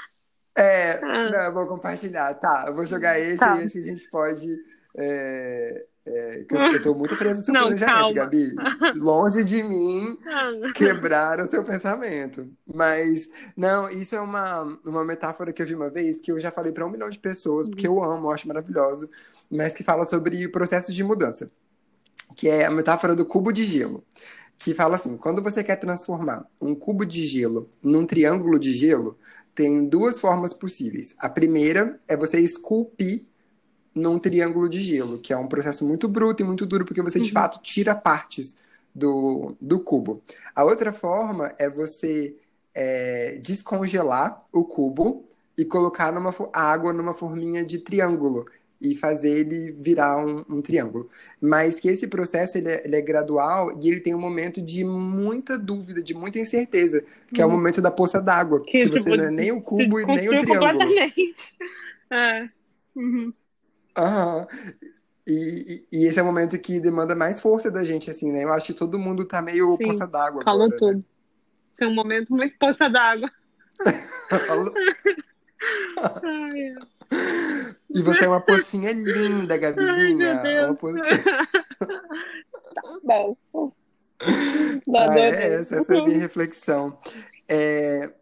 É, 0.56 1.00
ah. 1.04 1.32
não, 1.32 1.40
eu 1.40 1.52
vou 1.54 1.66
compartilhar. 1.66 2.32
Tá, 2.36 2.66
eu 2.68 2.76
vou 2.76 2.86
jogar 2.86 3.20
esse 3.20 3.40
tá. 3.40 3.58
e 3.60 3.64
acho 3.64 3.74
que 3.74 3.80
a 3.80 3.82
gente 3.82 4.08
pode. 4.10 4.56
É, 4.96 5.86
é, 6.06 6.46
eu, 6.50 6.58
eu 6.74 6.82
tô 6.82 6.94
muito 6.94 7.16
preso 7.16 7.38
no 7.38 7.42
seu 7.42 7.54
não, 7.54 7.62
planejamento, 7.62 7.96
calma. 7.96 8.14
Gabi. 8.14 8.56
Longe 9.00 9.44
de 9.44 9.64
mim 9.64 10.18
quebrar 10.76 11.40
o 11.40 11.48
seu 11.48 11.64
pensamento. 11.64 12.48
Mas, 12.68 13.30
não, 13.56 13.90
isso 13.90 14.16
é 14.16 14.22
uma, 14.22 14.64
uma 14.86 15.04
metáfora 15.04 15.54
que 15.54 15.62
eu 15.62 15.66
vi 15.66 15.76
uma 15.76 15.90
vez 15.90 16.20
que 16.20 16.32
eu 16.32 16.40
já 16.40 16.52
falei 16.52 16.72
para 16.72 16.86
um 16.86 16.90
milhão 16.90 17.10
de 17.10 17.20
pessoas, 17.20 17.70
porque 17.70 17.88
eu 17.88 18.04
amo, 18.04 18.28
eu 18.28 18.32
acho 18.32 18.48
maravilhoso, 18.48 19.10
mas 19.50 19.74
que 19.74 19.84
fala 19.84 20.04
sobre 20.04 20.48
processos 20.50 20.94
de 20.94 21.04
mudança. 21.04 21.50
Que 22.36 22.50
é 22.50 22.66
a 22.66 22.72
metáfora 22.72 23.16
do 23.16 23.26
cubo 23.26 23.52
de 23.52 23.64
gelo. 23.64 24.04
Que 24.58 24.74
fala 24.74 24.96
assim: 24.96 25.18
quando 25.18 25.42
você 25.42 25.64
quer 25.64 25.78
transformar 25.78 26.46
um 26.60 26.74
cubo 26.76 27.06
de 27.06 27.24
gelo 27.24 27.70
num 27.82 28.06
triângulo 28.06 28.60
de 28.60 28.74
gelo, 28.74 29.18
tem 29.54 29.86
duas 29.86 30.20
formas 30.20 30.54
possíveis. 30.54 31.16
A 31.18 31.30
primeira 31.30 32.00
é 32.08 32.18
você 32.18 32.40
esculpir 32.40 33.28
num 33.94 34.18
triângulo 34.18 34.68
de 34.68 34.82
gelo, 34.82 35.20
que 35.20 35.32
é 35.32 35.38
um 35.38 35.48
processo 35.48 35.86
muito 35.86 36.08
bruto 36.08 36.42
e 36.42 36.46
muito 36.46 36.66
duro, 36.66 36.86
porque 36.86 37.02
você 37.02 37.20
de 37.20 37.28
uhum. 37.28 37.34
fato 37.34 37.62
tira 37.62 37.94
partes 37.94 38.58
do, 38.94 39.56
do 39.62 39.80
cubo. 39.80 40.22
A 40.56 40.64
outra 40.64 40.92
forma 40.92 41.54
é 41.60 41.70
você 41.70 42.36
é, 42.74 43.40
descongelar 43.42 44.38
o 44.52 44.64
cubo 44.64 45.26
e 45.58 45.64
colocar 45.64 46.12
numa 46.12 46.34
água 46.52 46.92
numa 46.92 47.14
forminha 47.14 47.64
de 47.64 47.78
triângulo 47.78 48.46
e 48.84 48.96
fazer 48.96 49.30
ele 49.30 49.72
virar 49.72 50.18
um, 50.18 50.44
um 50.50 50.62
triângulo. 50.62 51.10
Mas 51.42 51.80
que 51.80 51.88
esse 51.88 52.06
processo 52.06 52.58
ele 52.58 52.68
é, 52.68 52.86
ele 52.86 52.98
é, 52.98 53.02
gradual 53.02 53.80
e 53.82 53.88
ele 53.88 54.02
tem 54.02 54.14
um 54.14 54.20
momento 54.20 54.62
de 54.62 54.84
muita 54.84 55.58
dúvida, 55.58 56.04
de 56.04 56.14
muita 56.14 56.38
incerteza, 56.38 57.02
que 57.34 57.42
uhum. 57.42 57.42
é 57.42 57.46
o 57.46 57.50
uhum. 57.50 57.56
momento 57.56 57.82
da 57.82 57.90
poça 57.90 58.22
d'água, 58.22 58.62
que, 58.62 58.72
que 58.72 58.90
você 58.90 59.16
não 59.16 59.24
é 59.24 59.32
nem 59.32 59.54
o 59.54 59.62
cubo 59.62 60.02
e 60.02 60.06
nem 60.06 60.28
o 60.28 60.38
triângulo. 60.38 60.80
Completamente. 60.80 61.54
É. 62.12 62.48
Uhum. 62.96 63.34
Aham. 63.98 64.46
E, 65.26 65.84
e, 65.92 65.98
e, 65.98 66.06
esse 66.06 66.20
é 66.20 66.22
o 66.22 66.26
momento 66.26 66.60
que 66.60 66.80
demanda 66.80 67.16
mais 67.16 67.40
força 67.40 67.72
da 67.72 67.84
gente, 67.84 68.12
assim, 68.12 68.32
né? 68.32 68.44
Eu 68.44 68.54
acho 68.54 68.68
que 68.68 68.74
todo 68.76 69.00
mundo 69.00 69.26
tá 69.26 69.42
meio 69.42 69.76
Sim, 69.78 69.86
poça 69.86 70.06
d'água. 70.06 70.44
Falou 70.44 70.66
agora, 70.66 70.78
tudo. 70.78 70.98
Né? 70.98 71.04
Esse 71.74 71.86
é 71.86 71.88
um 71.88 71.96
momento 71.96 72.36
muito 72.36 72.56
poça 72.60 72.88
d'água. 72.88 73.32
Falou... 74.48 74.72
e 77.94 78.02
você 78.02 78.26
é 78.26 78.28
uma 78.28 78.42
pocinha 78.42 78.92
linda, 78.92 79.58
Gabizinha. 79.58 80.40
Ai, 80.40 80.44
meu 80.44 80.76
Deus. 80.76 80.80
Po... 80.80 80.94
tá 82.74 83.00
bom. 83.04 83.38
Ah, 84.96 85.18
é, 85.18 85.54
essa, 85.56 85.76
essa 85.76 85.96
é 85.96 86.00
a 86.00 86.04
minha 86.04 86.18
reflexão. 86.18 86.98
É, 87.48 88.14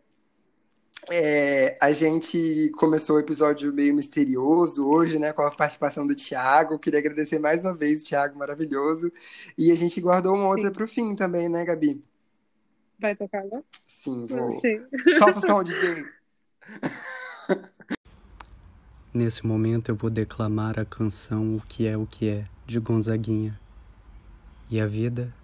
é, 1.10 1.78
a 1.80 1.92
gente 1.92 2.72
começou 2.78 3.16
o 3.16 3.20
episódio 3.20 3.74
meio 3.74 3.94
misterioso 3.94 4.88
hoje, 4.88 5.18
né, 5.18 5.34
com 5.34 5.42
a 5.42 5.52
participação 5.52 6.06
do 6.06 6.16
Thiago. 6.16 6.80
Queria 6.80 7.00
agradecer 7.00 7.40
mais 7.40 7.64
uma 7.64 7.76
vez, 7.76 8.04
Thiago, 8.04 8.38
maravilhoso. 8.38 9.12
E 9.58 9.72
a 9.72 9.76
gente 9.76 10.00
guardou 10.02 10.36
uma 10.36 10.48
outra 10.48 10.72
para 10.72 10.84
o 10.84 10.88
fim 10.88 11.16
também, 11.16 11.50
né, 11.50 11.66
Gabi? 11.66 12.04
Vai 13.00 13.16
tocar 13.16 13.40
agora? 13.40 13.64
Sim, 13.88 14.28
vou. 14.28 14.52
Sim. 14.52 14.86
Solta 15.18 15.40
o 15.40 15.42
som, 15.42 15.64
DJ. 15.64 16.06
Nesse 19.14 19.46
momento 19.46 19.90
eu 19.90 19.96
vou 19.96 20.10
declamar 20.10 20.80
a 20.80 20.86
canção 20.86 21.58
O 21.58 21.62
que 21.68 21.86
é 21.86 21.98
o 21.98 22.08
que 22.08 22.30
é, 22.30 22.48
de 22.66 22.80
Gonzaguinha. 22.80 23.60
E 24.70 24.80
a 24.80 24.88
vida? 24.88 25.36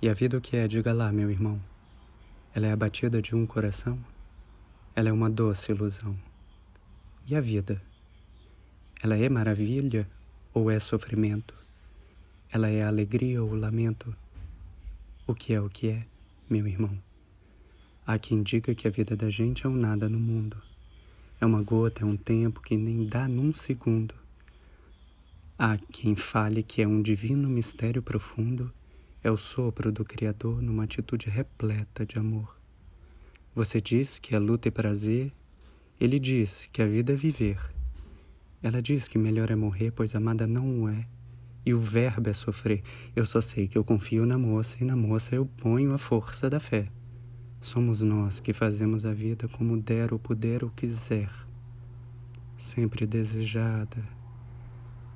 E 0.00 0.08
a 0.08 0.14
vida 0.14 0.38
o 0.38 0.40
que 0.40 0.56
é? 0.56 0.68
Diga 0.68 0.92
lá, 0.92 1.10
meu 1.10 1.28
irmão. 1.28 1.60
Ela 2.54 2.68
é 2.68 2.72
a 2.72 2.76
batida 2.76 3.20
de 3.20 3.34
um 3.34 3.44
coração? 3.44 3.98
Ela 4.94 5.08
é 5.08 5.12
uma 5.12 5.28
doce 5.28 5.72
ilusão. 5.72 6.16
E 7.26 7.34
a 7.34 7.40
vida? 7.40 7.82
Ela 9.02 9.16
é 9.16 9.28
maravilha 9.28 10.08
ou 10.54 10.70
é 10.70 10.78
sofrimento? 10.78 11.56
Ela 12.52 12.68
é 12.68 12.84
alegria 12.84 13.42
ou 13.42 13.52
lamento? 13.52 14.14
O 15.26 15.34
que 15.34 15.52
é 15.52 15.60
o 15.60 15.68
que 15.68 15.88
é, 15.88 16.06
meu 16.48 16.68
irmão? 16.68 16.96
Há 18.06 18.16
quem 18.16 18.44
diga 18.44 18.76
que 18.76 18.86
a 18.86 18.92
vida 18.92 19.16
da 19.16 19.28
gente 19.28 19.66
é 19.66 19.68
um 19.68 19.74
nada 19.74 20.08
no 20.08 20.20
mundo. 20.20 20.56
É 21.40 21.44
uma 21.46 21.62
gota, 21.62 22.02
é 22.02 22.04
um 22.06 22.16
tempo 22.16 22.60
que 22.62 22.76
nem 22.76 23.06
dá 23.06 23.28
num 23.28 23.52
segundo. 23.52 24.14
Há 25.58 25.78
quem 25.92 26.14
fale 26.14 26.62
que 26.62 26.82
é 26.82 26.88
um 26.88 27.02
divino 27.02 27.48
mistério 27.48 28.02
profundo, 28.02 28.72
é 29.22 29.30
o 29.30 29.36
sopro 29.36 29.90
do 29.90 30.04
Criador 30.04 30.62
numa 30.62 30.84
atitude 30.84 31.28
repleta 31.28 32.06
de 32.06 32.18
amor. 32.18 32.56
Você 33.54 33.80
diz 33.80 34.18
que 34.18 34.36
a 34.36 34.38
luta 34.38 34.68
é 34.68 34.70
prazer, 34.70 35.32
ele 35.98 36.18
diz 36.18 36.68
que 36.72 36.82
a 36.82 36.86
vida 36.86 37.12
é 37.12 37.16
viver. 37.16 37.58
Ela 38.62 38.82
diz 38.82 39.08
que 39.08 39.18
melhor 39.18 39.50
é 39.50 39.56
morrer, 39.56 39.90
pois 39.90 40.14
amada 40.14 40.46
não 40.46 40.82
o 40.82 40.88
é, 40.88 41.06
e 41.64 41.72
o 41.72 41.80
verbo 41.80 42.28
é 42.28 42.32
sofrer. 42.32 42.82
Eu 43.14 43.24
só 43.24 43.40
sei 43.40 43.66
que 43.66 43.76
eu 43.76 43.84
confio 43.84 44.24
na 44.24 44.38
moça, 44.38 44.76
e 44.80 44.84
na 44.84 44.94
moça 44.94 45.34
eu 45.34 45.46
ponho 45.46 45.92
a 45.92 45.98
força 45.98 46.48
da 46.48 46.60
fé. 46.60 46.86
Somos 47.60 48.02
nós 48.02 48.38
que 48.38 48.52
fazemos 48.52 49.04
a 49.04 49.12
vida 49.12 49.48
como 49.48 49.76
der 49.76 50.12
ou 50.12 50.18
puder 50.18 50.62
ou 50.62 50.70
quiser, 50.70 51.30
sempre 52.56 53.06
desejada. 53.06 54.02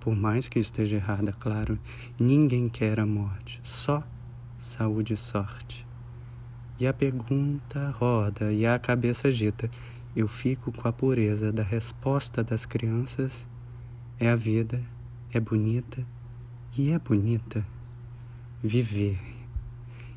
Por 0.00 0.16
mais 0.16 0.48
que 0.48 0.58
esteja 0.58 0.96
errada, 0.96 1.32
claro, 1.32 1.78
ninguém 2.18 2.68
quer 2.68 2.98
a 2.98 3.06
morte, 3.06 3.60
só 3.62 4.02
saúde 4.58 5.14
e 5.14 5.16
sorte. 5.16 5.86
E 6.78 6.86
a 6.86 6.92
pergunta 6.92 7.90
roda 7.90 8.52
e 8.52 8.64
a 8.66 8.78
cabeça 8.78 9.28
agita. 9.28 9.70
Eu 10.16 10.26
fico 10.26 10.72
com 10.72 10.88
a 10.88 10.92
pureza 10.92 11.52
da 11.52 11.62
resposta 11.62 12.42
das 12.42 12.64
crianças. 12.64 13.46
É 14.18 14.28
a 14.28 14.34
vida, 14.34 14.82
é 15.30 15.38
bonita 15.38 16.04
e 16.76 16.90
é 16.90 16.98
bonita 16.98 17.64
viver 18.62 19.18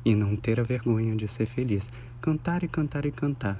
e 0.04 0.14
não 0.14 0.36
ter 0.36 0.60
a 0.60 0.62
vergonha 0.62 1.14
de 1.16 1.26
ser 1.26 1.46
feliz. 1.46 1.90
Cantar 2.24 2.62
e 2.62 2.68
cantar 2.68 3.04
e 3.04 3.10
cantar. 3.10 3.58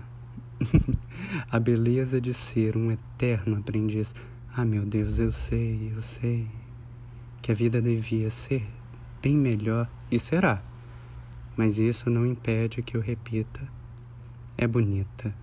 a 1.52 1.60
beleza 1.60 2.18
de 2.18 2.32
ser 2.32 2.78
um 2.78 2.90
eterno 2.90 3.58
aprendiz. 3.58 4.14
Ah, 4.56 4.64
meu 4.64 4.86
Deus, 4.86 5.18
eu 5.18 5.30
sei, 5.30 5.92
eu 5.94 6.00
sei 6.00 6.46
que 7.42 7.52
a 7.52 7.54
vida 7.54 7.82
devia 7.82 8.30
ser 8.30 8.66
bem 9.20 9.36
melhor 9.36 9.86
e 10.10 10.18
será 10.18 10.62
mas 11.56 11.78
isso 11.78 12.10
não 12.10 12.26
impede 12.26 12.82
que 12.82 12.96
eu 12.96 13.00
repita: 13.00 13.60
é 14.56 14.66
bonita, 14.66 15.34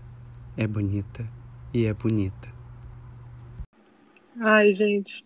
é 0.57 0.67
bonita 0.67 1.25
e 1.73 1.85
é 1.85 1.93
bonita. 1.93 2.49
Ai, 4.39 4.73
gente. 4.75 5.25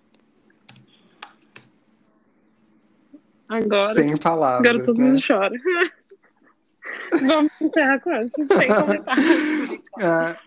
Agora. 3.47 3.93
Sem 3.93 4.17
palavras. 4.17 4.69
Agora 4.69 4.85
todo 4.85 4.97
né? 4.97 5.05
mundo 5.05 5.21
chora. 5.25 5.53
Vamos 7.21 7.51
encerrar 7.61 7.99
com 7.99 8.11
essa, 8.11 8.29
sem 8.29 8.67
comentários. 8.67 9.85
Ah, 9.97 10.37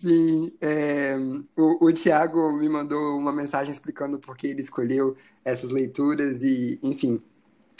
sim, 0.00 0.52
é, 0.60 1.14
o, 1.56 1.86
o 1.86 1.92
Tiago 1.92 2.52
me 2.52 2.68
mandou 2.68 3.16
uma 3.16 3.32
mensagem 3.32 3.70
explicando 3.70 4.18
por 4.18 4.36
que 4.36 4.48
ele 4.48 4.60
escolheu 4.60 5.16
essas 5.44 5.70
leituras 5.70 6.42
e, 6.42 6.80
enfim, 6.82 7.22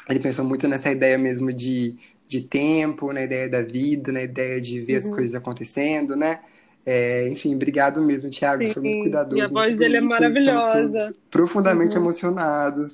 ele 0.08 0.20
pensou 0.20 0.44
muito 0.44 0.68
nessa 0.68 0.90
ideia 0.90 1.18
mesmo 1.18 1.52
de, 1.52 1.96
de 2.26 2.42
tempo, 2.42 3.12
na 3.12 3.22
ideia 3.22 3.48
da 3.48 3.62
vida, 3.62 4.12
na 4.12 4.22
ideia 4.22 4.60
de 4.60 4.80
ver 4.80 4.92
uhum. 4.92 4.98
as 4.98 5.08
coisas 5.08 5.34
acontecendo, 5.34 6.14
né? 6.14 6.40
É, 6.86 7.28
enfim, 7.28 7.54
obrigado 7.54 8.00
mesmo, 8.02 8.30
Thiago. 8.30 8.64
Sim. 8.64 8.72
Foi 8.72 8.82
muito 8.82 8.98
cuidadoso. 9.00 9.36
E 9.38 9.40
a 9.40 9.48
voz 9.48 9.76
dele 9.76 9.96
é 9.96 10.00
maravilhosa. 10.00 11.14
Profundamente 11.30 11.96
uhum. 11.96 12.02
emocionados. 12.02 12.92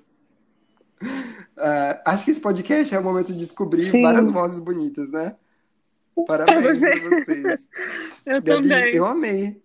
Uh, 1.03 2.01
acho 2.05 2.25
que 2.25 2.31
esse 2.31 2.41
podcast 2.41 2.95
é 2.95 2.99
o 2.99 3.03
momento 3.03 3.33
de 3.33 3.39
descobrir 3.39 3.85
Sim. 3.85 4.03
várias 4.03 4.31
vozes 4.31 4.59
bonitas, 4.59 5.11
né? 5.11 5.37
Parabéns 6.27 6.79
pra, 6.79 6.97
você. 6.97 7.01
pra 7.01 7.25
vocês. 7.25 7.69
eu 8.27 8.43
Gabi, 8.43 8.69
também. 8.69 8.95
Eu 8.95 9.07
amei. 9.07 9.63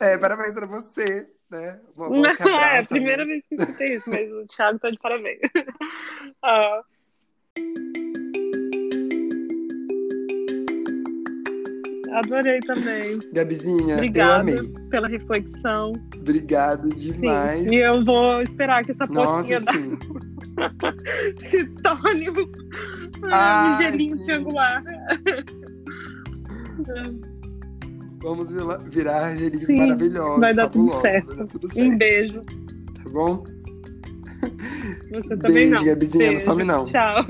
É, 0.00 0.18
parabéns 0.18 0.54
pra 0.54 0.66
você. 0.66 1.28
Né? 1.48 1.78
Uma 1.96 2.08
voz 2.08 2.22
Não, 2.22 2.30
abraça, 2.30 2.76
é 2.76 2.78
a 2.80 2.84
primeira 2.84 3.24
né? 3.24 3.32
vez 3.32 3.44
que 3.48 3.54
escutei 3.54 3.94
isso, 3.94 4.10
mas 4.10 4.30
o 4.32 4.46
Thiago 4.48 4.78
tá 4.80 4.90
de 4.90 4.98
parabéns. 4.98 5.40
ah. 6.42 6.82
Adorei 12.12 12.60
também. 12.60 13.18
Gabizinha, 13.32 13.96
Obrigada 13.96 14.50
eu 14.50 14.58
amei. 14.58 14.72
pela 14.90 15.08
reflexão. 15.08 15.92
Obrigado 16.16 16.88
demais. 16.90 17.60
Sim. 17.60 17.74
E 17.74 17.76
eu 17.76 18.04
vou 18.04 18.42
esperar 18.42 18.84
que 18.84 18.90
essa 18.92 19.06
pocinha 19.06 19.60
da... 19.60 19.72
se 21.46 21.64
torne 21.82 22.30
um, 22.30 22.42
um 23.24 23.78
gelinho 23.82 24.16
triangular. 24.24 24.82
Vamos 28.22 28.48
virar 28.90 29.28
Angelix 29.28 29.68
maravilhosos, 29.68 30.40
vai 30.40 30.54
dar 30.54 30.68
tudo 30.68 31.00
certo. 31.00 31.26
Vai 31.26 31.36
dar 31.36 31.46
tudo 31.46 31.72
certo. 31.72 31.90
Um 31.90 31.98
beijo. 31.98 32.40
Tá 33.02 33.10
bom? 33.10 33.44
Você 35.10 35.36
também 35.36 35.52
Beijo, 35.52 35.74
não. 35.74 35.84
Gabizinha, 35.84 36.24
não 36.24 36.30
Beijo. 36.30 36.44
some 36.44 36.64
não. 36.64 36.86
Tchau. 36.86 37.24